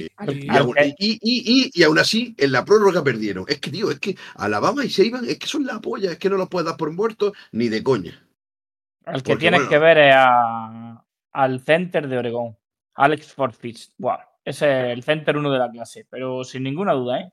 y- 0.03 0.07
y, 0.09 0.97
y, 0.99 1.71
y- 1.73 1.83
aún 1.83 1.97
así, 1.99 2.35
en 2.37 2.51
la 2.51 2.65
prórroga 2.65 3.01
perdieron. 3.01 3.45
Es 3.47 3.61
que, 3.61 3.71
tío, 3.71 3.89
es 3.91 3.99
que 4.01 4.17
Alabama 4.35 4.83
y 4.83 4.89
Saban 4.89 5.23
es 5.23 5.39
que 5.39 5.47
son 5.47 5.65
la 5.65 5.79
polla, 5.79 6.11
es 6.11 6.17
que 6.19 6.29
no 6.29 6.35
los 6.35 6.49
puedes 6.49 6.65
dar 6.67 6.75
por 6.75 6.91
muertos 6.91 7.31
ni 7.53 7.69
de 7.69 7.81
coña. 7.81 8.11
El 9.05 9.23
que 9.23 9.29
Porque, 9.31 9.35
tienes 9.37 9.61
bueno. 9.61 9.69
que 9.69 9.77
ver 9.79 9.97
es 9.99 10.13
a- 10.17 11.05
al 11.31 11.61
center 11.61 12.09
de 12.09 12.17
Oregón, 12.17 12.57
Alex 12.95 13.31
Forfitz. 13.33 13.93
Wow, 13.97 14.17
ese 14.43 14.65
es 14.91 14.97
el 14.97 15.03
center 15.03 15.37
uno 15.37 15.49
de 15.49 15.59
la 15.59 15.71
clase, 15.71 16.05
pero 16.09 16.43
sin 16.43 16.63
ninguna 16.63 16.91
duda, 16.91 17.21
¿eh? 17.21 17.31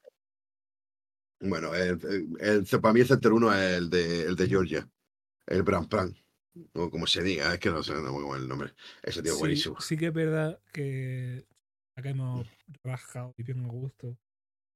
Bueno, 1.41 1.75
el, 1.75 1.99
el- 2.07 2.29
el- 2.41 2.81
para 2.81 2.95
mí 2.95 3.01
el 3.01 3.09
center 3.09 3.33
uno 3.33 3.53
es 3.53 3.77
el 3.77 3.91
de, 3.91 4.23
el 4.23 4.37
de 4.37 4.47
Georgia, 4.47 4.89
el 5.49 5.65
Bran 5.65 5.89
Pran, 5.89 6.15
o 6.75 6.91
como 6.91 7.07
se 7.07 7.23
diga, 7.23 7.53
es 7.55 7.61
que 7.61 7.71
no 7.71 7.83
sé 7.83 7.95
no 7.95 8.03
me 8.03 8.09
acuerdo 8.09 8.37
el 8.37 8.49
nombre. 8.49 8.75
Ese 9.03 9.23
tío 9.23 9.33
es 9.33 9.39
sí, 9.39 9.41
buenísimo. 9.41 9.81
sí 9.81 9.97
que 9.97 10.07
es 10.07 10.13
verdad 10.13 10.61
que 10.73 11.47
acá 11.97 12.11
hemos 12.11 12.49
rajado 12.83 13.35
y 13.37 13.43
bien 13.43 13.65
a 13.65 13.69
gusto 13.69 14.19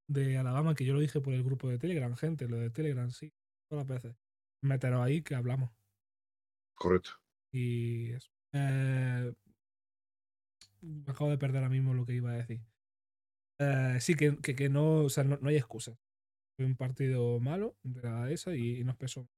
de 0.07 0.37
Alabama, 0.37 0.75
que 0.75 0.85
yo 0.85 0.95
lo 0.95 1.01
dije 1.01 1.21
por 1.21 1.33
el 1.35 1.43
grupo 1.43 1.69
de 1.69 1.79
Telegram, 1.79 2.15
gente, 2.17 2.49
lo 2.49 2.59
de 2.59 2.71
Telegram, 2.71 3.11
sí, 3.11 3.33
todas 3.69 3.89
las 3.89 4.03
veces. 4.03 4.17
Meteros 4.63 5.03
ahí 5.03 5.23
que 5.23 5.35
hablamos. 5.35 5.71
Correcto. 6.75 7.11
Y 7.53 8.13
eso. 8.13 8.31
Eh, 8.53 9.33
me 10.81 11.11
acabo 11.11 11.31
de 11.31 11.39
perder 11.39 11.63
ahora 11.63 11.71
mismo 11.71 11.95
lo 11.95 12.05
que 12.05 12.15
iba 12.15 12.31
a 12.31 12.37
decir. 12.37 12.61
Eh, 13.59 13.99
sí, 14.01 14.15
que, 14.15 14.37
que, 14.39 14.55
que 14.55 14.69
no, 14.69 15.05
o 15.05 15.09
sea, 15.09 15.25
no, 15.25 15.39
no 15.41 15.49
hay 15.49 15.57
excusa. 15.57 15.97
Fue 16.57 16.67
un 16.67 16.77
partido 16.77 17.41
malo 17.41 17.77
de 17.83 18.03
la 18.03 18.31
esa 18.31 18.55
y, 18.55 18.81
y 18.81 18.85
nos 18.85 18.97
pesó. 18.97 19.29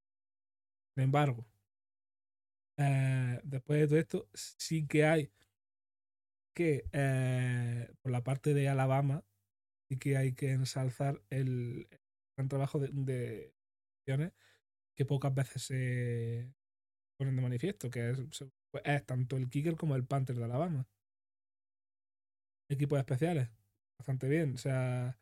Sin 0.94 1.04
embargo, 1.04 1.46
eh, 2.76 3.40
después 3.44 3.80
de 3.80 3.86
todo 3.88 3.98
esto, 3.98 4.28
sí 4.34 4.86
que 4.86 5.04
hay 5.04 5.32
que, 6.54 6.84
eh, 6.92 7.92
por 8.02 8.12
la 8.12 8.22
parte 8.24 8.54
de 8.54 8.68
Alabama, 8.68 9.24
sí 9.88 9.98
que 9.98 10.16
hay 10.16 10.34
que 10.34 10.52
ensalzar 10.52 11.22
el, 11.30 11.88
gran 12.36 12.48
trabajo 12.48 12.78
de, 12.80 12.90
de 12.92 13.54
que 14.94 15.04
pocas 15.04 15.34
veces 15.34 15.62
se 15.62 16.52
ponen 17.18 17.36
de 17.36 17.42
manifiesto, 17.42 17.90
que 17.90 18.10
es, 18.10 18.18
se- 18.32 18.50
es 18.84 19.06
tanto 19.06 19.36
el 19.36 19.48
kicker 19.50 19.76
como 19.76 19.96
el 19.96 20.06
Panther 20.06 20.36
de 20.36 20.44
Alabama. 20.44 20.88
Equipos 22.68 22.98
especiales, 22.98 23.48
bastante 23.98 24.28
bien. 24.28 24.54
O 24.54 24.58
sea, 24.58 25.18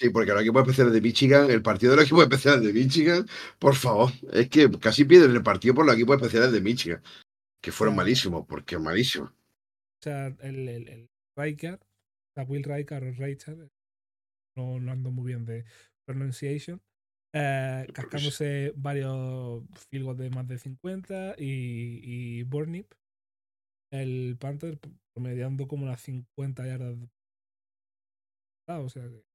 Sí, 0.00 0.08
porque 0.08 0.32
los 0.32 0.40
equipos 0.40 0.62
especiales 0.62 0.94
de 0.94 1.00
Michigan, 1.02 1.50
el 1.50 1.60
partido 1.60 1.90
de 1.90 1.96
los 1.96 2.06
equipos 2.06 2.22
especiales 2.22 2.62
de 2.62 2.72
Michigan, 2.72 3.26
por 3.58 3.74
favor, 3.74 4.10
es 4.32 4.48
que 4.48 4.70
casi 4.80 5.04
pierden 5.04 5.32
el 5.32 5.42
partido 5.42 5.74
por 5.74 5.84
los 5.84 5.94
equipos 5.94 6.16
especiales 6.16 6.52
de 6.52 6.62
Michigan, 6.62 7.02
que 7.60 7.70
fueron 7.70 7.96
malísimos, 7.96 8.46
porque 8.46 8.78
malísimos. 8.78 9.28
o 9.28 10.02
sea 10.02 10.28
el, 10.40 10.68
el, 10.70 10.88
el 10.88 11.10
Riker, 11.36 11.78
sea, 12.34 12.44
Will 12.44 12.64
Riker 12.64 13.04
o 13.04 13.12
Richard, 13.12 13.68
no, 14.56 14.80
no 14.80 14.90
ando 14.90 15.10
muy 15.10 15.26
bien 15.26 15.44
de 15.44 15.66
pronunciation, 16.06 16.80
eh, 17.34 17.86
cascándose 17.92 18.72
varios 18.76 19.62
field 19.90 20.06
goals 20.06 20.18
de 20.18 20.30
más 20.30 20.48
de 20.48 20.56
50 20.56 21.34
y, 21.36 22.00
y 22.02 22.42
Burnip, 22.44 22.90
el 23.92 24.38
Panther, 24.40 24.78
promediando 25.12 25.68
como 25.68 25.84
unas 25.84 26.00
50 26.00 26.66
yardas. 26.66 26.96
Ah, 28.66 28.80
o 28.80 28.88
sea 28.88 29.02
que. 29.02 29.29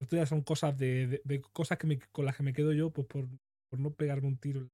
Esto 0.00 0.16
ya 0.16 0.26
son 0.26 0.42
cosas 0.42 0.76
de, 0.76 1.06
de- 1.06 1.20
de 1.24 1.40
cosas 1.40 1.78
que 1.78 1.86
me- 1.86 1.98
con 2.12 2.24
las 2.24 2.36
que 2.36 2.42
me 2.42 2.52
quedo 2.52 2.72
yo, 2.72 2.90
pues 2.90 3.06
por, 3.06 3.26
por 3.70 3.78
no 3.80 3.92
pegarme 3.92 4.28
un 4.28 4.38
tiro. 4.38 4.68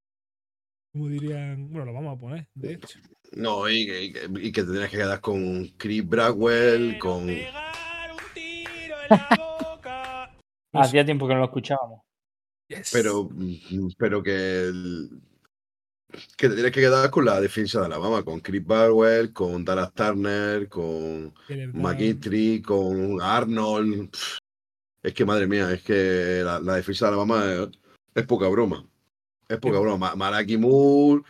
Como 0.92 1.09
dirían, 1.09 1.68
bueno, 1.70 1.87
lo 1.87 1.92
vamos 1.92 2.16
a 2.16 2.20
poner, 2.20 2.48
de 2.54 2.72
hecho. 2.74 2.98
No, 3.33 3.68
y, 3.68 3.87
que- 3.87 4.02
y 4.04 4.12
que- 4.12 4.28
y 4.40 4.50
que 4.52 4.62
te 4.64 4.70
tienes 4.72 4.90
que 4.90 4.96
quedar 4.96 5.20
con 5.20 5.66
Chris 5.76 6.09
Bradwell, 6.09 6.98
con... 6.98 7.28
Hacía 10.72 11.04
tiempo 11.04 11.26
que 11.26 11.35
no 11.35 11.40
lo 11.40 11.46
escuchábamos. 11.46 12.00
Yes. 12.68 12.90
Pero, 12.92 13.28
pero 13.98 14.22
que, 14.22 14.62
el- 14.68 15.11
que 16.37 16.48
te 16.48 16.54
tienes 16.54 16.72
que 16.72 16.80
quedar 16.80 17.11
con 17.11 17.24
la 17.24 17.40
defensa 17.40 17.80
de 17.80 17.87
Alabama, 17.87 18.22
con 18.24 18.40
Chris 18.40 18.64
Bradwell, 18.64 19.33
con 19.33 19.64
Dallas 19.64 19.92
Turner, 19.92 20.68
con. 20.68 21.33
McKinstry, 21.74 22.62
con 22.62 23.20
Arnold. 23.20 24.11
Pff, 24.11 24.38
Es 25.03 25.15
que 25.15 25.25
madre 25.25 25.47
mía, 25.47 25.73
es 25.73 25.83
que 25.83 26.43
la, 26.45 26.61
la 26.61 26.77
defensa 26.77 27.07
de 27.07 27.09
Alabama 27.09 27.45
es, 27.53 27.69
es 28.15 28.27
poca 28.27 28.49
broma. 28.49 28.87
Es 29.49 29.59
poca 29.59 29.77
Sí. 29.77 29.83
broma. 29.83 29.99
Ma- 30.11 30.15
Malaki 30.17 30.59
Moore, 30.59 31.23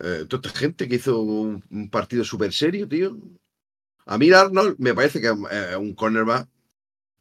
eh, 0.00 0.26
toda 0.28 0.46
esta 0.48 0.58
gente 0.58 0.88
que 0.88 0.96
hizo 0.96 1.20
un, 1.20 1.64
un 1.70 1.90
partido 1.90 2.24
súper 2.24 2.52
serio, 2.52 2.86
tío. 2.88 3.16
A 4.06 4.18
mí 4.18 4.30
Arnold 4.30 4.76
me 4.78 4.94
parece 4.94 5.20
que 5.20 5.28
es 5.28 5.76
un 5.76 5.94
cornerback 5.94 6.48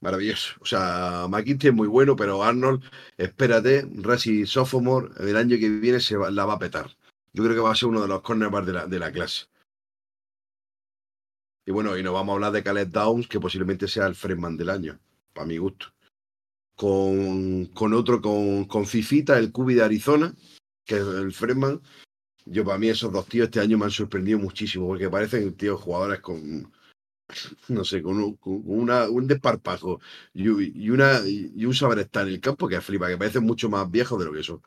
maravilloso. 0.02 0.56
O 0.60 0.66
sea, 0.66 1.28
McKinstry 1.30 1.70
es 1.70 1.76
muy 1.76 1.88
bueno, 1.88 2.16
pero 2.18 2.44
Arnold, 2.44 2.84
espérate, 3.18 3.88
Rasi 4.02 4.46
Sophomore, 4.46 5.10
el 5.20 5.38
año 5.38 5.58
que 5.58 5.70
viene 5.70 6.02
se 6.02 6.18
va- 6.18 6.30
la 6.32 6.46
va 6.46 6.54
a 6.56 6.60
petar. 6.60 6.90
Yo 7.32 7.44
creo 7.44 7.56
que 7.56 7.62
va 7.62 7.72
a 7.72 7.76
ser 7.76 7.88
uno 7.90 8.02
de 8.02 8.10
los 8.10 8.22
cornerbacks 8.22 8.68
de 8.68 8.74
la, 8.74 8.86
de 8.88 9.00
la 9.00 9.12
clase. 9.12 9.46
Y 11.66 11.72
bueno, 11.72 11.98
y 11.98 12.04
nos 12.04 12.14
vamos 12.14 12.34
a 12.34 12.36
hablar 12.36 12.52
de 12.52 12.62
Caleb 12.64 12.90
Downs, 12.90 13.28
que 13.30 13.40
posiblemente 13.40 13.88
sea 13.88 14.06
el 14.08 14.16
freshman 14.16 14.58
del 14.58 14.70
año, 14.70 15.00
para 15.34 15.48
mi 15.48 15.58
gusto. 15.58 15.93
Con, 16.76 17.66
con 17.68 17.94
otro, 17.94 18.22
con, 18.22 18.66
con 18.66 18.86
Fifita, 18.86 19.38
el 19.38 19.52
Cubi 19.52 19.76
de 19.76 19.84
Arizona, 19.84 20.34
que 20.86 20.96
es 20.96 21.02
el 21.02 21.32
freshman. 21.32 21.82
Yo, 22.46 22.66
para 22.66 22.78
mí, 22.78 22.90
esos 22.90 23.12
dos 23.14 23.28
tíos 23.28 23.46
este 23.46 23.60
año 23.60 23.78
me 23.78 23.86
han 23.86 23.92
sorprendido 23.92 24.40
muchísimo, 24.40 24.88
porque 24.88 25.10
parecen, 25.10 25.54
tíos, 25.56 25.80
jugadores 25.82 26.20
con, 26.20 26.72
no 27.70 27.86
sé, 27.86 28.02
con, 28.02 28.18
un, 28.18 28.36
con 28.38 28.62
una, 28.66 29.10
un 29.10 29.28
desparpajo 29.28 30.02
y, 30.34 30.44
y 30.86 30.90
una, 30.90 31.22
y 31.26 31.66
un 31.66 31.74
saber 31.74 32.00
estar 32.00 32.28
en 32.28 32.34
el 32.34 32.42
campo 32.42 32.68
que 32.68 32.82
flipa, 32.82 33.08
que 33.08 33.18
parecen 33.18 33.44
mucho 33.44 33.70
más 33.70 33.90
viejos 33.90 34.20
de 34.20 34.26
lo 34.26 34.34
que 34.34 34.44
son. 34.44 34.62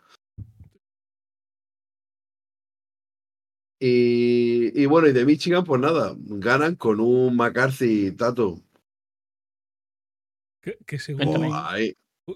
Y, 3.79 4.81
y 4.81 4.87
bueno, 4.87 5.09
y 5.09 5.13
de 5.13 5.25
Michigan, 5.27 5.65
pues 5.65 5.81
nada, 5.81 6.15
ganan 6.19 6.77
con 6.77 7.01
un 7.01 7.37
McCarthy 7.37 8.13
Tato. 8.13 8.63
Que, 10.67 10.79
que 10.85 10.99
según. 10.99 11.29
Oh, 11.29 11.55
ahí. 11.55 11.95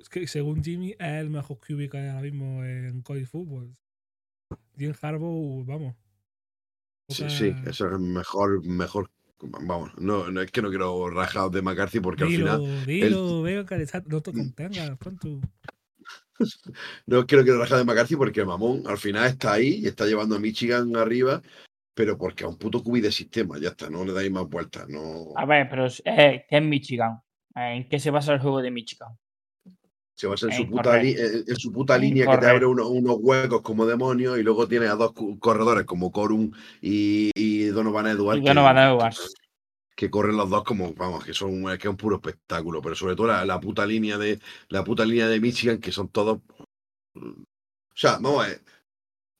que 0.09 0.29
según 0.29 0.63
Jimmy 0.63 0.93
es 0.93 0.99
el 1.01 1.31
mejor 1.31 1.59
QB 1.59 1.91
que 1.91 1.99
hay 1.99 2.09
ahora 2.11 2.23
mismo 2.23 2.63
en 2.65 3.03
college 3.03 3.27
football. 3.27 3.75
Jim 4.79 4.95
Harbaugh, 5.03 5.65
vamos. 5.67 5.97
Sí, 7.09 7.25
poca- 7.25 7.31
sí, 7.37 7.53
eso 7.67 7.93
es 7.93 7.99
mejor, 7.99 8.65
mejor. 8.65 9.11
Vamos, 9.43 9.91
no, 9.99 10.31
no 10.31 10.43
es 10.43 10.53
que 10.53 10.63
no 10.63 10.69
quiero 10.69 11.11
rajar 11.11 11.51
de 11.51 11.61
McCarthy 11.61 11.99
porque 11.99 12.25
Dilo, 12.25 12.53
al 12.53 12.61
final. 12.61 12.87
dilo, 12.87 13.43
veo 13.43 13.67
que 13.67 13.83
está- 13.83 14.05
no 14.07 14.21
te 14.23 14.33
contengas, 14.33 14.97
pronto. 14.99 15.41
No 17.07 17.19
es 17.21 17.25
que 17.27 17.37
no 17.37 17.43
quiero 17.43 17.59
rajar 17.59 17.79
de 17.79 17.85
McCarthy 17.85 18.15
porque 18.15 18.41
el 18.41 18.47
mamón 18.47 18.85
al 18.87 18.97
final 18.99 19.27
está 19.27 19.55
ahí 19.55 19.81
y 19.83 19.87
está 19.87 20.07
llevando 20.07 20.37
a 20.37 20.39
Michigan 20.39 20.95
arriba, 20.95 21.43
pero 21.95 22.17
porque 22.17 22.45
a 22.45 22.49
un 22.49 22.57
puto 22.59 22.81
cubi 22.83 23.01
de 23.01 23.11
sistema, 23.11 23.59
ya 23.59 23.71
está, 23.71 23.91
no 23.91 24.05
le 24.05 24.13
dais 24.13 24.31
más 24.31 24.49
vueltas. 24.49 24.89
No, 24.89 25.33
A 25.37 25.45
ver, 25.47 25.69
pero 25.69 25.87
es- 25.87 26.01
que 26.05 26.45
es 26.49 26.63
Michigan. 26.63 27.21
¿En 27.55 27.89
qué 27.89 27.99
se 27.99 28.11
basa 28.11 28.33
el 28.33 28.41
juego 28.41 28.63
de 28.63 28.71
Michigan? 28.71 29.17
se 30.21 30.27
basa 30.27 30.49
en 30.49 30.53
su 30.53 30.69
puta, 30.69 31.01
en- 31.01 31.57
su 31.57 31.73
puta 31.73 31.97
línea 31.97 32.27
que 32.31 32.37
te 32.37 32.47
abre 32.47 32.67
uno- 32.67 32.89
unos 32.89 33.17
huecos 33.21 33.63
como 33.63 33.87
demonios 33.87 34.39
y 34.39 34.43
luego 34.43 34.69
tiene 34.69 34.87
a 34.87 34.95
dos 34.95 35.15
corredores 35.39 35.87
como 35.87 36.13
Corum 36.13 36.53
y, 36.83 37.31
y 37.35 37.65
Donovan 37.69 38.07
Edwards. 38.07 38.39
Y 38.39 38.43
que- 38.45 38.49
Donovan 38.51 38.77
Edwards. 38.77 39.33
que 39.97 40.11
corren 40.11 40.37
los 40.37 40.51
dos 40.51 40.63
como, 40.65 40.93
vamos, 40.93 41.25
que 41.25 41.33
son 41.33 41.65
que 41.65 41.75
es 41.75 41.87
un 41.87 41.97
puro 41.97 42.17
espectáculo, 42.17 42.83
pero 42.83 42.95
sobre 42.95 43.17
todo 43.17 43.29
la, 43.29 43.47
la, 43.47 43.61
puta 43.61 43.87
línea 43.87 44.19
de 44.19 44.39
la 44.69 44.85
puta 44.85 45.07
línea 45.07 45.27
de 45.27 45.41
Michigan, 45.41 45.79
que 45.79 45.91
son 45.91 46.09
todos. 46.09 46.41
O 47.17 47.35
sea, 47.95 48.19
vamos 48.19 48.45
a 48.45 48.49
ver. 48.49 48.61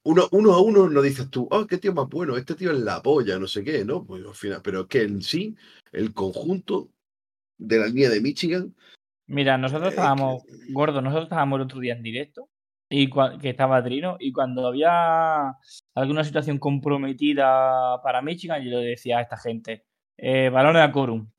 Uno, 0.05 0.29
uno 0.33 0.55
a 0.55 0.63
uno 0.63 0.89
no 0.89 1.03
dices 1.03 1.29
tú, 1.29 1.47
oh, 1.51 1.67
qué 1.67 1.77
tío 1.77 1.93
más 1.93 2.09
bueno, 2.09 2.39
este 2.39 2.55
tío 2.55 2.73
es 2.73 2.79
la 2.79 3.03
polla, 3.03 3.39
no 3.39 3.47
sé 3.47 3.63
qué, 3.63 3.85
¿no? 3.85 4.03
Pues 4.03 4.25
al 4.27 4.35
final, 4.35 4.61
pero 4.63 4.81
es 4.81 4.87
que 4.87 5.03
en 5.03 5.21
sí, 5.21 5.55
el 5.93 6.15
conjunto 6.15 6.89
de 7.61 7.79
la 7.79 7.87
línea 7.87 8.09
de 8.09 8.21
Michigan. 8.21 8.75
Mira, 9.27 9.57
nosotros 9.57 9.91
estábamos, 9.91 10.43
gordo, 10.71 11.01
nosotros 11.01 11.25
estábamos 11.27 11.59
el 11.59 11.63
otro 11.63 11.81
día 11.81 11.95
en 11.95 12.03
directo 12.03 12.49
y 12.93 13.09
que 13.41 13.51
estaba 13.51 13.83
Trino, 13.85 14.17
y 14.19 14.33
cuando 14.33 14.67
había 14.67 15.55
alguna 15.95 16.25
situación 16.25 16.59
comprometida 16.59 18.03
para 18.03 18.21
Michigan, 18.21 18.61
yo 18.65 18.81
le 18.81 18.85
decía 18.85 19.19
a 19.19 19.23
esta 19.23 19.37
gente, 19.37 19.85
eh, 20.19 20.49
balones 20.49 20.83
a 20.83 20.91
Corum, 20.91 21.31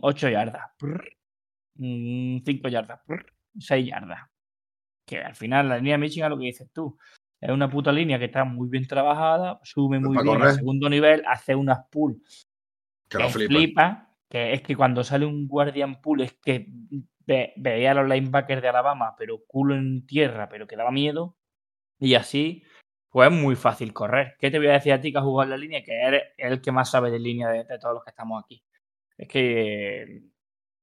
8 0.00 0.26
mm, 0.26 0.30
yardas, 0.30 0.70
5 0.78 1.04
mm, 1.76 2.68
yardas, 2.70 3.00
6 3.58 3.86
yardas. 3.86 4.20
Que 5.06 5.18
al 5.18 5.34
final 5.34 5.68
la 5.68 5.76
línea 5.76 5.94
de 5.94 5.98
Michigan, 5.98 6.30
lo 6.30 6.38
que 6.38 6.46
dices 6.46 6.70
tú, 6.72 6.96
es 7.38 7.50
una 7.50 7.68
puta 7.68 7.92
línea 7.92 8.18
que 8.18 8.26
está 8.26 8.44
muy 8.44 8.70
bien 8.70 8.86
trabajada, 8.86 9.60
sube 9.62 10.00
muy 10.00 10.16
bien 10.22 10.42
al 10.42 10.54
segundo 10.54 10.88
nivel, 10.88 11.22
hace 11.26 11.54
unas 11.54 11.86
pulls 11.90 12.48
que, 13.08 13.18
que 13.18 13.28
flipa. 13.28 14.07
Que 14.28 14.52
es 14.52 14.62
que 14.62 14.76
cuando 14.76 15.04
sale 15.04 15.26
un 15.26 15.48
guardian 15.48 16.00
pool 16.00 16.22
es 16.22 16.34
que 16.34 16.66
veía 17.56 17.90
a 17.90 17.94
los 17.94 18.08
linebackers 18.08 18.62
de 18.62 18.68
Alabama, 18.68 19.14
pero 19.18 19.44
culo 19.46 19.74
en 19.74 20.06
tierra, 20.06 20.48
pero 20.48 20.66
que 20.66 20.76
daba 20.76 20.90
miedo. 20.90 21.36
Y 21.98 22.14
así, 22.14 22.62
pues 23.10 23.30
es 23.30 23.36
muy 23.36 23.56
fácil 23.56 23.92
correr. 23.92 24.36
¿Qué 24.38 24.50
te 24.50 24.58
voy 24.58 24.68
a 24.68 24.74
decir 24.74 24.92
a 24.92 25.00
ti 25.00 25.12
que 25.12 25.18
has 25.18 25.24
jugado 25.24 25.44
en 25.44 25.50
la 25.50 25.56
línea? 25.56 25.82
Que 25.82 25.92
eres 26.00 26.22
el 26.36 26.60
que 26.60 26.72
más 26.72 26.90
sabe 26.90 27.10
de 27.10 27.18
línea 27.18 27.48
de, 27.48 27.64
todos 27.78 27.94
los 27.94 28.04
que 28.04 28.10
estamos 28.10 28.42
aquí. 28.42 28.62
Es 29.16 29.28
que 29.28 30.22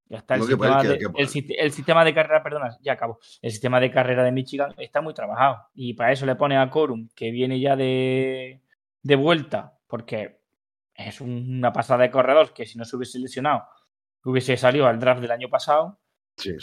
ya 0.08 0.18
está. 0.18 0.34
El, 0.34 0.42
sistema, 0.42 0.82
de, 0.82 0.98
el, 1.16 1.72
sistema, 1.72 2.04
de, 2.04 2.14
carrera, 2.14 2.42
perdona, 2.42 2.76
ya 2.82 2.92
acabo. 2.92 3.18
El 3.42 3.50
sistema 3.50 3.80
de 3.80 3.90
carrera 3.90 4.22
de 4.22 4.32
Michigan 4.32 4.74
está 4.78 5.00
muy 5.00 5.14
trabajado. 5.14 5.68
Y 5.74 5.94
para 5.94 6.12
eso 6.12 6.26
le 6.26 6.36
pone 6.36 6.56
a 6.56 6.70
Corum, 6.70 7.08
que 7.14 7.30
viene 7.30 7.58
ya 7.58 7.76
de, 7.76 8.60
de 9.02 9.16
vuelta, 9.16 9.78
porque 9.86 10.40
es 10.96 11.20
una 11.20 11.72
pasada 11.72 12.04
de 12.04 12.10
corredor 12.10 12.52
que 12.52 12.66
si 12.66 12.78
no 12.78 12.84
se 12.84 12.96
hubiese 12.96 13.18
lesionado, 13.18 13.64
hubiese 14.24 14.56
salido 14.56 14.86
al 14.86 14.98
draft 14.98 15.20
del 15.20 15.30
año 15.30 15.48
pasado 15.48 16.00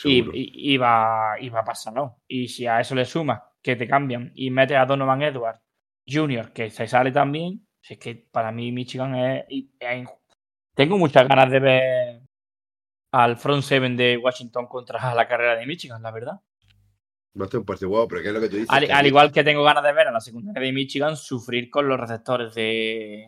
y, 0.04 0.78
va, 0.78 1.34
a 1.34 1.64
pasar, 1.66 1.94
¿no? 1.94 2.22
Y 2.28 2.48
si 2.48 2.68
a 2.68 2.80
eso 2.80 2.96
le 2.96 3.06
sumas 3.06 3.42
que 3.62 3.76
te 3.76 3.88
cambian 3.88 4.32
y 4.36 4.50
metes 4.52 4.78
a 4.78 4.86
Donovan 4.86 5.22
Edwards 5.22 5.62
Jr., 6.08 6.52
que 6.52 6.70
se 6.70 6.88
sale 6.88 7.12
también, 7.12 7.68
es 7.82 7.98
que 7.98 8.16
para 8.16 8.52
mí 8.52 8.72
Michigan 8.72 9.16
es, 9.16 9.46
Tengo 10.76 10.98
muchas 10.98 11.28
ganas 11.28 11.50
de 11.52 11.60
ver 11.60 12.22
al 13.12 13.38
front 13.38 13.64
seven 13.64 13.96
de 13.96 14.18
Washington 14.18 14.68
contra 14.68 15.00
la 15.16 15.28
carrera 15.28 15.56
de 15.56 15.66
Michigan, 15.66 16.02
la 16.02 16.12
verdad. 16.12 16.40
No 17.36 17.48
te 17.48 17.60
parece 17.62 17.88
guapo, 17.88 18.10
pero 18.10 18.22
¿qué 18.22 18.28
es 18.28 18.34
lo 18.34 18.42
que 18.42 18.50
tú 18.50 18.58
dices? 18.58 18.70
Al, 18.70 19.08
igual 19.08 19.32
que 19.32 19.44
tengo 19.44 19.64
ganas 19.64 19.84
de 19.84 19.92
ver 19.92 20.08
a 20.08 20.12
la 20.12 20.20
secundaria 20.20 20.62
de 20.62 20.72
Michigan 20.72 21.18
sufrir 21.18 21.72
con 21.72 21.88
los 21.88 22.00
receptores 22.00 22.54
de, 22.54 23.28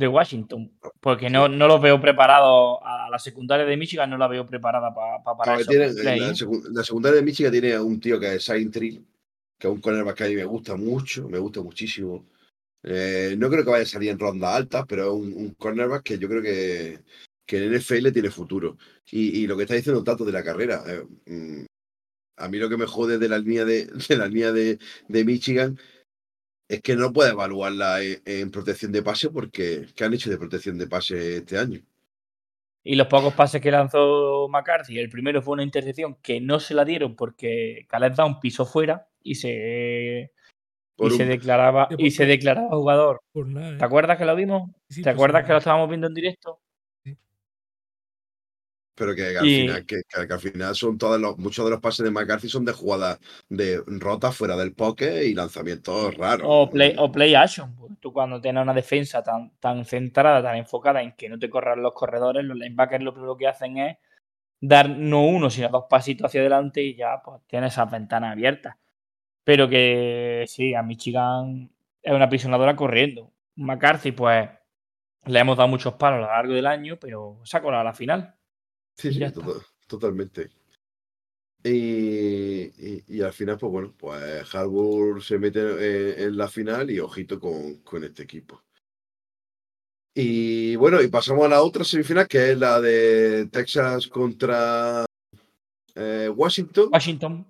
de 0.00 0.08
Washington, 0.08 0.72
porque 0.98 1.28
no, 1.28 1.46
no 1.46 1.68
los 1.68 1.80
veo 1.80 2.00
preparados, 2.00 2.78
a 2.82 3.08
la 3.10 3.18
secundaria 3.18 3.66
de 3.66 3.76
Michigan 3.76 4.08
no 4.08 4.16
la 4.16 4.28
veo 4.28 4.46
preparada 4.46 4.94
para 4.94 5.22
para 5.22 5.60
eso. 5.60 5.70
la, 5.70 6.82
secundaria 6.82 7.18
de 7.18 7.22
Michigan 7.22 7.52
tiene 7.52 7.74
a 7.74 7.82
un 7.82 8.00
tío 8.00 8.18
que 8.18 8.34
es 8.34 8.44
Saintry, 8.44 9.04
que 9.58 9.68
es 9.68 9.72
un 9.72 9.80
cornerback 9.82 10.16
que 10.16 10.24
a 10.24 10.28
mí 10.28 10.36
me 10.36 10.46
gusta 10.46 10.74
mucho, 10.74 11.28
me 11.28 11.38
gusta 11.38 11.60
muchísimo. 11.60 12.26
Eh, 12.82 13.34
no 13.36 13.50
creo 13.50 13.62
que 13.62 13.70
vaya 13.70 13.82
a 13.82 13.86
salir 13.86 14.08
en 14.08 14.18
ronda 14.18 14.56
alta, 14.56 14.86
pero 14.86 15.08
es 15.08 15.12
un, 15.12 15.54
cornerback 15.58 16.02
que 16.02 16.18
yo 16.18 16.28
creo 16.28 16.42
que, 16.42 17.00
que 17.44 17.58
en 17.58 17.74
NFL 17.74 18.10
tiene 18.10 18.30
futuro. 18.30 18.78
Y, 19.10 19.46
lo 19.46 19.54
que 19.54 19.64
está 19.64 19.74
diciendo 19.74 20.02
tanto 20.02 20.24
de 20.24 20.32
la 20.32 20.42
carrera, 20.42 20.82
eh, 20.86 21.04
mm, 21.26 21.66
a 22.38 22.48
mí 22.48 22.56
lo 22.56 22.70
que 22.70 22.78
me 22.78 22.86
jode 22.86 23.18
de 23.18 23.28
la 23.28 23.38
línea 23.38 23.66
de, 23.66 23.84
de 24.08 24.16
la 24.16 24.28
línea 24.28 24.50
de, 24.50 24.78
de 25.08 25.24
Michigan 25.26 25.78
es 26.70 26.82
que 26.82 26.94
no 26.94 27.12
puede 27.12 27.32
evaluarla 27.32 27.98
en, 28.00 28.50
protección 28.52 28.92
de 28.92 29.02
pase 29.02 29.28
porque 29.30 29.86
¿qué 29.96 30.04
han 30.04 30.14
hecho 30.14 30.30
de 30.30 30.38
protección 30.38 30.78
de 30.78 30.86
pase 30.86 31.38
este 31.38 31.58
año? 31.58 31.80
Y 32.84 32.94
los 32.94 33.08
pocos 33.08 33.34
pases 33.34 33.60
que 33.60 33.72
lanzó 33.72 34.48
McCarthy, 34.48 35.00
el 35.00 35.10
primero 35.10 35.42
fue 35.42 35.54
una 35.54 35.64
intercepción 35.64 36.16
que 36.22 36.40
no 36.40 36.60
se 36.60 36.74
la 36.74 36.84
dieron 36.84 37.16
porque 37.16 37.86
Caleb 37.88 38.14
un 38.24 38.38
piso 38.38 38.64
fuera 38.64 39.08
y 39.20 39.34
se 39.34 40.30
y 40.96 41.10
se 41.10 41.24
declaraba 41.24 41.88
y 41.98 42.12
se 42.12 42.24
declaraba 42.24 42.68
jugador. 42.68 43.20
¿Te 43.32 43.40
¿eh? 43.40 43.78
acuerdas 43.80 44.16
que 44.16 44.24
lo 44.24 44.36
vimos? 44.36 44.70
¿Te 45.02 45.10
acuerdas 45.10 45.44
que 45.44 45.52
lo 45.52 45.58
estábamos 45.58 45.88
viendo 45.88 46.06
en 46.06 46.14
directo? 46.14 46.60
Pero 48.94 49.14
que 49.14 49.38
al, 49.38 49.44
final, 49.44 49.86
que, 49.86 50.02
al 50.14 50.40
final 50.40 50.74
son 50.74 50.98
todos 50.98 51.20
los, 51.20 51.38
muchos 51.38 51.64
de 51.64 51.70
los 51.70 51.80
pases 51.80 52.04
de 52.04 52.10
McCarthy 52.10 52.48
son 52.48 52.64
de 52.64 52.72
jugadas 52.72 53.18
de 53.48 53.82
rotas 53.86 54.36
fuera 54.36 54.56
del 54.56 54.74
poke 54.74 55.24
y 55.24 55.34
lanzamientos 55.34 56.14
raros. 56.16 56.46
O 56.48 56.68
play, 56.68 56.94
o 56.98 57.10
play 57.10 57.34
action. 57.34 57.74
Pues. 57.76 57.92
Tú 58.00 58.12
cuando 58.12 58.40
tienes 58.40 58.62
una 58.62 58.74
defensa 58.74 59.22
tan, 59.22 59.52
tan 59.58 59.84
centrada, 59.84 60.42
tan 60.42 60.56
enfocada 60.56 61.02
en 61.02 61.12
que 61.12 61.28
no 61.28 61.38
te 61.38 61.48
corran 61.48 61.82
los 61.82 61.94
corredores, 61.94 62.44
los 62.44 62.56
linebackers 62.56 63.02
lo 63.02 63.12
primero 63.12 63.36
que 63.36 63.46
hacen 63.46 63.78
es 63.78 63.96
dar 64.60 64.90
no 64.90 65.24
uno, 65.24 65.48
sino 65.50 65.68
dos 65.68 65.84
pasitos 65.88 66.26
hacia 66.26 66.40
adelante 66.40 66.82
y 66.82 66.94
ya 66.94 67.22
pues 67.24 67.40
tienes 67.46 67.72
esas 67.72 67.90
ventanas 67.90 68.32
abiertas. 68.32 68.76
Pero 69.44 69.68
que 69.68 70.44
sí, 70.46 70.74
a 70.74 70.82
Michigan 70.82 71.70
es 72.02 72.12
una 72.12 72.26
aprisionadora 72.26 72.76
corriendo. 72.76 73.32
McCarthy, 73.56 74.12
pues 74.12 74.48
le 75.26 75.38
hemos 75.38 75.56
dado 75.56 75.68
muchos 75.68 75.94
palos 75.94 76.18
a 76.18 76.20
lo 76.20 76.26
largo 76.28 76.52
del 76.54 76.66
año, 76.66 76.98
pero 77.00 77.40
se 77.44 77.56
ha 77.56 77.62
colado 77.62 77.82
a 77.82 77.84
la 77.84 77.94
final. 77.94 78.34
Sí, 79.00 79.12
sí, 79.12 79.20
totalmente. 79.86 80.50
Y, 81.62 82.70
y, 83.06 83.22
al 83.22 83.32
final, 83.32 83.58
pues 83.58 83.72
bueno, 83.72 83.94
pues 83.98 84.54
Harbour 84.54 85.22
se 85.22 85.38
mete 85.38 86.22
en, 86.24 86.36
la 86.36 86.48
final 86.48 86.90
y 86.90 87.00
ojito 87.00 87.38
con, 87.38 87.76
con, 87.82 88.04
este 88.04 88.22
equipo. 88.22 88.62
Y 90.14 90.76
bueno, 90.76 91.02
y 91.02 91.08
pasamos 91.08 91.44
a 91.44 91.48
la 91.48 91.62
otra 91.62 91.84
semifinal, 91.84 92.26
que 92.26 92.52
es 92.52 92.58
la 92.58 92.80
de 92.80 93.46
Texas 93.46 94.06
contra 94.08 95.04
eh, 95.94 96.30
Washington. 96.34 96.88
Washington. 96.92 97.46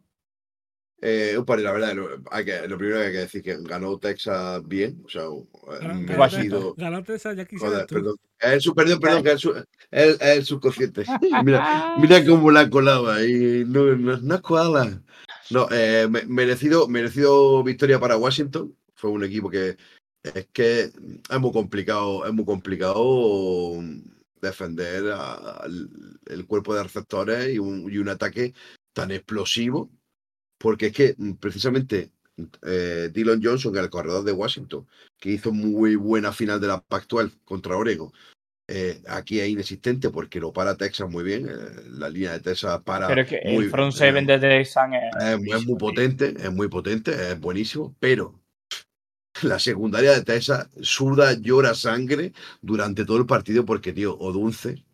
Eh, 1.03 1.35
la 1.47 1.73
verdad, 1.73 1.95
lo, 1.95 2.79
primero 2.79 2.99
que 2.99 3.07
hay 3.07 3.13
que 3.13 3.19
decir 3.19 3.43
que 3.43 3.57
ganó 3.63 3.99
Texas 3.99 4.61
bien. 4.67 5.03
O 5.05 5.09
sea, 5.09 5.23
ganó, 6.77 7.03
Texas, 7.03 7.37
ya 7.37 7.47
quisiera 7.47 7.87
Perdón, 7.87 8.17
el, 8.39 8.61
perdón, 8.75 9.01
perdón, 9.01 9.23
que 9.23 9.33
es 9.33 9.45
el, 9.91 10.17
el, 10.21 10.45
subconsciente. 10.45 11.05
mira, 11.45 11.97
mira 11.99 12.25
cómo 12.25 12.51
la 12.51 12.69
colaba 12.69 13.17
ahí. 13.17 13.65
No, 13.67 13.87
no, 13.97 14.19
no 14.19 14.35
es. 14.35 15.01
No, 15.51 15.67
eh, 15.71 16.07
merecido, 16.29 16.87
merecido 16.87 17.63
victoria 17.65 17.99
para 17.99 18.19
Washington. 18.19 18.77
Fue 18.95 19.11
un 19.11 19.25
equipo 19.25 19.49
que 19.49 19.79
es 20.23 20.49
que 20.53 20.81
es 20.83 21.41
muy 21.41 21.51
complicado, 21.51 22.27
es 22.27 22.33
muy 22.35 22.45
complicado 22.45 23.83
defender 24.43 25.05
el 26.27 26.47
cuerpo 26.47 26.75
de 26.75 26.83
receptores 26.83 27.55
y 27.55 27.59
un, 27.59 27.91
y 27.91 27.97
un 27.97 28.11
ataque 28.11 28.53
tan 28.93 29.11
explosivo 29.11 29.91
porque 30.61 30.87
es 30.87 30.93
que 30.93 31.15
mm, 31.17 31.33
precisamente 31.35 32.11
eh, 32.63 33.11
Dylan 33.13 33.43
Johnson, 33.43 33.77
el 33.77 33.91
corredor 33.91 34.25
de 34.25 34.33
Washington, 34.33 34.87
que 35.19 35.31
hizo 35.31 35.53
muy 35.53 35.97
buena 35.97 36.33
final 36.33 36.61
de 36.61 36.69
la 36.69 36.81
Pactual 36.81 37.33
contra 37.45 37.77
Oregon, 37.77 38.13
eh, 38.69 39.03
aquí 39.09 39.41
es 39.41 39.49
inexistente 39.49 40.11
porque 40.11 40.39
lo 40.39 40.53
para 40.53 40.77
Texas 40.77 41.11
muy 41.11 41.25
bien. 41.25 41.49
Eh, 41.49 41.55
la 41.91 42.09
línea 42.09 42.33
de 42.33 42.41
Texas 42.41 42.81
para. 42.85 43.09
Pero 43.09 43.27
que 43.27 43.41
muy, 43.45 43.65
el 43.65 43.71
front 43.71 43.93
seven 43.93 44.27
de 44.27 44.39
Texas 44.39 44.91
es, 45.21 45.67
muy 45.67 45.77
potente, 45.77 46.35
es 46.39 46.53
muy 46.53 46.69
potente, 46.69 47.11
es 47.11 47.41
buenísimo, 47.41 47.97
pero 47.99 48.41
la 49.43 49.59
secundaria 49.59 50.13
de 50.13 50.23
Texas 50.23 50.69
suda, 50.83 51.33
llora 51.33 51.75
sangre 51.75 52.33
durante 52.61 53.05
todo 53.05 53.17
el 53.17 53.27
partido 53.27 53.65
porque, 53.65 53.93
tío, 53.93 54.17
o 54.19 54.31
Dulce 54.31 54.85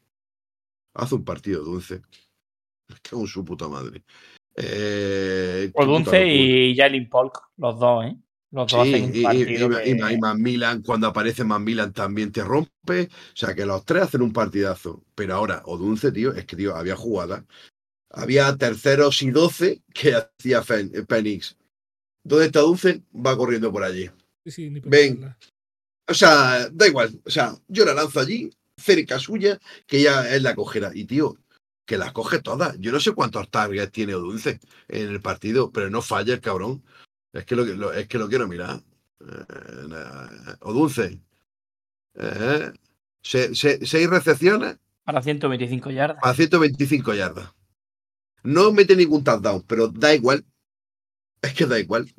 hace 0.94 1.14
un 1.14 1.24
partido 1.24 1.62
Dulce. 1.62 2.00
Es 2.88 3.00
que 3.00 3.20
es 3.20 3.30
su 3.30 3.44
puta 3.44 3.68
madre. 3.68 4.04
Eh, 4.56 5.70
Odunce 5.74 6.26
y 6.26 6.74
Jalen 6.74 7.08
Polk, 7.08 7.50
los 7.58 7.78
dos, 7.78 8.06
¿eh? 8.06 8.16
Los 8.52 8.70
dos 8.70 8.80
hacen 8.80 9.04
un 9.04 9.22
partido 9.22 9.70
y, 9.84 9.90
y, 9.90 10.82
cuando 10.82 11.08
aparece 11.08 11.44
Milan 11.44 11.92
también 11.92 12.32
te 12.32 12.42
rompe. 12.42 13.08
O 13.10 13.36
sea 13.36 13.54
que 13.54 13.66
los 13.66 13.84
tres 13.84 14.04
hacen 14.04 14.22
un 14.22 14.32
partidazo. 14.32 15.04
Pero 15.14 15.34
ahora, 15.34 15.62
Odunce, 15.66 16.12
tío, 16.12 16.32
es 16.32 16.46
que, 16.46 16.56
tío, 16.56 16.74
había 16.74 16.96
jugada. 16.96 17.44
Había 18.10 18.56
terceros 18.56 19.20
y 19.22 19.30
doce 19.30 19.82
que 19.92 20.14
hacía 20.38 20.62
Phoenix. 20.62 21.56
¿Dónde 22.24 22.46
está 22.46 22.64
Odunce? 22.64 23.02
Va 23.14 23.36
corriendo 23.36 23.70
por 23.70 23.82
allí. 23.82 24.08
Ven. 24.84 25.34
O 26.08 26.14
sea, 26.14 26.68
da 26.72 26.86
igual. 26.86 27.20
O 27.24 27.30
sea, 27.30 27.54
yo 27.68 27.84
la 27.84 27.94
lanzo 27.94 28.20
allí, 28.20 28.50
cerca 28.76 29.18
suya, 29.18 29.58
que 29.86 30.02
ya 30.02 30.34
es 30.34 30.42
la 30.42 30.54
cojera. 30.54 30.92
Y, 30.94 31.04
tío, 31.04 31.36
que 31.86 31.96
las 31.96 32.12
coge 32.12 32.40
todas. 32.42 32.76
Yo 32.78 32.92
no 32.92 33.00
sé 33.00 33.12
cuántos 33.12 33.48
targets 33.50 33.92
tiene 33.92 34.14
Odunce 34.14 34.60
en 34.88 35.08
el 35.08 35.20
partido, 35.22 35.70
pero 35.70 35.88
no 35.88 36.02
falla 36.02 36.34
el 36.34 36.40
cabrón. 36.40 36.82
Es 37.32 37.44
que 37.46 37.54
lo, 37.56 37.92
es 37.92 38.08
que 38.08 38.18
lo 38.18 38.28
quiero 38.28 38.48
mirar. 38.48 38.82
Eh, 39.20 40.56
Odunce. 40.60 41.20
Eh, 42.14 42.72
Se- 43.22 43.54
se- 43.54 43.84
seis 43.86 44.08
recepciones 44.08 44.78
Para 45.04 45.20
125 45.22 45.90
yardas. 45.90 46.18
a 46.22 46.34
125 46.34 47.14
yardas. 47.14 47.52
No 48.42 48.72
mete 48.72 48.94
ningún 48.94 49.24
touchdown, 49.24 49.62
pero 49.66 49.88
da 49.88 50.14
igual. 50.14 50.44
Es 51.42 51.52
que 51.54 51.66
da 51.66 51.78
igual. 51.80 52.12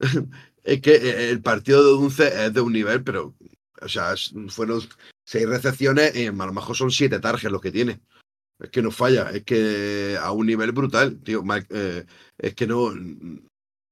es 0.64 0.80
que 0.80 0.94
eh, 0.94 1.30
el 1.30 1.42
partido 1.42 1.82
de 1.84 1.90
Dunce 1.90 2.46
es 2.46 2.52
de 2.54 2.60
un 2.60 2.72
nivel, 2.72 3.02
pero. 3.02 3.34
O 3.82 3.88
sea, 3.88 4.14
fueron 4.48 4.80
seis 5.24 5.46
recepciones 5.46 6.16
y 6.16 6.26
a 6.28 6.32
lo 6.32 6.52
mejor 6.52 6.74
son 6.76 6.90
siete 6.90 7.20
targets 7.20 7.52
los 7.52 7.60
que 7.60 7.70
tiene. 7.72 8.00
Es 8.58 8.70
que 8.70 8.80
no 8.82 8.90
falla, 8.90 9.30
es 9.32 9.44
que 9.44 10.16
a 10.20 10.32
un 10.32 10.46
nivel 10.46 10.72
brutal, 10.72 11.20
tío. 11.22 11.42
Mike, 11.42 11.66
eh, 11.70 12.04
es 12.38 12.54
que 12.54 12.66
no. 12.66 12.92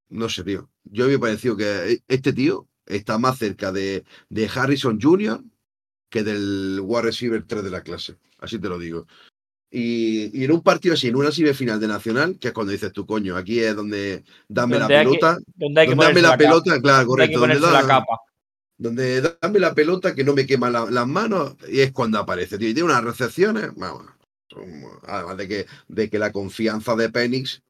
No 0.08 0.28
sé, 0.28 0.44
tío. 0.44 0.70
Yo 0.84 1.06
me 1.06 1.14
he 1.14 1.18
parecido 1.18 1.56
que 1.56 2.00
este 2.08 2.32
tío 2.32 2.68
está 2.86 3.18
más 3.18 3.38
cerca 3.38 3.72
de, 3.72 4.04
de 4.28 4.50
Harrison 4.54 4.98
Jr. 5.00 5.42
que 6.10 6.22
del 6.22 6.80
wide 6.82 7.02
receiver 7.02 7.42
3 7.46 7.64
de 7.64 7.70
la 7.70 7.82
clase. 7.82 8.16
Así 8.38 8.58
te 8.58 8.68
lo 8.68 8.78
digo. 8.78 9.06
Y, 9.70 10.30
y 10.38 10.44
en 10.44 10.52
un 10.52 10.62
partido 10.62 10.94
así, 10.94 11.08
en 11.08 11.16
una 11.16 11.32
semifinal 11.32 11.80
de 11.80 11.88
Nacional, 11.88 12.38
que 12.38 12.48
es 12.48 12.54
cuando 12.54 12.70
dices 12.72 12.92
tú, 12.92 13.06
coño, 13.06 13.36
aquí 13.36 13.58
es 13.58 13.74
donde 13.74 14.22
dame 14.48 14.78
la 14.78 14.86
que- 14.86 14.94
pelota, 14.94 15.38
Donde 15.56 15.80
hay 15.80 15.88
que 15.88 15.94
donde 15.96 16.06
dame 16.06 16.22
la, 16.22 16.28
capa. 16.28 16.38
pelota, 16.38 16.80
claro, 16.80 17.06
correcto, 17.08 17.40
donde, 17.40 17.54
ponerse 17.56 17.72
la 17.74 17.82
da- 17.82 17.88
capa. 17.88 18.18
donde 18.78 19.36
dame 19.42 19.58
la 19.58 19.74
pelota 19.74 20.14
que 20.14 20.22
no 20.22 20.32
me 20.32 20.46
quema 20.46 20.70
la- 20.70 20.88
las 20.88 21.08
manos 21.08 21.56
y 21.68 21.80
es 21.80 21.90
cuando 21.92 22.18
aparece, 22.20 22.56
tío. 22.56 22.68
Y 22.68 22.74
tiene 22.74 22.88
unas 22.88 23.02
recepciones, 23.02 23.70
vamos, 23.74 24.04
además 25.06 25.36
de 25.36 25.48
que, 25.48 25.66
de 25.88 26.10
que 26.10 26.18
la 26.18 26.32
confianza 26.32 26.94
de 26.96 27.10
Penix 27.10 27.62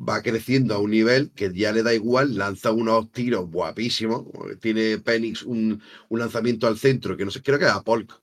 va 0.00 0.22
creciendo 0.22 0.74
a 0.74 0.78
un 0.78 0.90
nivel 0.90 1.30
que 1.32 1.52
ya 1.52 1.72
le 1.72 1.82
da 1.82 1.92
igual, 1.94 2.36
lanza 2.36 2.72
unos 2.72 3.10
tiros 3.10 3.50
guapísimos. 3.50 4.26
Tiene 4.60 4.98
Penix 4.98 5.42
un, 5.42 5.82
un 6.08 6.18
lanzamiento 6.18 6.66
al 6.66 6.78
centro, 6.78 7.16
que 7.16 7.24
no 7.24 7.30
sé, 7.30 7.42
creo 7.42 7.58
que 7.58 7.64
es 7.64 7.70
a 7.70 7.82
Polk, 7.82 8.20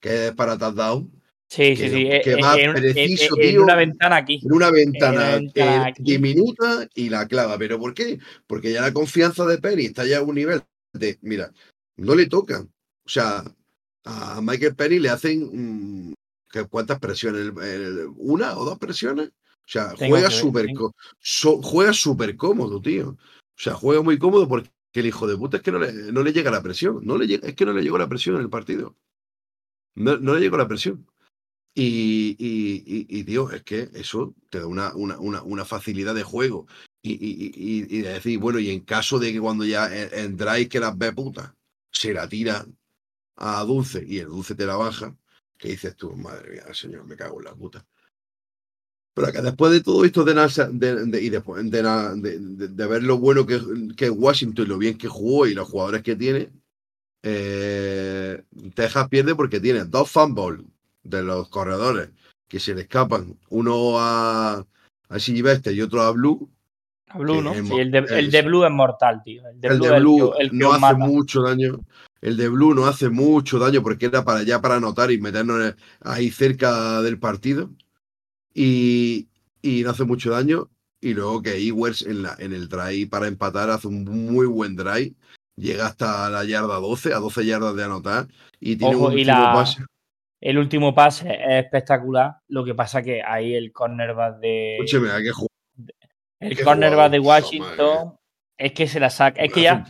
que 0.00 0.28
es 0.28 0.32
para 0.34 0.58
touchdown, 0.58 1.10
Sí, 1.48 1.74
que- 1.74 1.76
sí, 1.76 1.88
sí. 1.88 2.06
eh, 2.10 2.20
que 2.24 2.32
eh, 2.32 2.42
va 2.42 2.54
en, 2.58 2.64
en- 2.70 2.72
preciso, 2.74 3.36
en 3.38 3.50
tío. 3.50 3.62
una 3.62 3.76
ventana 3.76 4.16
aquí. 4.16 4.40
en 4.42 4.52
una 4.52 4.70
ventana 4.70 5.36
Eh, 5.36 5.50
eh, 5.54 5.92
diminuta 5.98 6.88
y 6.94 7.08
la 7.08 7.26
clava. 7.28 7.56
¿Pero 7.56 7.78
por 7.78 7.94
qué? 7.94 8.18
Porque 8.48 8.72
ya 8.72 8.82
la 8.82 8.92
confianza 8.92 9.46
de 9.46 9.58
Penny 9.58 9.84
está 9.86 10.04
ya 10.04 10.18
a 10.18 10.22
un 10.22 10.34
nivel 10.34 10.62
de, 10.92 11.18
mira, 11.22 11.52
no 11.96 12.14
le 12.16 12.26
tocan. 12.26 12.62
O 13.04 13.08
sea, 13.08 13.44
a 14.04 14.40
Michael 14.42 14.74
Penny 14.74 14.98
le 14.98 15.08
hacen 15.08 16.08
mm, 16.10 16.14
¿qué- 16.14 16.15
¿cuántas 16.64 16.98
presiones? 16.98 17.52
¿Una 18.16 18.56
o 18.56 18.64
dos 18.64 18.78
presiones? 18.78 19.28
O 19.28 19.68
sea, 19.68 19.94
Tengo 19.94 20.12
juega 20.14 20.30
súper 20.30 20.68
so- 21.18 21.60
juega 21.62 21.92
súper 21.92 22.36
cómodo, 22.36 22.80
tío. 22.80 23.10
O 23.10 23.18
sea, 23.58 23.74
juega 23.74 24.02
muy 24.02 24.18
cómodo 24.18 24.46
porque 24.48 24.70
el 24.94 25.06
hijo 25.06 25.26
de 25.26 25.36
puta 25.36 25.58
es 25.58 25.62
que 25.62 25.72
no 25.72 25.78
le, 25.78 25.92
no 26.12 26.22
le 26.22 26.32
llega 26.32 26.50
la 26.50 26.62
presión. 26.62 27.00
No 27.02 27.18
le 27.18 27.26
llega, 27.26 27.48
es 27.48 27.54
que 27.54 27.66
no 27.66 27.72
le 27.72 27.82
llegó 27.82 27.98
la 27.98 28.08
presión 28.08 28.36
en 28.36 28.42
el 28.42 28.50
partido. 28.50 28.96
No, 29.94 30.16
no 30.18 30.34
le 30.34 30.40
llegó 30.40 30.56
la 30.56 30.68
presión. 30.68 31.06
Y, 31.74 32.36
y, 32.38 33.06
y, 33.10 33.36
es 33.52 33.62
que 33.62 33.90
eso 33.92 34.34
te 34.48 34.60
da 34.60 34.66
una, 34.66 34.94
una, 34.94 35.18
una, 35.18 35.42
una 35.42 35.64
facilidad 35.64 36.14
de 36.14 36.22
juego. 36.22 36.66
Y, 37.02 37.82
de 38.02 38.14
decir, 38.14 38.38
bueno, 38.38 38.58
y 38.58 38.70
en 38.70 38.80
caso 38.80 39.18
de 39.18 39.32
que 39.32 39.40
cuando 39.40 39.64
ya 39.64 39.94
en, 39.94 40.08
en 40.12 40.36
drive 40.36 40.68
que 40.68 40.80
las 40.80 40.96
ve 40.96 41.12
puta, 41.12 41.54
se 41.92 42.12
la 42.12 42.28
tira 42.28 42.66
a 43.36 43.62
Dulce 43.64 44.04
y 44.06 44.18
el 44.18 44.28
Dulce 44.28 44.54
te 44.54 44.66
la 44.66 44.76
baja, 44.76 45.14
que 45.58 45.68
dices 45.68 45.96
tú, 45.96 46.12
madre 46.16 46.50
mía, 46.52 46.74
señor, 46.74 47.04
me 47.06 47.16
cago 47.16 47.38
en 47.40 47.44
la 47.44 47.54
puta. 47.54 47.84
Pero 49.14 49.32
que 49.32 49.40
después 49.40 49.72
de 49.72 49.80
todo 49.80 50.04
esto 50.04 50.24
de, 50.24 50.34
Nasa- 50.34 50.68
de- 50.70 51.22
y 51.22 51.30
después 51.30 51.70
de, 51.70 52.38
de- 52.68 52.86
ver 52.86 53.02
lo 53.02 53.18
bueno 53.18 53.46
que, 53.46 53.58
que 53.96 54.10
Washington 54.10 54.66
y 54.66 54.68
lo 54.68 54.78
bien 54.78 54.98
que 54.98 55.08
jugó 55.08 55.46
y 55.46 55.54
los 55.54 55.68
jugadores 55.68 56.02
que 56.02 56.16
tiene, 56.16 56.50
eh, 57.22 58.42
Texas 58.74 59.08
pierde 59.08 59.34
porque 59.34 59.60
tiene 59.60 59.84
dos 59.84 60.10
fumbles 60.10 60.62
de 61.02 61.22
los 61.22 61.48
corredores 61.48 62.10
que 62.48 62.60
se 62.60 62.74
le 62.74 62.82
escapan, 62.82 63.38
uno 63.50 63.98
a, 63.98 64.66
a 65.08 65.18
Silvestre 65.18 65.72
y 65.72 65.82
otro 65.82 66.02
a 66.02 66.12
Blue. 66.12 66.50
A 67.08 67.18
Blue, 67.18 67.36
que 67.36 67.42
¿no? 67.42 67.52
es 67.54 67.68
Sí, 67.68 67.74
el 67.78 67.90
de, 67.90 67.98
el 67.98 68.30
de 68.30 68.38
es- 68.38 68.44
Blue 68.44 68.64
es 68.64 68.70
mortal, 68.72 69.22
tío. 69.24 69.42
El 69.48 69.60
de 69.60 69.68
el 69.68 69.76
Blue, 69.78 69.86
de 69.88 70.00
Blue 70.00 70.32
que- 70.36 70.42
el 70.42 70.50
que 70.50 70.56
no 70.56 70.72
hace 70.72 70.80
mata. 70.80 70.96
mucho 70.96 71.42
daño. 71.42 71.80
El 72.20 72.36
de 72.36 72.48
Blue 72.48 72.74
no 72.74 72.86
hace 72.86 73.08
mucho 73.08 73.58
daño 73.58 73.82
porque 73.82 74.06
era 74.06 74.24
para 74.24 74.42
ya 74.42 74.60
para 74.60 74.76
anotar 74.76 75.10
y 75.12 75.18
meternos 75.20 75.74
ahí 76.00 76.30
cerca 76.30 77.00
del 77.02 77.18
partido. 77.18 77.70
Y, 78.54 79.28
y 79.62 79.82
no 79.82 79.90
hace 79.90 80.04
mucho 80.04 80.30
daño. 80.30 80.68
Y 81.00 81.14
luego 81.14 81.42
que 81.42 81.56
Ewers 81.58 82.02
en, 82.02 82.22
la, 82.22 82.34
en 82.38 82.52
el 82.52 82.68
drive 82.68 83.06
para 83.08 83.28
empatar 83.28 83.70
hace 83.70 83.86
un 83.86 84.04
muy 84.04 84.46
buen 84.46 84.74
drive. 84.76 85.12
Llega 85.56 85.86
hasta 85.86 86.28
la 86.30 86.44
yarda 86.44 86.76
12, 86.80 87.12
a 87.14 87.18
12 87.18 87.44
yardas 87.46 87.76
de 87.76 87.84
anotar. 87.84 88.26
Y 88.60 88.76
tiene 88.76 88.96
Ojo, 88.96 89.06
un 89.08 89.12
y 89.12 89.16
último 89.20 89.38
la- 89.38 89.52
pase. 89.52 89.84
El 90.40 90.58
último 90.58 90.94
pase 90.94 91.28
es 91.32 91.64
espectacular. 91.64 92.36
Lo 92.48 92.64
que 92.64 92.74
pasa 92.74 93.02
que 93.02 93.22
ahí 93.22 93.54
el 93.54 93.72
cornerback 93.72 94.38
de. 94.40 94.74
Escúcheme, 94.76 95.10
hay 95.10 95.22
que 95.22 95.32
jugar. 95.32 95.48
El 96.40 96.62
cornerback 96.62 97.10
de 97.10 97.18
Washington 97.18 98.16
es 98.58 98.72
que 98.72 98.86
se 98.86 99.00
la 99.00 99.10
saca. 99.10 99.42
Es 99.42 99.52
que 99.52 99.62
ya, 99.62 99.84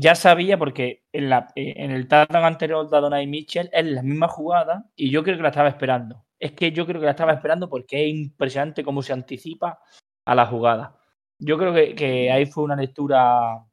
ya 0.00 0.14
sabía 0.14 0.58
porque 0.58 1.04
en, 1.12 1.30
la, 1.30 1.48
eh, 1.54 1.74
en 1.76 1.90
el 1.90 2.08
touchdown 2.08 2.44
anterior 2.44 2.88
de 2.88 2.96
Adonai 2.96 3.26
Mitchell 3.26 3.70
es 3.72 3.84
la 3.84 4.02
misma 4.02 4.28
jugada 4.28 4.84
y 4.96 5.10
yo 5.10 5.22
creo 5.22 5.36
que 5.36 5.42
la 5.42 5.48
estaba 5.48 5.68
esperando. 5.68 6.24
Es 6.38 6.52
que 6.52 6.72
yo 6.72 6.86
creo 6.86 7.00
que 7.00 7.06
la 7.06 7.12
estaba 7.12 7.32
esperando 7.32 7.68
porque 7.68 8.04
es 8.04 8.14
impresionante 8.14 8.84
cómo 8.84 9.02
se 9.02 9.12
anticipa 9.12 9.80
a 10.24 10.34
la 10.34 10.46
jugada. 10.46 10.98
Yo 11.38 11.58
creo 11.58 11.74
que, 11.74 11.94
que 11.94 12.30
ahí 12.30 12.46
fue 12.46 12.64
una 12.64 12.76
lectura 12.76 13.64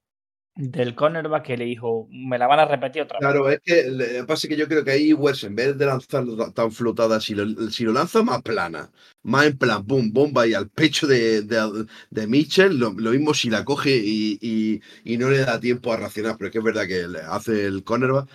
del 0.59 0.93
cornerback 0.93 1.45
que 1.45 1.57
le 1.57 1.65
dijo, 1.65 2.07
me 2.11 2.37
la 2.37 2.47
van 2.47 2.59
a 2.59 2.65
repetir 2.65 3.03
otra 3.03 3.17
vez. 3.19 3.27
Claro, 3.27 3.49
es 3.49 3.59
que 3.63 4.23
pasa 4.27 4.45
es 4.45 4.49
que 4.49 4.57
yo 4.57 4.67
creo 4.67 4.83
que 4.83 4.91
ahí 4.91 5.09
Ewers, 5.11 5.43
en 5.45 5.55
vez 5.55 5.77
de 5.77 5.85
lanzarlo 5.85 6.51
tan 6.51 6.71
flotada, 6.71 7.21
si 7.21 7.33
lo, 7.33 7.69
si 7.71 7.85
lo 7.85 7.93
lanza 7.93 8.23
más 8.23 8.41
plana, 8.41 8.91
más 9.23 9.45
en 9.45 9.57
plan, 9.57 9.85
boom, 9.85 10.11
bomba 10.11 10.45
y 10.47 10.53
al 10.53 10.69
pecho 10.69 11.07
de, 11.07 11.41
de, 11.41 12.27
Mitchell, 12.27 12.77
lo, 12.77 12.91
mismo 12.91 13.33
si 13.33 13.49
la 13.49 13.63
coge 13.63 13.95
y, 13.97 14.37
y- 14.41 14.81
y 15.05 15.17
no 15.17 15.29
le 15.29 15.39
da 15.39 15.59
tiempo 15.59 15.93
a 15.93 15.97
reaccionar, 15.97 16.35
pero 16.37 16.47
es 16.47 16.51
que 16.51 16.57
es 16.59 16.63
verdad 16.63 16.87
que 16.87 17.05
hace 17.29 17.65
el 17.65 17.83
cornerback, 17.83 18.29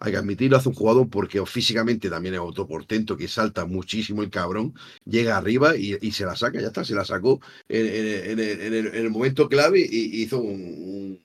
hay 0.00 0.12
que 0.12 0.18
admitirlo, 0.18 0.56
hace 0.56 0.68
un 0.68 0.74
jugador 0.74 1.08
porque 1.08 1.44
físicamente 1.46 2.10
también 2.10 2.34
es 2.34 2.40
autoportento, 2.40 3.16
que 3.16 3.28
salta 3.28 3.64
muchísimo 3.66 4.22
el 4.22 4.30
cabrón, 4.30 4.74
llega 5.04 5.36
arriba 5.36 5.76
y, 5.76 5.96
y 6.00 6.12
se 6.12 6.26
la 6.26 6.36
saca, 6.36 6.60
ya 6.60 6.68
está, 6.68 6.84
se 6.84 6.94
la 6.94 7.04
sacó 7.04 7.40
en, 7.68 7.86
en- 7.86 8.38
el, 8.40 8.60
en 8.60 8.74
el- 8.74 8.86
en 8.88 8.94
el 9.06 9.10
momento 9.10 9.48
clave 9.48 9.80
y 9.80 10.22
hizo 10.22 10.38
un- 10.40 11.23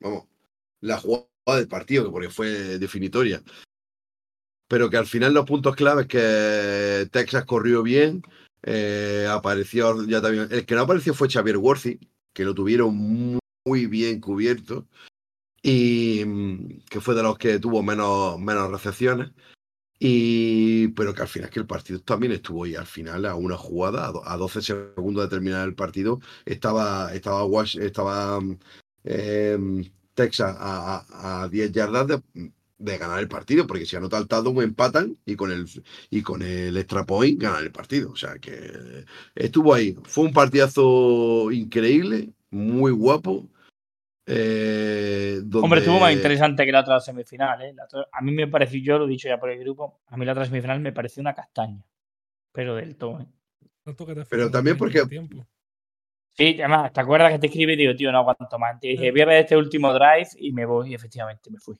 vamos, 0.00 0.24
la 0.80 0.98
jugada 0.98 1.26
del 1.56 1.68
partido, 1.68 2.04
que 2.04 2.10
porque 2.10 2.30
fue 2.30 2.78
definitoria. 2.78 3.42
Pero 4.68 4.88
que 4.88 4.96
al 4.96 5.06
final 5.06 5.34
los 5.34 5.46
puntos 5.46 5.74
claves 5.74 6.06
que 6.06 7.08
Texas 7.10 7.44
corrió 7.44 7.82
bien, 7.82 8.22
eh, 8.62 9.26
apareció 9.28 10.04
ya 10.06 10.20
también. 10.20 10.48
El 10.50 10.64
que 10.64 10.74
no 10.74 10.82
apareció 10.82 11.12
fue 11.12 11.28
Xavier 11.28 11.56
Worthy, 11.56 11.98
que 12.32 12.44
lo 12.44 12.54
tuvieron 12.54 12.94
muy, 12.96 13.86
bien 13.86 14.20
cubierto. 14.20 14.86
Y 15.62 16.24
mm, 16.24 16.84
que 16.90 17.00
fue 17.00 17.14
de 17.14 17.22
los 17.22 17.36
que 17.38 17.58
tuvo 17.58 17.82
menos, 17.82 18.38
menos 18.38 18.70
recepciones. 18.70 19.30
Y, 19.98 20.88
pero 20.88 21.14
que 21.14 21.22
al 21.22 21.28
final 21.28 21.50
que 21.50 21.60
el 21.60 21.66
partido 21.66 22.00
también 22.00 22.32
estuvo 22.32 22.66
y 22.66 22.74
al 22.74 22.86
final 22.86 23.26
a 23.26 23.34
una 23.34 23.56
jugada, 23.56 24.08
a, 24.08 24.12
do- 24.12 24.26
a 24.26 24.36
12 24.38 24.62
segundos 24.62 25.24
de 25.24 25.28
terminar 25.30 25.68
el 25.68 25.74
partido, 25.74 26.20
estaba, 26.46 27.12
estaba, 27.14 27.44
estaba 27.64 28.40
em, 29.04 29.84
Texas 30.14 30.56
a, 30.58 30.96
a- 31.06 31.42
a 31.44 31.48
10 31.48 31.72
yardas 31.72 32.06
de, 32.08 32.22
de 32.78 32.98
ganar 32.98 33.20
el 33.20 33.28
partido, 33.28 33.66
porque 33.66 33.86
si 33.86 33.96
anota 33.96 34.18
el 34.18 34.26
touchdown 34.28 34.62
empatan 34.62 35.16
y 35.26 35.36
con 35.36 35.50
el 35.52 35.66
y 36.10 36.22
con 36.22 36.42
el 36.42 36.76
extra 36.76 37.04
point 37.04 37.40
ganan 37.40 37.62
el 37.62 37.72
partido. 37.72 38.10
O 38.12 38.16
sea 38.16 38.38
que 38.38 39.04
estuvo 39.34 39.72
ahí. 39.74 39.96
Fue 40.04 40.24
un 40.24 40.32
partidazo 40.32 41.50
increíble, 41.52 42.30
muy 42.50 42.90
guapo. 42.92 43.48
eh, 44.26 45.40
Hombre, 45.54 45.80
estuvo 45.80 45.98
más 46.00 46.12
interesante 46.12 46.64
que 46.64 46.72
la 46.72 46.80
otra 46.80 47.00
semifinal. 47.00 47.60
¿eh? 47.62 47.72
La 47.74 47.84
otra- 47.84 48.06
a 48.12 48.20
mí 48.22 48.32
me 48.32 48.46
pareció, 48.46 48.80
yo 48.80 48.98
lo 48.98 49.06
he 49.06 49.10
dicho 49.10 49.28
ya 49.28 49.38
por 49.40 49.50
el 49.50 49.58
grupo, 49.60 50.00
a 50.06 50.16
mí 50.16 50.24
la 50.24 50.32
otra 50.32 50.44
semifinal 50.44 50.80
me 50.80 50.92
pareció 50.92 51.20
una 51.20 51.34
castaña. 51.34 51.82
Pero 52.52 52.74
del 52.76 52.96
todo. 52.96 53.20
¿eh? 53.20 53.26
Pero 54.28 54.50
también 54.50 54.76
porque- 54.76 55.04
tiempo. 55.06 55.46
Sí, 56.36 56.56
además, 56.58 56.92
¿te 56.92 57.00
acuerdas 57.00 57.32
que 57.32 57.38
te 57.38 57.46
escribí 57.48 57.72
y 57.74 57.76
digo, 57.76 57.94
tío, 57.94 58.10
no 58.12 58.18
aguanto 58.18 58.58
más? 58.58 58.78
Te 58.80 58.88
dije, 58.88 59.10
voy 59.10 59.20
a 59.20 59.26
ver 59.26 59.40
este 59.42 59.56
último 59.56 59.92
drive 59.92 60.28
y 60.38 60.52
me 60.52 60.64
voy, 60.64 60.90
y 60.90 60.94
efectivamente 60.94 61.50
me 61.50 61.58
fui. 61.58 61.76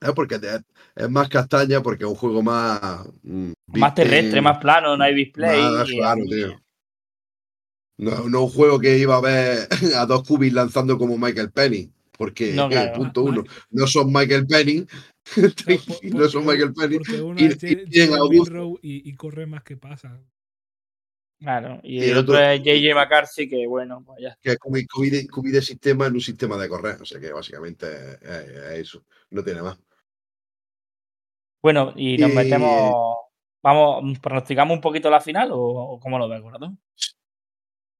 eh, 0.00 0.12
porque 0.14 0.38
te- 0.38 0.60
es 0.94 1.10
más 1.10 1.28
castaña, 1.28 1.82
porque 1.82 2.04
es 2.04 2.10
un 2.10 2.16
juego 2.16 2.42
más. 2.42 3.06
mm, 3.22 3.52
Más 3.74 3.94
terrestre, 3.94 4.40
más 4.40 4.58
plano, 4.58 4.96
no 4.96 5.02
hay 5.04 5.14
display. 5.14 5.60
Más 5.60 5.90
y- 5.90 5.96
claro, 5.96 6.22
tío. 6.28 6.60
No, 7.98 8.28
no 8.28 8.44
un 8.44 8.50
juego 8.50 8.78
que 8.78 8.96
iba 8.96 9.16
a 9.16 9.20
ver 9.20 9.66
a 9.96 10.06
dos 10.06 10.22
cubis 10.26 10.52
lanzando 10.52 10.96
como 10.98 11.18
Michael 11.18 11.50
Penny. 11.50 11.90
Porque, 12.16 12.52
No, 12.52 12.66
eh, 12.66 12.70
claro. 12.70 12.92
punto 12.94 13.22
uno, 13.22 13.44
no 13.70 13.86
son 13.86 14.12
Michael 14.12 14.46
Penny. 14.46 14.86
No, 15.36 15.42
por- 15.86 16.14
no 16.14 16.28
son 16.28 16.44
porque- 16.44 16.58
Michael 16.64 16.74
Penny. 16.74 16.96
Porque 16.98 17.20
uno 17.20 17.40
es 17.40 17.62
y, 18.82 19.08
y 19.10 19.14
corre 19.14 19.46
más 19.46 19.62
que 19.62 19.76
pasa. 19.76 20.20
Claro, 21.40 21.78
y, 21.84 21.98
Y 21.98 22.04
el 22.04 22.10
el 22.10 22.16
otro 22.18 22.34
otro- 22.34 22.44
es 22.48 22.60
JJ 22.62 22.94
McCarthy, 22.94 23.48
que 23.48 23.66
bueno, 23.68 24.02
pues 24.04 24.18
ya. 24.20 24.36
Que 24.42 24.50
es 24.52 24.58
de, 25.10 25.62
sistema 25.62 26.06
en 26.06 26.14
un 26.14 26.20
sistema 26.20 26.56
de 26.56 26.68
correr. 26.68 27.00
O 27.00 27.04
sea 27.04 27.20
que 27.20 27.32
básicamente 27.32 27.86
es, 27.86 28.18
es- 28.22 28.48
es 28.48 28.78
eso. 28.80 29.04
No 29.30 29.44
tiene 29.44 29.62
más. 29.62 29.78
Bueno, 31.62 31.92
y 31.96 32.18
nos 32.18 32.30
Y- 32.30 32.34
metemos. 32.34 32.92
Vamos, 33.62 34.18
pronosticamos 34.20 34.74
un 34.76 34.80
poquito 34.80 35.10
la 35.10 35.20
final 35.20 35.50
o, 35.52 35.58
o 35.58 36.00
cómo 36.00 36.18
lo 36.18 36.28
ves, 36.28 36.40
Gordon? 36.40 36.78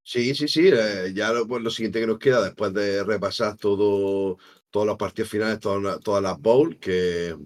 Sí, 0.04 0.34
sí, 0.34 0.48
sí. 0.48 0.68
eh, 0.72 1.12
ya 1.14 1.32
lo, 1.32 1.46
pues, 1.46 1.62
lo 1.62 1.70
siguiente 1.70 2.00
que 2.00 2.06
nos 2.06 2.18
queda 2.18 2.42
después 2.42 2.72
de 2.72 3.02
repasar 3.04 3.56
todo, 3.56 4.38
todos 4.70 4.86
los 4.86 4.96
partidos 4.96 5.30
finales, 5.30 5.58
todas, 5.60 5.82
las- 5.82 6.00
todas 6.00 6.22
las 6.22 6.38
bowls 6.40 6.76
que, 6.78 7.36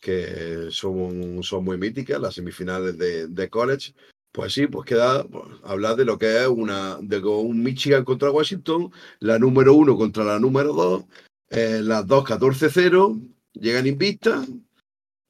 que 0.00 0.68
son, 0.70 1.42
son 1.42 1.64
muy 1.64 1.76
míticas, 1.78 2.20
las 2.20 2.34
semifinales 2.34 2.96
de, 2.98 3.28
de 3.28 3.48
college. 3.50 3.92
Pues 4.32 4.52
sí, 4.52 4.66
pues 4.66 4.86
queda 4.86 5.24
pues, 5.24 5.44
hablar 5.64 5.96
de 5.96 6.04
lo 6.04 6.18
que 6.18 6.42
es 6.42 6.46
una 6.46 6.98
de 7.00 7.18
un 7.18 7.62
Michigan 7.62 8.04
contra 8.04 8.30
Washington, 8.30 8.92
la 9.20 9.38
número 9.38 9.74
uno 9.74 9.96
contra 9.96 10.24
la 10.24 10.38
número 10.38 10.72
dos, 10.72 11.04
eh, 11.50 11.80
las 11.82 12.06
dos 12.06 12.24
14-0, 12.24 13.20
llegan 13.54 13.86
invictas. 13.86 14.46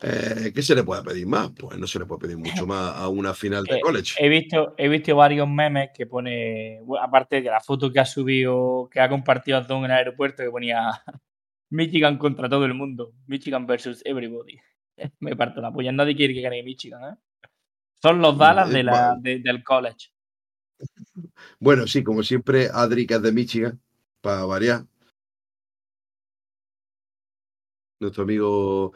Eh, 0.01 0.53
¿Qué 0.55 0.63
se 0.63 0.77
le 0.77 0.85
puede 0.85 1.03
pedir 1.03 1.27
más? 1.27 1.51
Pues 1.59 1.77
no 1.77 1.87
se 1.87 1.99
le 1.99 2.07
puede 2.07 2.21
pedir 2.21 2.39
mucho 2.39 2.67
más 2.67 2.97
a 2.97 3.09
una 3.09 3.35
final 3.35 3.65
de 3.65 3.77
Eh, 3.77 3.81
college. 3.81 4.15
He 4.19 4.29
visto, 4.29 4.75
he 4.77 4.89
visto 4.89 5.17
varios 5.17 5.49
memes 5.49 5.91
que 5.95 6.07
pone, 6.07 6.81
aparte 7.01 7.43
de 7.43 7.51
la 7.51 7.61
foto 7.61 7.93
que 7.93 8.01
ha 8.01 8.05
subido, 8.05 8.89
que 8.91 9.01
ha 9.01 9.09
compartido 9.09 9.59
Azón 9.59 9.79
en 9.79 9.87
el 9.87 9.91
aeropuerto, 9.93 10.43
que 10.43 10.51
ponía 10.51 10.91
Michigan 11.71 12.19
contra 12.19 12.49
todo 12.49 12.65
el 12.65 12.75
mundo, 12.75 13.13
Michigan 13.27 13.67
versus 13.67 14.03
everybody. 14.05 14.59
Me 15.21 15.37
parto 15.37 15.61
la 15.61 15.73
polla, 15.73 15.93
nadie 15.93 16.17
quiere 16.17 16.35
que 16.35 16.43
gane 16.43 16.63
Michigan, 16.63 17.15
¿eh? 17.15 17.17
Son 18.01 18.21
los 18.21 18.39
Dallas 18.39 18.71
de 18.71 18.83
la, 18.83 19.17
de- 19.21 19.41
del 19.41 19.63
college. 19.65 20.09
Bueno, 21.59 21.87
sí, 21.87 22.05
como 22.05 22.23
siempre, 22.23 22.69
Adri, 22.73 23.07
que 23.07 23.15
es 23.15 23.23
de 23.23 23.33
Michigan, 23.33 23.81
para 24.21 24.45
variar. 24.45 24.85
Nuestro 28.01 28.23
amigo, 28.23 28.93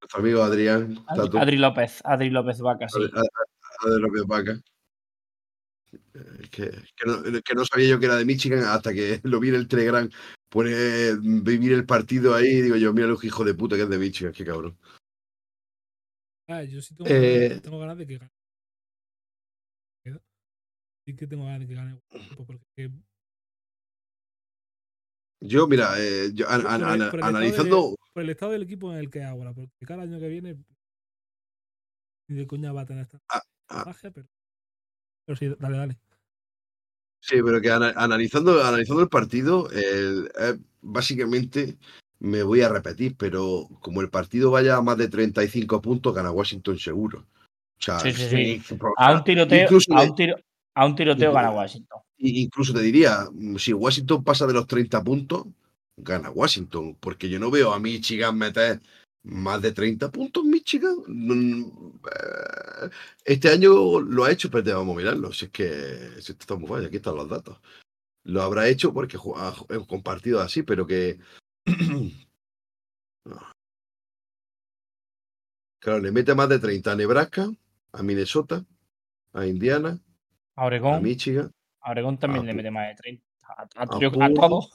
nuestro 0.00 0.20
amigo 0.20 0.42
Adrián, 0.42 0.98
Adri, 1.06 1.56
López, 1.56 2.00
Adri 2.04 2.30
López 2.30 2.60
Vaca, 2.60 2.88
sí. 2.88 2.98
Adri- 2.98 3.28
Adri 3.86 4.00
López 4.02 4.22
Vaca. 4.26 4.60
Eh, 5.92 6.48
Que, 6.50 6.70
que 6.70 7.06
no, 7.06 7.22
que 7.22 7.54
no 7.54 7.64
sabía 7.64 7.88
yo 7.88 8.00
que 8.00 8.06
era 8.06 8.16
de 8.16 8.24
Michigan 8.24 8.64
hasta 8.64 8.92
que 8.92 9.20
lo 9.24 9.38
vi 9.38 9.50
en 9.50 9.54
el 9.54 9.68
Telegram. 9.68 10.08
Pone 10.48 10.72
vivir 11.20 11.72
el 11.74 11.86
partido 11.86 12.34
ahí 12.34 12.48
y 12.48 12.62
digo 12.62 12.74
yo, 12.74 12.92
mira 12.92 13.06
los 13.06 13.22
hijo 13.22 13.44
de 13.44 13.54
puta 13.54 13.76
que 13.76 13.82
es 13.82 13.88
de 13.88 13.98
Michigan, 13.98 14.32
qué 14.32 14.44
cabrón. 14.44 14.76
Ah, 16.48 16.64
yo 16.64 16.82
sí 16.82 16.96
tengo, 16.96 17.08
Eh, 17.08 17.48
ganas, 17.50 17.62
tengo 17.62 17.78
ganas 17.78 17.98
de 17.98 18.06
que 18.08 18.18
gane. 18.18 18.32
Sí 21.10 21.16
que 21.16 21.26
tengo 21.26 21.44
ganas 21.44 21.60
de 21.60 21.66
que 21.66 21.74
gane. 21.74 22.00
Porque 22.46 22.90
Yo, 25.42 25.66
mira, 25.66 25.94
eh, 25.98 26.30
yo, 26.32 26.48
an- 26.48 26.62
Por 26.62 26.70
an- 26.70 26.80
el- 26.82 26.86
ana- 26.86 27.10
por 27.10 27.18
el 27.20 27.24
estado 27.26 27.26
analizando, 27.28 27.96
por 28.12 28.22
el 28.22 28.30
estado 28.30 28.52
del 28.52 28.62
equipo 28.62 28.92
en 28.92 28.98
el 28.98 29.10
que 29.10 29.24
ahora, 29.24 29.52
porque 29.54 29.86
cada 29.86 30.02
año 30.02 30.20
que 30.20 30.28
viene 30.28 30.56
ni 32.28 32.36
de 32.36 32.46
coña 32.46 32.72
va 32.72 32.82
a 32.82 32.86
tener 32.86 33.02
esta 33.02 33.18
Ah, 33.28 33.42
ah. 33.70 33.84
magia, 33.86 34.10
pero, 34.12 34.28
pero 35.26 35.36
sí, 35.36 35.48
dale, 35.58 35.76
dale. 35.78 35.98
Sí, 37.22 37.36
pero 37.42 37.60
que 37.60 37.70
ana- 37.70 37.94
analizando, 37.96 38.62
analizando 38.62 39.02
el 39.02 39.08
partido, 39.08 39.68
el- 39.70 40.30
eh, 40.38 40.58
básicamente 40.82 41.76
me 42.20 42.42
voy 42.44 42.60
a 42.60 42.68
repetir, 42.68 43.16
pero 43.16 43.66
como 43.80 44.00
el 44.02 44.10
partido 44.10 44.50
vaya 44.52 44.76
a 44.76 44.82
más 44.82 44.96
de 44.98 45.08
35 45.08 45.80
puntos, 45.82 46.14
gana 46.14 46.30
Washington 46.30 46.78
seguro. 46.78 47.26
O 47.78 47.82
sea, 47.82 47.98
Sí, 48.00 48.12
sí, 48.12 48.28
sí, 48.28 48.76
A 48.98 49.12
un 49.14 49.24
tiroteo, 49.24 49.62
incluso, 49.64 49.94
a 49.94 50.02
le- 50.04 50.10
un 50.10 50.14
tiro, 50.14 50.36
a 50.74 50.86
un 50.86 50.94
tiroteo 50.94 51.32
gana 51.32 51.50
Washington. 51.50 52.00
incluso 52.18 52.72
te 52.72 52.80
diría, 52.80 53.26
mm, 53.32 53.56
si 53.56 53.72
Washington 53.72 54.24
pasa 54.24 54.46
de 54.46 54.52
los 54.52 54.66
30 54.66 55.02
puntos, 55.02 55.46
gana 55.96 56.30
Washington, 56.30 56.96
porque 57.00 57.28
yo 57.28 57.38
no 57.38 57.50
veo 57.50 57.72
a 57.72 57.80
Michigan 57.80 58.36
meter 58.36 58.80
más 59.22 59.60
de 59.60 59.72
30 59.72 60.10
puntos 60.10 60.44
Michigan. 60.44 60.96
Mm, 61.06 61.64
eh, 62.06 62.90
Este 63.24 63.50
año 63.50 64.00
lo 64.00 64.24
ha 64.24 64.30
hecho, 64.30 64.50
pero 64.50 64.64
te 64.64 64.72
vamos 64.72 64.96
a 64.96 64.98
mirarlo. 64.98 65.32
Si 65.32 65.46
es 65.46 65.50
que 65.50 66.20
si 66.20 66.32
está 66.32 66.56
muy 66.56 66.68
fácil, 66.68 66.86
aquí 66.86 66.96
están 66.96 67.16
los 67.16 67.28
datos. 67.28 67.58
Lo 68.24 68.42
habrá 68.42 68.68
hecho 68.68 68.92
porque 68.92 69.18
ha 69.36 69.48
ha 69.48 69.86
compartido 69.86 70.40
así, 70.40 70.62
pero 70.62 70.86
que. 70.86 71.18
claro, 75.80 76.00
le 76.00 76.12
mete 76.12 76.34
más 76.34 76.48
de 76.48 76.58
30 76.58 76.92
a 76.92 76.96
Nebraska, 76.96 77.50
a 77.92 78.02
Minnesota, 78.02 78.64
a 79.32 79.46
Indiana, 79.46 80.00
A 80.60 80.64
a 80.64 80.66
Oregón, 80.66 81.02
Michigan, 81.02 81.50
a 81.80 81.90
Oregón 81.90 82.18
también 82.18 82.44
a 82.44 82.46
le 82.48 82.54
mete 82.54 82.70
más 82.70 82.88
de 82.88 82.94
30. 82.96 83.24
A, 83.48 83.62
a- 83.62 83.82
a 83.82 83.98
yo- 84.00 84.08
a 84.08 84.12
Purdue, 84.12 84.34
todos. 84.34 84.70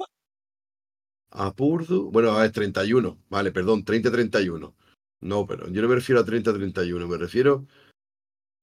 a 1.31 1.53
Purdue. 1.53 2.09
Bueno, 2.11 2.41
es 2.43 2.51
31. 2.51 3.17
Vale, 3.29 3.51
perdón, 3.51 3.83
30-31. 3.85 4.73
No, 5.21 5.45
pero 5.45 5.67
yo 5.69 5.81
no 5.81 5.87
me 5.87 5.95
refiero 5.95 6.21
a 6.21 6.25
30-31, 6.25 7.07
me 7.07 7.17
refiero 7.17 7.65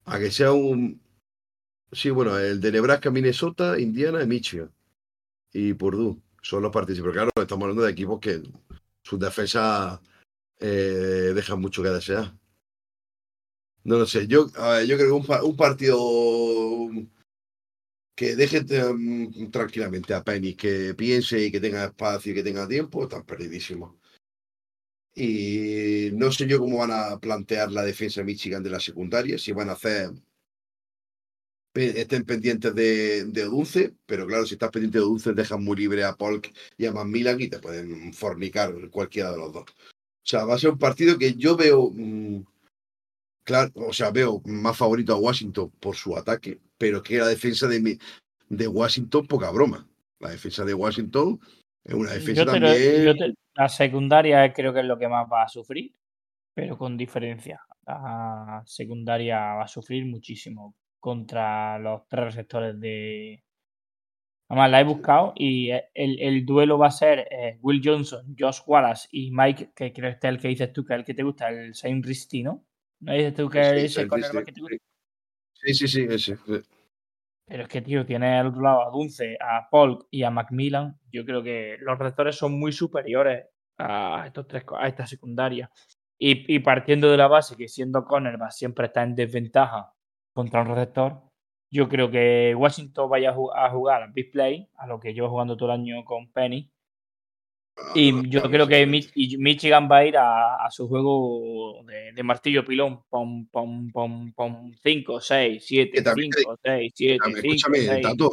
a 0.04 0.18
que 0.18 0.30
sea 0.30 0.52
un. 0.52 1.00
Sí, 1.92 2.10
bueno, 2.10 2.36
el 2.38 2.60
de 2.60 2.72
Nebraska, 2.72 3.10
Minnesota, 3.10 3.78
Indiana 3.78 4.22
y 4.22 4.26
Michigan. 4.26 4.70
Y 5.52 5.74
Purdue. 5.74 6.20
Son 6.42 6.62
los 6.62 6.72
partidos. 6.72 7.02
Pero 7.02 7.12
claro, 7.12 7.30
estamos 7.36 7.62
hablando 7.64 7.82
de 7.84 7.92
equipos 7.92 8.18
que 8.18 8.42
sus 9.04 9.20
defensas 9.20 10.00
eh, 10.58 11.32
dejan 11.34 11.60
mucho 11.60 11.82
que 11.82 11.90
desear. 11.90 12.32
No 13.84 13.98
lo 13.98 14.06
sé. 14.06 14.26
Yo, 14.26 14.46
ver, 14.46 14.86
yo 14.86 14.96
creo 14.96 15.08
que 15.08 15.12
un, 15.12 15.26
pa- 15.26 15.42
un 15.42 15.56
partido 15.56 15.96
que 18.14 18.36
deje 18.36 18.60
mm, 18.62 19.50
tranquilamente 19.50 20.14
a 20.14 20.22
Penny, 20.22 20.54
que 20.54 20.94
piense 20.94 21.44
y 21.44 21.50
que 21.52 21.60
tenga 21.60 21.84
espacio 21.84 22.32
y 22.32 22.34
que 22.34 22.42
tenga 22.42 22.68
tiempo, 22.68 23.02
están 23.04 23.24
perdidísimos. 23.24 23.94
Y 25.14 26.10
no 26.14 26.32
sé 26.32 26.46
yo 26.46 26.58
cómo 26.58 26.78
van 26.78 26.90
a 26.92 27.18
plantear 27.18 27.70
la 27.70 27.82
defensa 27.82 28.20
de 28.20 28.26
Michigan 28.26 28.62
de 28.62 28.70
la 28.70 28.80
secundaria, 28.80 29.38
si 29.38 29.52
van 29.52 29.68
a 29.68 29.72
hacer 29.72 30.10
estén 31.74 32.24
pendientes 32.24 32.74
de, 32.74 33.24
Dulce, 33.24 33.94
pero 34.06 34.26
claro, 34.26 34.46
si 34.46 34.54
estás 34.54 34.70
pendiente 34.70 34.98
de 34.98 35.04
Dulce, 35.04 35.32
dejan 35.32 35.62
muy 35.64 35.76
libre 35.76 36.04
a 36.04 36.14
Polk 36.14 36.52
y 36.76 36.86
a 36.86 36.92
Macmillan 36.92 37.40
y 37.40 37.48
te 37.48 37.58
pueden 37.58 38.12
fornicar 38.12 38.74
cualquiera 38.90 39.32
de 39.32 39.38
los 39.38 39.52
dos. 39.52 39.64
O 39.70 40.24
sea, 40.24 40.44
va 40.44 40.54
a 40.54 40.58
ser 40.58 40.70
un 40.70 40.78
partido 40.78 41.18
que 41.18 41.34
yo 41.34 41.56
veo, 41.56 41.90
mm, 41.90 42.44
claro, 43.44 43.70
o 43.74 43.92
sea, 43.92 44.10
veo 44.10 44.40
más 44.44 44.76
favorito 44.76 45.12
a 45.14 45.18
Washington 45.18 45.70
por 45.80 45.96
su 45.96 46.16
ataque, 46.16 46.60
pero 46.78 47.02
que 47.02 47.18
la 47.18 47.26
defensa 47.28 47.66
de, 47.68 47.80
mi- 47.80 47.98
de 48.48 48.68
Washington, 48.68 49.26
poca 49.26 49.50
broma. 49.50 49.88
La 50.20 50.30
defensa 50.30 50.64
de 50.64 50.74
Washington 50.74 51.40
es 51.84 51.94
una 51.94 52.12
defensa 52.12 52.44
Yo 52.44 52.52
te 52.52 52.60
lo- 52.60 52.66
también. 52.68 53.04
yo 53.04 53.16
te- 53.16 53.34
la 53.54 53.68
secundaria 53.68 54.52
creo 54.52 54.72
que 54.72 54.80
es 54.80 54.86
lo 54.86 54.98
que 54.98 55.08
más 55.08 55.26
va 55.30 55.42
a 55.44 55.48
sufrir, 55.48 55.94
pero 56.54 56.78
con 56.78 56.96
diferencia. 56.96 57.60
La 57.86 58.62
secundaria 58.66 59.38
va 59.54 59.64
a 59.64 59.68
sufrir 59.68 60.06
muchísimo 60.06 60.74
contra 61.00 61.78
los 61.80 62.06
tres 62.08 62.24
receptores 62.26 62.78
de. 62.78 63.42
Además, 64.48 64.70
la 64.70 64.80
he 64.80 64.84
buscado 64.84 65.32
y 65.34 65.70
el, 65.70 66.20
el 66.20 66.44
duelo 66.44 66.76
va 66.78 66.88
a 66.88 66.90
ser 66.90 67.26
eh, 67.30 67.58
Will 67.62 67.80
Johnson, 67.82 68.36
Josh 68.38 68.60
Wallace 68.66 69.08
y 69.10 69.30
Mike, 69.32 69.72
que 69.74 69.92
creo 69.92 70.10
que 70.10 70.14
este 70.14 70.28
es 70.28 70.34
el 70.34 70.40
que 70.40 70.48
dices 70.48 70.72
tú, 70.72 70.84
que 70.84 70.92
es 70.94 70.98
el 71.00 71.04
que 71.06 71.14
te 71.14 71.22
gusta, 71.22 71.48
el 71.48 71.74
Saint 71.74 72.04
Risti, 72.04 72.44
¿no? 73.02 73.12
¿No 73.12 73.18
dices 73.18 73.34
tú 73.34 73.48
que 73.50 73.58
Sí, 73.62 73.80
es 73.80 73.84
ese 73.92 74.04
Disney, 74.04 74.44
que 74.44 74.52
te 74.52 74.60
gusta? 74.60 74.76
sí, 75.54 75.74
sí, 75.74 75.88
sí, 75.88 76.02
ese. 76.08 76.36
sí. 76.36 76.36
Pero 77.46 77.64
es 77.64 77.68
que, 77.68 77.82
tío, 77.82 78.06
tiene 78.06 78.38
al 78.38 78.48
otro 78.48 78.62
lado 78.62 78.82
a 78.82 78.90
Dunce, 78.90 79.36
a 79.40 79.68
Polk 79.70 80.06
y 80.10 80.22
a 80.22 80.30
Macmillan. 80.30 80.98
Yo 81.12 81.24
creo 81.24 81.42
que 81.42 81.76
los 81.80 81.98
receptores 81.98 82.36
son 82.36 82.58
muy 82.58 82.72
superiores 82.72 83.46
a 83.78 84.24
estos 84.26 84.46
tres, 84.46 84.64
a 84.78 84.88
esta 84.88 85.06
secundaria. 85.06 85.70
Y, 86.18 86.54
y 86.54 86.60
partiendo 86.60 87.10
de 87.10 87.16
la 87.16 87.26
base 87.28 87.56
que 87.56 87.68
siendo 87.68 88.04
cornerback 88.04 88.52
siempre 88.52 88.86
está 88.86 89.02
en 89.02 89.14
desventaja 89.16 89.92
contra 90.32 90.62
un 90.62 90.68
receptor, 90.68 91.20
yo 91.70 91.88
creo 91.88 92.10
que 92.10 92.54
Washington 92.56 93.10
vaya 93.10 93.30
a, 93.30 93.34
ju- 93.34 93.52
a 93.54 93.70
jugar 93.70 94.02
a 94.04 94.06
Big 94.12 94.30
Play, 94.30 94.68
a 94.76 94.86
lo 94.86 95.00
que 95.00 95.12
llevo 95.12 95.30
jugando 95.30 95.56
todo 95.56 95.72
el 95.72 95.80
año 95.80 96.04
con 96.04 96.30
Penny. 96.32 96.70
Y 97.94 98.28
yo 98.28 98.42
creo 98.42 98.66
que 98.66 98.86
Michigan 98.86 99.88
va 99.90 99.98
a 99.98 100.06
ir 100.06 100.16
a, 100.16 100.56
a 100.56 100.70
su 100.70 100.88
juego 100.88 101.82
de, 101.86 102.12
de 102.12 102.22
martillo 102.22 102.64
pilón. 102.64 103.02
Pom, 103.08 103.46
pom, 103.48 103.90
pom, 103.90 104.32
pom. 104.32 104.72
5, 104.82 105.20
6, 105.20 105.64
7, 105.66 105.90
Que 105.92 106.02
también 106.02 106.30
te 106.30 106.40
5, 106.40 106.58
6, 106.62 106.92
7, 106.94 107.14
Escúchame, 107.14 107.40
5, 107.40 107.54
escúchame, 107.54 107.78
6. 107.78 108.02
Tato, 108.02 108.30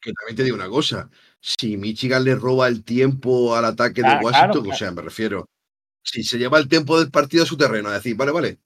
que 0.00 0.12
también 0.12 0.36
te 0.36 0.44
digo 0.44 0.56
una 0.56 0.68
cosa. 0.68 1.08
Si 1.40 1.76
Michigan 1.76 2.24
le 2.24 2.34
roba 2.34 2.68
el 2.68 2.84
tiempo 2.84 3.54
al 3.54 3.64
ataque 3.64 4.02
de 4.02 4.08
Claro, 4.08 4.26
Washington, 4.26 4.50
claro, 4.50 4.60
o 4.60 4.62
claro. 4.64 4.78
sea, 4.78 4.92
me 4.92 5.02
refiero, 5.02 5.48
si 6.02 6.22
se 6.24 6.38
lleva 6.38 6.58
el 6.58 6.68
tiempo 6.68 6.98
del 6.98 7.10
partido 7.10 7.44
a 7.44 7.46
su 7.46 7.56
terreno, 7.56 7.88
a 7.88 7.94
decir, 7.94 8.16
vale, 8.16 8.32
vale, 8.32 8.58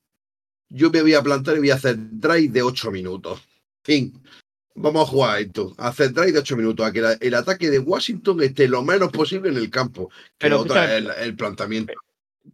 yo 0.68 0.90
me 0.90 1.02
voy 1.02 1.14
a 1.14 1.22
plantar 1.22 1.56
y 1.56 1.60
voy 1.60 1.70
a 1.70 1.74
hacer 1.74 1.96
drive 1.98 2.48
de 2.48 2.62
8 2.62 2.90
minutos. 2.90 3.46
Fin. 3.82 4.20
Vamos 4.78 5.08
a 5.08 5.10
jugar 5.10 5.40
esto, 5.40 5.74
a 5.78 5.88
hacer 5.88 6.12
drive 6.12 6.32
de 6.32 6.38
8 6.40 6.56
minutos, 6.56 6.86
a 6.86 6.92
que 6.92 7.00
la- 7.00 7.12
el 7.14 7.34
ataque 7.34 7.70
de 7.70 7.78
Washington 7.78 8.42
esté 8.42 8.68
lo 8.68 8.82
menos 8.82 9.10
posible 9.10 9.48
en 9.48 9.56
el 9.56 9.70
campo. 9.70 10.08
Que 10.08 10.14
Pero, 10.38 10.60
otra 10.60 10.84
es 10.84 10.90
escúchame, 11.02 11.20
el, 11.22 11.28
el 11.30 11.36
planteamiento. 11.36 11.94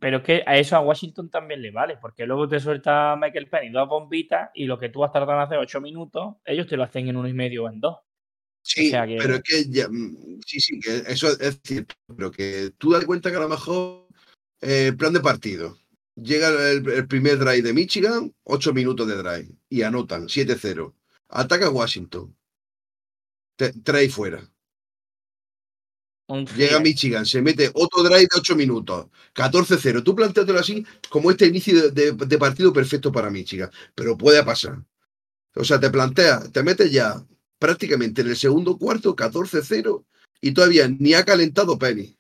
Pero 0.01 0.19
es 0.19 0.23
que 0.23 0.43
a 0.47 0.57
eso 0.57 0.77
a 0.77 0.81
Washington 0.81 1.29
también 1.29 1.61
le 1.61 1.71
vale, 1.71 1.99
porque 2.01 2.25
luego 2.25 2.49
te 2.49 2.61
suelta 2.61 3.17
Michael 3.21 3.49
Penny 3.49 3.71
dos 3.71 3.89
bombitas 3.89 4.51
y 4.55 4.65
lo 4.65 4.79
que 4.79 4.89
tú 4.89 5.01
vas 5.01 5.11
a 5.11 5.15
tardar 5.15 5.37
en 5.37 5.43
hacer 5.43 5.59
ocho 5.59 5.81
minutos, 5.81 6.37
ellos 6.47 6.67
te 6.67 6.77
lo 6.77 6.85
hacen 6.85 7.09
en 7.09 7.17
uno 7.17 7.29
y 7.29 7.35
medio 7.35 7.65
o 7.65 7.69
en 7.69 7.81
dos. 7.81 7.99
Sí, 8.65 8.91
sea 8.91 9.07
que- 9.07 9.17
pero 9.19 9.35
es 9.35 9.43
que 9.43 9.65
ya, 9.69 9.89
mm, 9.89 10.39
sí, 10.47 10.61
sí, 10.61 10.79
que 10.79 10.99
eso 11.09 11.29
es 11.39 11.61
cierto, 11.65 11.95
pero 12.17 12.31
que 12.31 12.71
tú 12.79 12.93
das 12.93 13.05
cuenta 13.05 13.31
que 13.31 13.37
a 13.37 13.41
lo 13.41 13.49
mejor 13.49 14.07
eh, 14.61 14.93
plan 14.97 15.13
de 15.13 15.21
partido. 15.21 15.77
llega 16.15 16.49
el, 16.71 16.89
el 16.89 17.09
primer 17.09 17.39
drive 17.39 17.63
de 17.63 17.73
Michigan, 17.73 18.33
8 18.45 18.73
minutos 18.73 19.09
de 19.09 19.17
drive, 19.17 19.49
y 19.69 19.83
anotan 19.83 20.29
7-0. 20.29 20.95
Ataca 21.33 21.71
Washington. 21.71 22.37
Te- 23.57 23.73
trae 23.83 24.09
fuera. 24.09 24.49
Llega. 26.57 26.81
Michigan, 26.81 27.27
se 27.27 27.43
mete 27.43 27.71
otro 27.75 28.03
drive 28.03 28.29
de 28.33 28.39
8 28.39 28.55
minutos. 28.57 29.07
14-0. 29.35 30.03
Tú 30.03 30.15
planteatelo 30.15 30.59
así 30.59 30.87
como 31.11 31.31
este 31.31 31.47
inicio 31.47 31.91
de, 31.91 32.13
de- 32.13 32.27
de 32.27 32.39
partido 32.39 32.73
perfecto 32.73 33.11
para 33.13 33.31
Michigan. 33.31 33.71
Pero 33.95 34.17
puede 34.17 34.43
pasar. 34.45 34.83
O 35.55 35.65
sea, 35.65 35.79
te 35.79 35.91
planteas, 35.91 36.51
te 36.53 36.63
metes 36.63 36.91
ya 36.91 37.23
prácticamente 37.59 38.23
en 38.23 38.29
el 38.29 38.37
segundo 38.37 38.79
cuarto, 38.79 39.15
14-0, 39.15 40.05
y 40.41 40.53
todavía 40.53 40.89
ni 40.89 41.13
ha 41.15 41.25
calentado 41.25 41.79
Penny. 41.79 42.17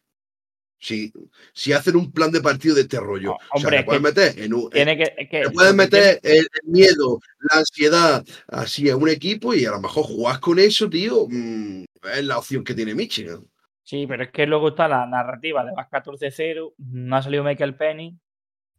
Si, 0.84 1.12
si 1.52 1.72
hacen 1.72 1.94
un 1.94 2.10
plan 2.10 2.32
de 2.32 2.40
partido 2.40 2.74
de 2.74 2.80
este 2.80 2.98
rollo. 2.98 3.28
No, 3.28 3.34
o 3.34 3.38
sea, 3.38 3.48
hombre, 3.52 3.70
te 3.76 3.80
es 3.80 3.84
puedes 3.84 4.02
meter 4.02 4.38
en 4.40 4.52
un. 4.52 4.68
Tiene 4.68 4.96
que, 4.96 5.14
es 5.16 5.28
que 5.30 5.40
te 5.42 5.50
puedes 5.50 5.70
lo 5.72 5.76
que 5.78 5.84
meter 5.84 6.20
el, 6.24 6.38
el 6.38 6.48
miedo, 6.72 7.20
la 7.50 7.58
ansiedad, 7.58 8.24
así 8.48 8.88
en 8.88 8.96
un 9.00 9.08
equipo 9.08 9.54
y 9.54 9.64
a 9.64 9.70
lo 9.70 9.80
mejor 9.80 10.02
jugás 10.02 10.40
con 10.40 10.58
eso, 10.58 10.90
tío. 10.90 11.28
mm, 11.28 11.84
es 12.16 12.24
la 12.24 12.38
opción 12.38 12.64
que 12.64 12.74
tiene 12.74 12.96
Michigan. 12.96 13.46
Sí, 13.84 14.08
pero 14.08 14.24
es 14.24 14.30
que 14.32 14.44
luego 14.44 14.70
está 14.70 14.88
la 14.88 15.06
narrativa 15.06 15.64
de 15.64 15.70
vas 15.72 15.88
14-0, 15.88 16.74
no 16.78 17.16
ha 17.16 17.22
salido 17.22 17.44
Michael 17.44 17.76
Penny. 17.76 18.18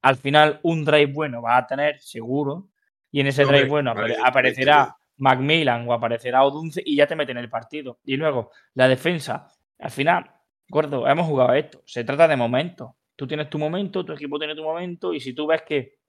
Al 0.02 0.18
final, 0.18 0.60
un 0.64 0.84
drive 0.84 1.06
bueno 1.14 1.42
va 1.42 1.56
a 1.56 1.66
tener, 1.68 2.02
seguro. 2.02 2.68
Y 3.12 3.22
en 3.22 3.28
ese 3.28 3.44
Hombre, 3.44 3.60
drive 3.60 3.70
bueno 3.70 3.96
vale, 3.96 4.16
apare- 4.18 4.28
aparecerá 4.28 4.98
Macmillan 5.18 5.88
o 5.88 5.94
aparecerá 5.94 6.44
Odunce 6.44 6.82
y 6.86 6.98
ya 6.98 7.08
te 7.08 7.16
meten 7.16 7.38
el 7.38 7.50
partido. 7.50 8.00
Y 8.04 8.18
luego, 8.18 8.52
la 8.74 8.90
defensa. 8.90 9.48
Al 9.80 9.92
final, 9.92 10.30
gordo, 10.74 11.08
hemos 11.08 11.28
jugado 11.28 11.54
esto. 11.54 11.82
Se 11.86 12.04
trata 12.04 12.28
de 12.28 12.36
momentos. 12.36 12.92
Tú 13.16 13.28
tienes 13.28 13.50
tu 13.50 13.60
momento, 13.60 14.04
tu 14.04 14.14
equipo 14.14 14.40
tiene 14.40 14.56
tu 14.56 14.64
momento. 14.64 15.14
Y 15.14 15.20
si 15.20 15.34
tú 15.34 15.48
ves 15.48 15.62
que, 15.62 16.00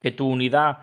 que 0.00 0.12
tu 0.12 0.26
unidad 0.28 0.78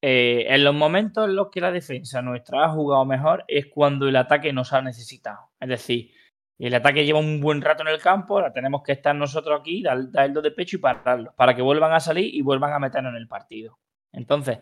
eh, 0.00 0.46
en 0.48 0.62
los 0.62 0.74
momentos 0.74 1.28
en 1.28 1.34
los 1.34 1.50
que 1.50 1.60
la 1.60 1.72
defensa 1.72 2.22
nuestra 2.22 2.64
ha 2.64 2.68
jugado 2.70 3.04
mejor 3.04 3.44
es 3.48 3.66
cuando 3.66 4.06
el 4.08 4.14
ataque 4.16 4.52
nos 4.52 4.72
ha 4.72 4.80
necesitado. 4.80 5.50
Es 5.58 5.68
decir, 5.68 6.12
el 6.58 6.74
ataque 6.74 7.04
lleva 7.04 7.18
un 7.18 7.40
buen 7.40 7.60
rato 7.60 7.82
en 7.82 7.88
el 7.88 8.00
campo, 8.00 8.36
ahora 8.36 8.52
tenemos 8.52 8.82
que 8.82 8.92
estar 8.92 9.14
nosotros 9.14 9.60
aquí, 9.60 9.82
dar, 9.82 10.10
darlo 10.10 10.40
de 10.40 10.52
pecho 10.52 10.76
y 10.76 10.80
pararlo, 10.80 11.32
para 11.36 11.54
que 11.54 11.62
vuelvan 11.62 11.92
a 11.92 12.00
salir 12.00 12.32
y 12.32 12.42
vuelvan 12.42 12.72
a 12.72 12.78
meternos 12.78 13.10
en 13.10 13.16
el 13.16 13.28
partido. 13.28 13.78
Entonces, 14.12 14.58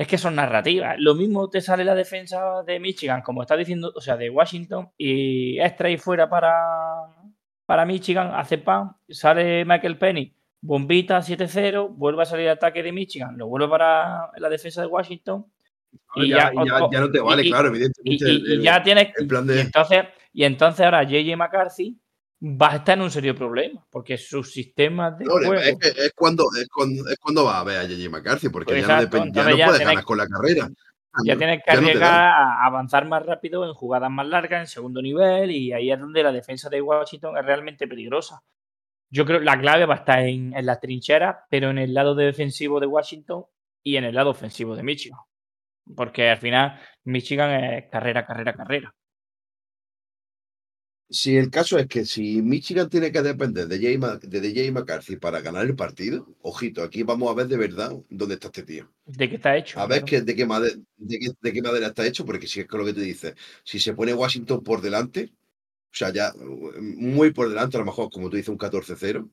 es 0.00 0.08
que 0.08 0.16
son 0.18 0.34
narrativas. 0.34 0.96
Lo 0.98 1.14
mismo 1.14 1.50
te 1.50 1.60
sale 1.60 1.84
la 1.84 1.94
defensa 1.94 2.62
de 2.66 2.80
Michigan, 2.80 3.20
como 3.20 3.42
está 3.42 3.54
diciendo, 3.56 3.92
o 3.94 4.00
sea, 4.00 4.16
de 4.16 4.30
Washington, 4.30 4.88
y 4.96 5.58
es 5.58 5.76
trade 5.76 5.98
fuera 5.98 6.28
para, 6.30 6.54
para 7.66 7.84
Michigan, 7.84 8.30
hace 8.34 8.56
pan, 8.58 8.92
sale 9.08 9.64
Michael 9.66 9.98
Penny, 9.98 10.34
bombita 10.62 11.18
7-0, 11.20 11.88
vuelve 11.90 12.22
a 12.22 12.24
salir 12.24 12.46
el 12.46 12.52
ataque 12.52 12.82
de 12.82 12.92
Michigan, 12.92 13.36
lo 13.36 13.46
vuelve 13.48 13.68
para 13.68 14.30
la 14.38 14.48
defensa 14.48 14.80
de 14.80 14.86
Washington. 14.86 15.44
No, 16.16 16.24
Y 16.24 16.30
ya, 16.30 16.50
ya- 16.54 16.64
ya- 16.64 16.88
ya 16.92 17.00
no 17.00 17.10
te 17.10 17.18
y- 17.18 17.20
vale, 17.20 17.42
y- 17.42 17.50
claro, 17.50 17.68
Y, 17.68 17.70
evidentemente. 17.72 18.30
y- 18.30 18.48
y 18.48 18.52
el- 18.54 18.62
ya 18.62 18.82
tienes. 18.82 19.08
el 19.18 19.26
plan 19.26 19.44
y 19.44 19.48
de- 19.48 19.60
entonces, 19.60 20.04
y 20.32 20.44
entonces 20.44 20.84
ahora 20.84 21.02
JJ 21.02 21.36
McCarthy 21.36 21.98
va 22.42 22.72
a 22.72 22.76
estar 22.76 22.96
en 22.96 23.02
un 23.04 23.10
serio 23.10 23.34
problema, 23.34 23.84
porque 23.90 24.16
sus 24.16 24.52
sistemas 24.52 25.18
de 25.18 25.24
No, 25.26 25.32
juego. 25.32 25.54
es, 25.54 25.76
que 25.78 25.88
es 25.88 26.12
cuando, 26.14 26.44
es, 26.58 26.68
cuando, 26.68 27.06
es 27.08 27.16
cuando 27.18 27.44
va 27.44 27.60
a 27.60 27.64
ver 27.64 27.78
a 27.78 27.82
J.J. 27.82 28.08
McCarthy, 28.10 28.48
porque 28.48 28.72
Pues 28.72 28.86
ya 28.86 28.96
no, 28.96 29.02
exacto, 29.02 29.18
ya 29.32 29.44
no 29.44 29.66
puedes 29.66 29.78
ganar 29.86 30.04
con 30.04 30.18
la 30.18 30.26
carrera. 30.26 30.68
Ya 31.24 31.34
No, 31.34 31.38
tienes 31.38 31.62
que 31.64 31.72
no 31.72 31.78
arriesgar 31.78 32.10
da. 32.12 32.36
a 32.62 32.66
avanzar 32.66 33.06
más 33.06 33.26
rápido 33.26 33.66
en 33.66 33.74
jugadas 33.74 34.10
más 34.10 34.26
largas, 34.26 34.60
en 34.60 34.66
segundo 34.68 35.02
nivel, 35.02 35.50
y 35.50 35.72
ahí 35.72 35.90
es 35.90 35.98
donde 35.98 36.22
la 36.22 36.32
defensa 36.32 36.68
de 36.70 36.80
Washington 36.80 37.36
es 37.36 37.44
realmente 37.44 37.86
peligrosa. 37.88 38.40
Yo 39.10 39.26
creo 39.26 39.40
que 39.40 39.44
la 39.44 39.58
clave 39.60 39.86
va 39.86 39.94
a 39.94 39.98
estar 39.98 40.20
en, 40.20 40.54
en 40.56 40.64
las 40.66 40.80
trincheras, 40.80 41.36
pero 41.50 41.70
en 41.70 41.78
el 41.78 41.92
lado 41.92 42.14
defensivo 42.14 42.78
de 42.78 42.86
Washington 42.86 43.44
y 43.82 43.96
en 43.96 44.04
el 44.04 44.14
lado 44.14 44.30
ofensivo 44.30 44.76
de 44.76 44.84
Michigan. 44.84 45.18
Porque 45.96 46.30
al 46.30 46.38
final 46.38 46.80
Michigan 47.04 47.50
es 47.64 47.84
carrera, 47.90 48.24
carrera, 48.24 48.52
carrera. 48.54 48.94
Si 51.10 51.36
el 51.36 51.50
caso 51.50 51.76
es 51.78 51.86
que 51.88 52.04
si 52.04 52.40
Michigan 52.40 52.88
tiene 52.88 53.10
que 53.10 53.20
depender 53.22 53.66
de. 53.66 53.98
Ma- 53.98 54.16
de 54.16 54.38
J.J. 54.40 54.72
McCarthy 54.72 55.16
para 55.16 55.40
ganar 55.40 55.66
el 55.66 55.74
partido, 55.74 56.26
ojito, 56.42 56.82
aquí 56.82 57.02
vamos 57.02 57.30
a 57.30 57.34
ver 57.34 57.48
de 57.48 57.56
verdad 57.56 57.92
dónde 58.08 58.34
está 58.34 58.46
este 58.48 58.62
tío. 58.62 58.92
¿De 59.06 59.28
qué 59.28 59.36
está 59.36 59.56
hecho? 59.56 59.80
A 59.80 59.86
ver 59.86 60.04
Claro. 60.04 60.06
que, 60.06 60.20
de, 60.22 60.36
qué 60.36 60.46
madera, 60.46 60.76
de, 60.96 61.18
qué, 61.18 61.28
de 61.40 61.52
qué 61.52 61.62
madera 61.62 61.88
está 61.88 62.06
hecho, 62.06 62.24
porque 62.24 62.46
si 62.46 62.60
es 62.60 62.66
lo 62.70 62.84
que 62.84 62.92
tú 62.92 63.00
dices, 63.00 63.34
si 63.64 63.80
se 63.80 63.92
pone 63.94 64.14
Washington 64.14 64.62
por 64.62 64.80
delante, 64.82 65.32
o 65.92 65.96
sea, 65.96 66.12
ya 66.12 66.32
muy 66.80 67.32
por 67.32 67.48
delante, 67.48 67.76
a 67.76 67.80
lo 67.80 67.86
mejor, 67.86 68.10
como 68.10 68.30
tú 68.30 68.36
dices, 68.36 68.50
un 68.50 68.58
14-0, 68.58 69.28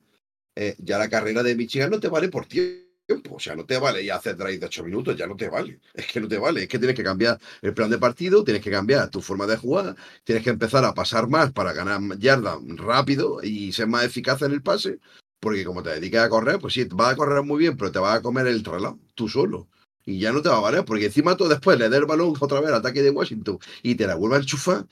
eh, 0.56 0.74
ya 0.78 0.98
la 0.98 1.08
carrera 1.08 1.42
de 1.44 1.54
Michigan 1.56 1.90
no 1.90 2.00
te 2.00 2.08
vale 2.08 2.28
por 2.28 2.46
tiempo. 2.46 2.87
O 3.30 3.40
sea, 3.40 3.56
no 3.56 3.64
te 3.64 3.78
vale 3.78 4.04
ya 4.04 4.16
hacer 4.16 4.36
drive 4.36 4.58
de 4.58 4.66
8 4.66 4.84
minutos, 4.84 5.16
ya 5.16 5.26
no 5.26 5.34
te 5.36 5.48
vale. 5.48 5.80
Es 5.94 6.06
que 6.06 6.20
no 6.20 6.28
te 6.28 6.38
vale. 6.38 6.62
Es 6.62 6.68
que 6.68 6.78
tienes 6.78 6.96
que 6.96 7.02
cambiar 7.02 7.38
el 7.62 7.72
plan 7.72 7.88
de 7.90 7.98
partido, 7.98 8.44
tienes 8.44 8.62
que 8.62 8.70
cambiar 8.70 9.08
tu 9.08 9.22
forma 9.22 9.46
de 9.46 9.56
jugar, 9.56 9.96
tienes 10.24 10.44
que 10.44 10.50
empezar 10.50 10.84
a 10.84 10.92
pasar 10.92 11.28
más 11.28 11.52
para 11.52 11.72
ganar 11.72 12.00
yardas 12.18 12.58
rápido 12.76 13.42
y 13.42 13.72
ser 13.72 13.86
más 13.86 14.04
eficaz 14.04 14.42
en 14.42 14.52
el 14.52 14.62
pase. 14.62 14.98
Porque 15.40 15.64
como 15.64 15.82
te 15.82 15.90
dedicas 15.90 16.26
a 16.26 16.28
correr, 16.28 16.58
pues 16.58 16.74
sí, 16.74 16.84
vas 16.90 17.12
a 17.12 17.16
correr 17.16 17.42
muy 17.44 17.58
bien, 17.58 17.76
pero 17.76 17.92
te 17.92 17.98
vas 17.98 18.18
a 18.18 18.22
comer 18.22 18.46
el 18.46 18.64
reloj 18.64 18.98
tú 19.14 19.28
solo. 19.28 19.68
Y 20.04 20.18
ya 20.18 20.32
no 20.32 20.42
te 20.42 20.48
va 20.48 20.56
a 20.56 20.60
valer, 20.60 20.84
porque 20.84 21.06
encima 21.06 21.36
tú 21.36 21.48
después 21.48 21.78
le 21.78 21.88
des 21.88 22.00
el 22.00 22.06
balón 22.06 22.34
otra 22.38 22.60
vez 22.60 22.70
al 22.70 22.76
ataque 22.76 23.02
de 23.02 23.10
Washington 23.10 23.58
y 23.82 23.94
te 23.94 24.06
la 24.06 24.16
vuelve 24.16 24.36
a 24.36 24.40
enchufar, 24.40 24.86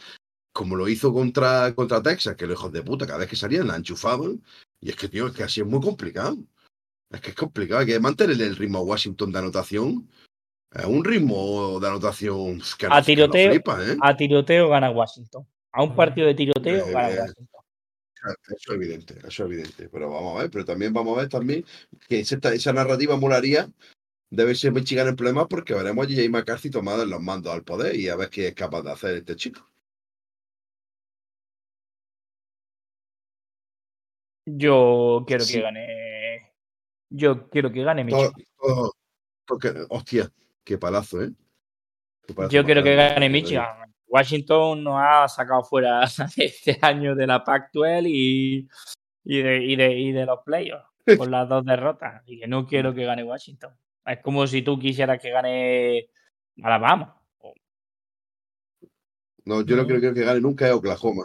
como 0.52 0.76
lo 0.76 0.88
hizo 0.88 1.12
contra, 1.12 1.74
contra 1.74 2.02
Texas, 2.02 2.36
que 2.36 2.46
los 2.46 2.58
hijos 2.58 2.72
de 2.72 2.82
puta, 2.82 3.06
cada 3.06 3.18
vez 3.18 3.28
que 3.28 3.36
salían 3.36 3.66
la 3.66 3.76
enchufaban. 3.76 4.42
Y 4.80 4.90
es 4.90 4.96
que, 4.96 5.08
tío, 5.08 5.26
es 5.28 5.34
que 5.34 5.42
así 5.42 5.60
es 5.60 5.66
muy 5.66 5.80
complicado. 5.80 6.38
Es 7.10 7.20
que 7.20 7.30
es 7.30 7.36
complicado, 7.36 7.80
hay 7.80 7.86
que 7.86 8.00
mantener 8.00 8.40
el 8.40 8.56
ritmo 8.56 8.78
a 8.78 8.82
Washington 8.82 9.30
de 9.32 9.38
anotación. 9.38 10.08
Es 10.72 10.84
un 10.84 11.04
ritmo 11.04 11.78
de 11.80 11.86
anotación 11.88 12.60
que 12.78 12.86
A 12.86 12.88
no- 12.88 12.94
que 12.94 13.00
no 13.00 13.04
tiroteo, 13.30 13.50
flipa, 13.52 13.84
¿eh? 13.84 13.96
A 14.02 14.16
tiroteo 14.16 14.68
gana 14.68 14.90
Washington. 14.90 15.46
A 15.72 15.82
un 15.82 15.94
partido 15.94 16.26
de 16.26 16.34
tiroteo 16.34 16.86
Eh, 16.86 16.92
gana 16.92 17.10
eh, 17.10 17.18
Washington. 17.20 17.46
Eso 18.48 18.72
es 18.72 18.74
evidente, 18.74 19.14
eso 19.20 19.28
es 19.28 19.40
evidente. 19.40 19.88
Pero 19.88 20.10
vamos 20.10 20.36
a 20.36 20.42
ver, 20.42 20.50
pero 20.50 20.64
también 20.64 20.92
vamos 20.92 21.16
a 21.16 21.20
ver 21.20 21.28
también 21.28 21.64
que 22.08 22.20
esa, 22.20 22.36
esa 22.52 22.72
narrativa 22.72 23.16
molaría 23.16 23.70
de 24.30 24.44
verse 24.44 24.72
Michigan 24.72 25.06
en 25.06 25.14
problemas 25.16 25.46
porque 25.48 25.74
veremos 25.74 26.04
a 26.06 26.08
J.J. 26.08 26.28
McCarthy 26.30 26.70
tomado 26.70 27.04
en 27.04 27.10
los 27.10 27.22
mandos 27.22 27.52
al 27.54 27.62
poder 27.62 27.94
y 27.94 28.08
a 28.08 28.16
ver 28.16 28.28
qué 28.30 28.48
es 28.48 28.54
capaz 28.54 28.82
de 28.82 28.90
hacer 28.90 29.14
este 29.16 29.36
chico. 29.36 29.70
Yo 34.46 35.24
quiero 35.26 35.44
Sí. 35.44 35.54
que 35.54 35.60
gane. 35.62 36.05
Yo 37.10 37.48
quiero 37.48 37.70
que 37.72 37.82
gane 37.84 38.04
Todo- 38.04 38.22
Michigan. 38.32 38.46
todo- 38.58 38.92
todo 39.46 39.58
que- 39.58 39.86
hostia, 39.90 40.30
qué 40.64 40.76
palazo, 40.78 41.22
¿eh? 41.22 41.30
Qué 42.26 42.34
palazo 42.34 42.52
Yo 42.52 42.64
quiero 42.64 42.82
que 42.82 42.94
gane. 42.96 43.28
Michigan. 43.28 43.66
Washington 44.08 44.84
nos 44.84 44.94
ha 44.98 45.28
sacado 45.28 45.62
fuera 45.64 46.02
este 46.36 46.78
año 46.82 47.14
de 47.14 47.26
la 47.26 47.42
Pac-12 47.44 48.02
y, 48.08 48.68
y, 49.24 49.42
de, 49.42 49.64
y, 49.64 49.76
de, 49.76 49.98
y 49.98 50.12
de 50.12 50.26
los 50.26 50.40
playoffs 50.44 50.86
con 51.18 51.30
las 51.30 51.48
dos 51.48 51.64
derrotas. 51.64 52.22
Y 52.26 52.40
que 52.40 52.46
no 52.46 52.66
quiero 52.66 52.94
que 52.94 53.04
gane 53.04 53.22
Washington. 53.24 53.72
Es 54.04 54.20
como 54.22 54.46
si 54.46 54.62
tú 54.62 54.78
quisieras 54.78 55.20
que 55.20 55.30
gane 55.30 56.08
Alabama. 56.62 57.20
No, 59.44 59.62
yo 59.62 59.76
no 59.76 59.82
No. 59.82 59.88
creo 59.88 60.12
que 60.14 60.24
gane 60.24 60.40
nunca 60.40 60.66
es 60.66 60.72
Oklahoma. 60.72 61.24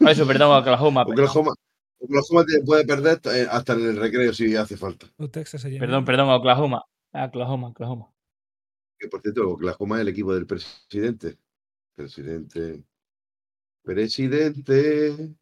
Eso, 0.00 0.26
perdón, 0.26 0.56
Oklahoma. 0.60 1.04
Perdón, 1.06 1.24
Oklahoma, 1.24 1.54
Oklahoma 2.00 2.44
te 2.46 2.62
puede 2.64 2.84
perder 2.86 3.20
eh, 3.26 3.46
hasta 3.50 3.74
en 3.74 3.80
el 3.86 3.96
recreo 3.96 4.32
si 4.32 4.56
hace 4.56 4.76
falta. 4.76 5.06
Perdón, 5.78 6.04
perdón, 6.04 6.30
Oklahoma. 6.30 6.82
Oklahoma, 7.12 7.68
Oklahoma. 7.68 8.12
Que 8.98 9.08
por 9.08 9.20
cierto, 9.22 9.50
Oklahoma 9.50 9.96
es 9.96 10.00
el 10.02 10.08
equipo 10.08 10.34
del 10.34 10.46
presidente. 10.46 11.38
Presidente. 11.94 12.84
Presidente. 13.82 15.34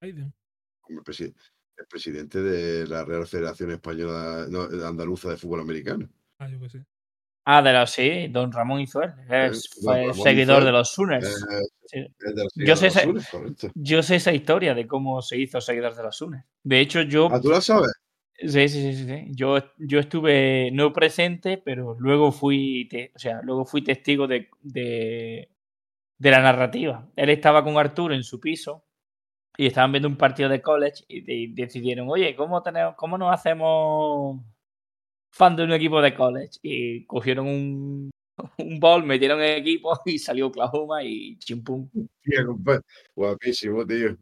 Biden. 0.00 0.32
como 0.80 0.98
el, 1.00 1.04
presi- 1.04 1.34
el 1.78 1.86
presidente 1.86 2.42
de 2.42 2.86
la 2.86 3.04
Real 3.04 3.26
Federación 3.26 3.70
Española 3.70 4.46
no, 4.48 4.62
Andaluza 4.86 5.30
de 5.30 5.36
Fútbol 5.36 5.60
Americano. 5.60 6.08
Ah, 6.38 6.48
yo 6.48 6.60
que 6.60 6.68
sé. 6.68 6.86
Ah, 7.48 7.62
de 7.62 7.72
los 7.72 7.90
sí, 7.90 8.26
Don 8.26 8.50
Ramón 8.50 8.80
Izuel. 8.80 9.12
Es, 9.30 9.70
Don 9.76 9.84
fue 9.84 10.00
Ramón 10.08 10.14
seguidor 10.16 10.56
Izuel, 10.56 10.64
de 10.64 10.72
los 10.72 10.90
Sooners. 10.90 11.46
Eh, 11.92 12.08
es 12.20 12.52
Yo 12.56 12.74
sé. 12.74 12.90
Yo 13.76 14.00
esa 14.00 14.32
historia 14.32 14.74
de 14.74 14.86
cómo 14.88 15.22
se 15.22 15.38
hizo 15.38 15.60
seguidor 15.60 15.94
de 15.94 16.02
los 16.02 16.16
Sooners. 16.16 16.44
De 16.64 16.80
hecho, 16.80 17.02
yo 17.02 17.28
Ah, 17.30 17.40
¿tú 17.40 17.50
la 17.50 17.60
sabes? 17.60 17.92
Sí, 18.38 18.68
sí, 18.68 18.92
sí, 18.92 19.06
sí. 19.06 19.26
Yo, 19.30 19.58
yo 19.78 20.00
estuve 20.00 20.70
no 20.72 20.92
presente, 20.92 21.56
pero 21.56 21.94
luego 22.00 22.32
fui, 22.32 22.88
te- 22.90 23.12
o 23.14 23.18
sea, 23.18 23.40
luego 23.42 23.64
fui 23.64 23.82
testigo 23.82 24.26
de, 24.26 24.48
de, 24.62 25.48
de 26.18 26.30
la 26.32 26.40
narrativa. 26.42 27.08
Él 27.14 27.30
estaba 27.30 27.62
con 27.62 27.78
Arturo 27.78 28.12
en 28.12 28.24
su 28.24 28.40
piso 28.40 28.84
y 29.56 29.66
estaban 29.66 29.92
viendo 29.92 30.08
un 30.08 30.16
partido 30.16 30.48
de 30.48 30.60
college 30.60 31.04
y, 31.08 31.32
y 31.32 31.46
decidieron, 31.54 32.08
oye, 32.10 32.34
¿cómo, 32.34 32.60
tenemos, 32.62 32.96
¿cómo 32.96 33.16
nos 33.16 33.32
hacemos 33.32 34.40
fan 35.36 35.54
de 35.54 35.64
un 35.64 35.72
equipo 35.72 36.00
de 36.00 36.14
college? 36.14 36.58
Y 36.62 37.04
cogieron 37.04 37.46
un, 37.46 38.10
un 38.58 38.80
ball, 38.80 39.04
metieron 39.04 39.42
equipo 39.42 39.98
y 40.06 40.18
salió 40.18 40.46
Oklahoma 40.46 41.04
y 41.04 41.36
chimpum. 41.38 41.88
Guapísimo, 43.14 43.86
tío. 43.86 44.16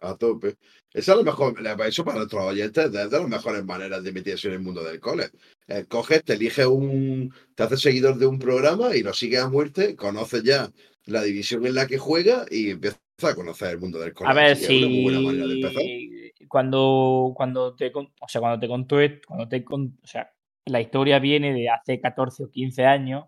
A 0.00 0.16
tope. 0.16 0.56
Esa 0.92 1.12
es 1.12 1.18
lo 1.18 1.24
mejor, 1.24 1.54
eso 1.86 2.04
para 2.04 2.18
nuestros 2.18 2.42
oyentes 2.42 2.86
es 2.86 2.92
de 2.92 3.10
las 3.10 3.28
mejores 3.28 3.64
maneras 3.64 4.02
de 4.02 4.12
meterse 4.12 4.48
en 4.48 4.54
el 4.54 4.60
mundo 4.60 4.82
del 4.82 5.00
cole. 5.00 5.28
Eh, 5.66 5.84
coges, 5.88 6.22
te 6.24 6.34
eliges 6.34 6.66
un, 6.66 7.32
te 7.54 7.62
haces 7.64 7.80
seguidor 7.80 8.16
de 8.16 8.26
un 8.26 8.38
programa 8.38 8.94
y 8.94 9.02
lo 9.02 9.12
sigues 9.12 9.40
a 9.40 9.50
muerte, 9.50 9.96
conoces 9.96 10.42
ya 10.42 10.70
la 11.06 11.22
división 11.22 11.66
en 11.66 11.74
la 11.74 11.86
que 11.86 11.98
juega 11.98 12.46
y 12.50 12.70
empiezas 12.70 13.00
a 13.22 13.34
conocer 13.34 13.70
el 13.70 13.80
mundo 13.80 13.98
del 13.98 14.14
cole. 14.14 14.30
A 14.30 14.34
ver 14.34 14.56
si 14.56 16.32
cuando, 16.48 17.32
cuando 17.34 17.74
te, 17.74 17.90
o 17.94 18.28
sea, 18.28 18.40
cuando 18.40 18.60
te 18.60 18.68
contó, 18.68 18.96
cuando 19.26 19.48
te, 19.48 19.64
o 19.68 20.06
sea, 20.06 20.30
la 20.66 20.80
historia 20.80 21.18
viene 21.18 21.52
de 21.52 21.68
hace 21.68 22.00
14 22.00 22.44
o 22.44 22.50
15 22.50 22.86
años 22.86 23.24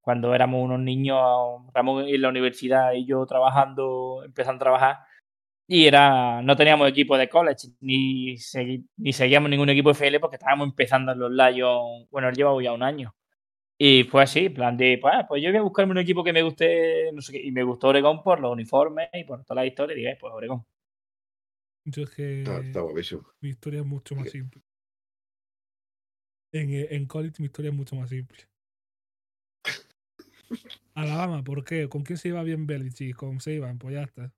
cuando 0.00 0.34
éramos 0.34 0.64
unos 0.64 0.80
niños, 0.80 1.18
Ramón 1.74 2.08
en 2.08 2.22
la 2.22 2.28
universidad 2.30 2.92
y 2.94 3.06
yo 3.06 3.24
trabajando, 3.26 4.22
empezando 4.24 4.56
a 4.56 4.64
trabajar, 4.64 4.96
y 5.68 5.86
era, 5.86 6.42
no 6.42 6.56
teníamos 6.56 6.88
equipo 6.88 7.16
de 7.16 7.28
college, 7.28 7.68
ni, 7.80 8.34
ni 8.96 9.12
seguíamos 9.12 9.50
ningún 9.50 9.68
equipo 9.68 9.90
de 9.90 9.94
FL 9.94 10.18
porque 10.18 10.36
estábamos 10.36 10.68
empezando 10.68 11.12
en 11.12 11.18
los 11.18 11.30
Lions, 11.30 12.08
bueno, 12.10 12.28
él 12.28 12.34
llevaba 12.34 12.62
ya 12.62 12.72
un 12.72 12.82
año. 12.82 13.14
Y 13.78 14.04
fue 14.04 14.22
así, 14.22 14.46
en 14.46 14.54
plan 14.54 14.76
de, 14.76 14.98
pues, 15.00 15.14
pues, 15.28 15.42
yo 15.42 15.50
voy 15.50 15.58
a 15.58 15.62
buscarme 15.62 15.92
un 15.92 15.98
equipo 15.98 16.24
que 16.24 16.32
me 16.32 16.42
guste, 16.42 17.10
no 17.12 17.22
sé 17.22 17.32
qué, 17.32 17.46
y 17.46 17.52
me 17.52 17.62
gustó 17.62 17.88
Oregón 17.88 18.22
por 18.22 18.40
los 18.40 18.52
uniformes 18.52 19.08
y 19.12 19.24
por 19.24 19.44
toda 19.44 19.62
la 19.62 19.66
historia, 19.66 19.94
y 19.94 20.00
dije, 20.00 20.18
pues 20.20 20.34
Oregón. 20.34 20.64
Yo 21.84 22.02
es 22.02 22.10
que 22.10 22.42
está, 22.42 22.82
mi 23.40 23.48
historia 23.48 23.80
es 23.80 23.86
mucho 23.86 24.14
más 24.16 24.28
simple. 24.28 24.60
En, 26.52 26.70
en 26.70 27.06
college 27.06 27.36
mi 27.38 27.46
historia 27.46 27.70
es 27.70 27.76
mucho 27.76 27.96
más 27.96 28.08
simple. 28.10 28.38
Alabama, 30.94 31.42
¿por 31.44 31.64
qué? 31.64 31.88
¿Con 31.88 32.02
quién 32.02 32.18
se 32.18 32.28
iba 32.28 32.42
bien 32.42 32.66
Belichick? 32.66 33.16
Con 33.16 33.40
Seiban, 33.40 33.78
pues 33.78 33.94
ya 33.94 34.02
está. 34.02 34.32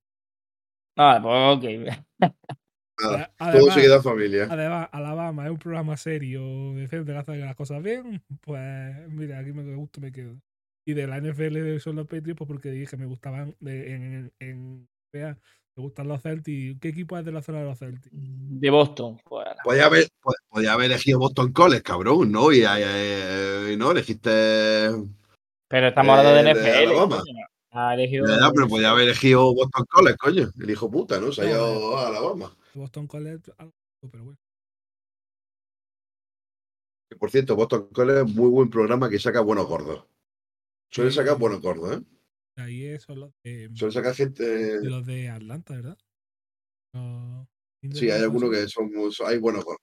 Ah, 0.96 1.18
pues 1.22 1.34
ok. 1.56 1.96
todo 3.38 3.70
se 3.70 3.80
queda 3.80 4.02
familia. 4.02 4.46
Además, 4.50 4.88
Alabama 4.92 5.46
es 5.46 5.50
un 5.50 5.58
programa 5.58 5.96
serio, 5.96 6.74
de 6.74 6.86
gente 6.88 7.12
que 7.12 7.18
hace 7.18 7.36
las 7.38 7.56
cosas 7.56 7.82
bien, 7.82 8.22
pues 8.42 9.08
mira, 9.08 9.38
aquí 9.38 9.52
me 9.52 9.74
gusta 9.74 10.00
me 10.00 10.12
quedo. 10.12 10.38
Y 10.84 10.94
de 10.94 11.06
la 11.06 11.18
NFL 11.18 11.78
son 11.78 11.96
los 11.96 12.06
Patriots, 12.06 12.38
pues 12.38 12.48
porque 12.48 12.70
dije 12.70 12.90
que 12.90 12.96
me 12.96 13.06
gustaban 13.06 13.56
en, 13.60 14.32
en, 14.40 14.88
me 15.77 15.83
gustan 15.83 16.09
los 16.09 16.23
Celtics. 16.23 16.79
¿Qué 16.81 16.89
equipo 16.89 17.16
es 17.18 17.25
de 17.25 17.33
la 17.33 17.43
zona 17.43 17.61
de 17.61 17.64
los 17.64 17.79
Celtics? 17.79 18.11
De 18.12 18.70
Boston. 18.70 19.18
Pues, 19.25 19.47
podía, 19.64 19.87
haber, 19.87 20.09
podía 20.49 20.73
haber 20.75 20.87
elegido 20.87 21.18
Boston 21.18 21.53
College, 21.53 21.83
cabrón, 21.83 22.31
¿no? 22.31 22.53
Y, 22.53 22.62
y 22.62 23.77
no 23.77 23.91
elegiste 23.91 24.91
pero 25.73 25.89
estamos 25.89 26.18
hablando 26.18 26.43
de, 26.43 26.55
NFL. 26.55 26.91
Alabama. 26.91 27.23
Ha 27.70 27.95
elegido. 27.95 28.27
Ya, 28.27 28.51
pero 28.55 28.68
podía 28.68 28.91
haber 28.91 29.05
elegido 29.05 29.55
Boston 29.55 29.87
College, 29.89 30.16
coño. 30.18 30.51
El 30.61 30.70
hijo 30.70 30.91
puta, 30.91 31.18
¿no? 31.18 31.33
Se 31.33 31.41
ha 31.41 31.49
ido 31.49 31.97
a 31.97 32.09
Alabama. 32.09 32.55
Boston 32.75 33.07
College, 33.07 33.53
pero 34.11 34.25
bueno. 34.25 34.39
Por 37.18 37.31
cierto, 37.31 37.57
Boston 37.57 37.89
College 37.91 38.20
es 38.20 38.35
muy 38.35 38.51
buen 38.51 38.68
programa 38.68 39.09
que 39.09 39.18
saca 39.18 39.41
buenos 39.41 39.66
gordos. 39.66 40.05
Suele 40.91 41.11
sacar 41.11 41.39
buenos 41.39 41.62
gordos, 41.62 41.97
¿eh? 41.97 42.03
Ahí 42.57 42.98
son 42.98 43.20
los 43.20 43.32
de. 43.42 43.70
Suele 43.74 43.92
sacar 43.92 44.14
gente. 44.14 44.80
Los 44.82 45.07
de 45.07 45.28
Atlanta, 45.28 45.74
¿verdad? 45.74 45.98
sí, 47.92 48.11
hay 48.11 48.22
algunos 48.22 48.50
que 48.50 48.68
son. 48.68 48.90
Hay 49.26 49.38
buenos 49.38 49.64
gordos. 49.64 49.82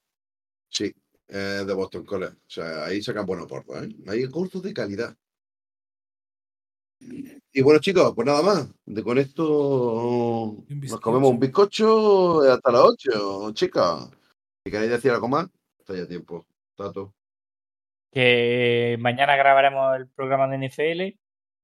Sí, 0.68 0.94
eh, 1.28 1.64
de 1.66 1.72
Boston 1.74 2.04
College. 2.04 2.34
O 2.34 2.50
sea, 2.50 2.84
ahí 2.84 3.02
sacan 3.02 3.26
buenos 3.26 3.48
gordos, 3.48 3.82
¿eh? 3.82 3.88
Hay 4.06 4.24
gordos 4.26 4.62
de 4.62 4.72
calidad. 4.72 5.16
Y 7.52 7.62
bueno, 7.62 7.80
chicos, 7.80 8.12
pues 8.14 8.26
nada 8.26 8.42
más. 8.42 8.68
De 8.84 9.02
con 9.02 9.18
esto 9.18 10.64
nos 10.68 11.00
comemos 11.00 11.30
un 11.30 11.40
bizcocho 11.40 12.42
hasta 12.42 12.70
las 12.70 12.82
8, 12.82 13.52
chicas. 13.52 14.10
Si 14.64 14.70
queréis 14.70 14.90
decir 14.90 15.10
algo 15.10 15.28
más, 15.28 15.48
está 15.78 15.96
ya 15.96 16.06
tiempo. 16.06 16.46
Tato. 16.76 17.14
Que 18.12 18.96
mañana 19.00 19.36
grabaremos 19.36 19.96
el 19.96 20.08
programa 20.08 20.48
de 20.48 20.68
NFL 20.68 21.19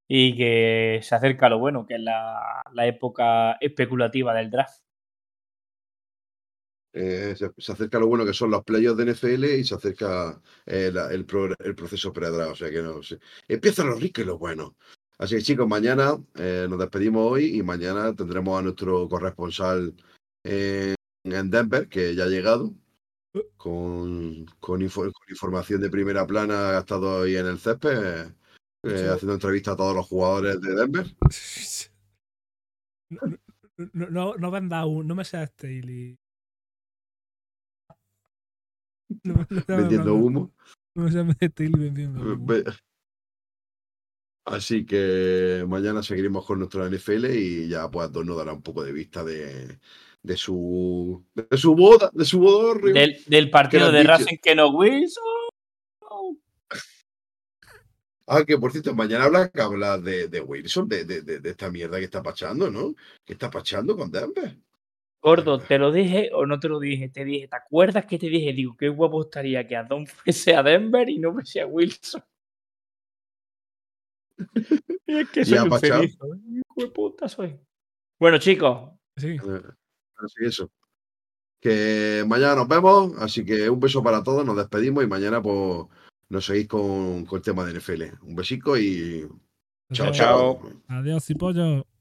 y 0.07 0.35
que 0.37 0.99
se 1.03 1.15
acerca 1.15 1.49
lo 1.49 1.59
bueno, 1.59 1.85
que 1.85 1.95
es 1.95 2.01
la, 2.01 2.63
época 2.85 3.53
especulativa 3.59 4.33
del 4.33 4.49
draft. 4.49 4.81
Eh, 6.93 7.35
se, 7.35 7.71
acerca 7.71 7.99
lo 7.99 8.07
bueno 8.07 8.25
que 8.25 8.33
son 8.33 8.49
los 8.49 8.63
playoffs 8.63 8.97
de 8.97 9.13
NFL 9.13 9.45
y 9.59 9.63
se 9.63 9.75
acerca 9.75 10.41
eh, 10.65 10.91
el, 11.11 11.25
proceso 11.25 12.13
pre-draft. 12.13 12.51
O 12.53 12.55
sea 12.55 12.71
que 12.71 12.81
no 12.81 13.03
sé. 13.03 13.19
Empiezan 13.47 13.87
los 13.87 14.01
ricos 14.01 14.23
y 14.23 14.27
los 14.27 14.39
buenos. 14.39 14.71
Así 15.19 15.35
que 15.35 15.41
chicos, 15.41 15.67
mañana 15.67 16.17
eh, 16.35 16.67
nos 16.69 16.79
despedimos 16.79 17.31
hoy 17.31 17.57
y 17.57 17.63
mañana 17.63 18.15
tendremos 18.15 18.57
a 18.59 18.61
nuestro 18.61 19.09
corresponsal 19.09 19.95
en, 20.43 20.95
Denver, 21.23 21.89
que 21.89 22.15
ya 22.15 22.25
ha 22.25 22.27
llegado, 22.27 22.73
con, 23.57 24.45
con, 24.59 24.81
información 24.81 25.81
de 25.81 25.89
primera 25.89 26.25
plana, 26.25 26.77
ha 26.77 26.79
estado 26.79 27.23
ahí 27.23 27.35
en 27.35 27.47
el 27.47 27.59
césped, 27.59 28.31
eh, 28.87 29.09
haciendo 29.09 29.33
entrevistas 29.33 29.73
a 29.73 29.77
todos 29.77 29.95
los 29.95 30.05
jugadores 30.05 30.59
de 30.61 30.75
Denver. 30.75 31.05
No, 33.09 33.19
no, 33.93 34.35
no, 34.37 34.61
no, 34.61 35.03
no 35.03 35.15
me 35.15 35.25
seas 35.25 35.49
Staley. 35.51 36.17
vendiendo 39.67 40.15
humo. 40.15 40.53
No 40.95 41.03
me 41.03 41.11
seas 41.11 41.27
Staley 41.41 41.79
vendiendo 41.79 42.21
humo. 42.21 42.47
Así 44.47 44.85
que 44.85 45.65
mañana 45.67 46.01
seguiremos 46.01 46.45
con 46.45 46.59
nuestro 46.59 46.89
NFL 46.89 47.25
y 47.25 47.67
ya 47.67 47.91
pues 47.91 48.09
nos 48.11 48.37
dará 48.37 48.53
un 48.53 48.61
poco 48.61 48.81
de 48.81 48.93
vista 48.93 49.21
de, 49.21 49.77
de 50.23 50.37
su 50.37 51.25
de 51.35 51.57
su 51.57 51.75
boda, 51.75 52.09
de 52.13 52.23
su 52.23 52.39
boda 52.39 52.79
del, 52.93 53.17
del, 53.27 53.49
partido 53.49 53.91
de 53.91 54.03
Racing 54.03 54.37
que 54.41 54.55
no 54.55 54.69
Wilson. 54.69 55.36
Ah, 58.29 58.43
que 58.45 58.57
por 58.57 58.73
cierto, 58.73 58.93
mañana 58.93 59.23
habla, 59.23 59.49
habla 59.53 59.97
de, 59.97 60.27
de 60.27 60.41
Wilson, 60.41 60.89
de, 60.89 61.05
de, 61.05 61.21
de, 61.21 61.49
esta 61.49 61.71
mierda 61.71 61.97
que 61.97 62.03
está 62.03 62.21
pachando, 62.21 62.69
¿no? 62.69 62.93
Que 63.23 63.33
está 63.33 63.49
pachando 63.49 63.95
con 63.95 64.11
Denver. 64.11 64.57
Gordo, 65.21 65.59
¿te 65.59 65.79
lo 65.79 65.93
dije 65.93 66.29
o 66.33 66.45
no 66.45 66.59
te 66.59 66.67
lo 66.67 66.77
dije? 66.77 67.07
Te 67.07 67.23
dije, 67.23 67.47
¿te 67.47 67.55
acuerdas 67.55 68.05
que 68.05 68.19
te 68.19 68.27
dije? 68.27 68.51
Digo, 68.51 68.75
qué 68.77 68.89
guapo 68.89 69.21
estaría 69.21 69.65
que 69.65 69.77
Adon 69.77 70.05
fuese 70.05 70.53
a 70.53 70.61
Denver 70.61 71.09
y 71.09 71.19
no 71.19 71.31
fuese 71.31 71.61
a 71.61 71.67
Wilson. 71.67 72.21
es 75.07 75.29
que 75.29 75.45
soy 75.45 75.59
un 75.59 75.79
feliz. 75.79 76.17
De 76.75 76.87
puta 76.87 77.29
soy. 77.29 77.57
Bueno, 78.19 78.39
chicos. 78.39 78.91
Sí. 79.15 79.29
Eh, 79.29 79.61
así 80.17 80.45
eso. 80.45 80.69
Que 81.61 82.25
mañana 82.27 82.55
nos 82.55 82.67
vemos, 82.67 83.13
así 83.19 83.45
que 83.45 83.69
un 83.69 83.79
beso 83.79 84.03
para 84.03 84.21
todos, 84.21 84.45
nos 84.45 84.57
despedimos 84.57 85.01
y 85.03 85.07
mañana 85.07 85.41
pues 85.41 85.87
nos 86.29 86.45
seguís 86.45 86.67
con, 86.67 87.25
con 87.25 87.37
el 87.37 87.43
tema 87.43 87.65
de 87.65 87.79
NFL. 87.79 88.03
Un 88.23 88.35
besico 88.35 88.77
y 88.77 89.27
chao. 89.93 90.11
chao. 90.11 90.61
Adiós 90.87 91.29
y 91.29 91.35
pollo. 91.35 91.96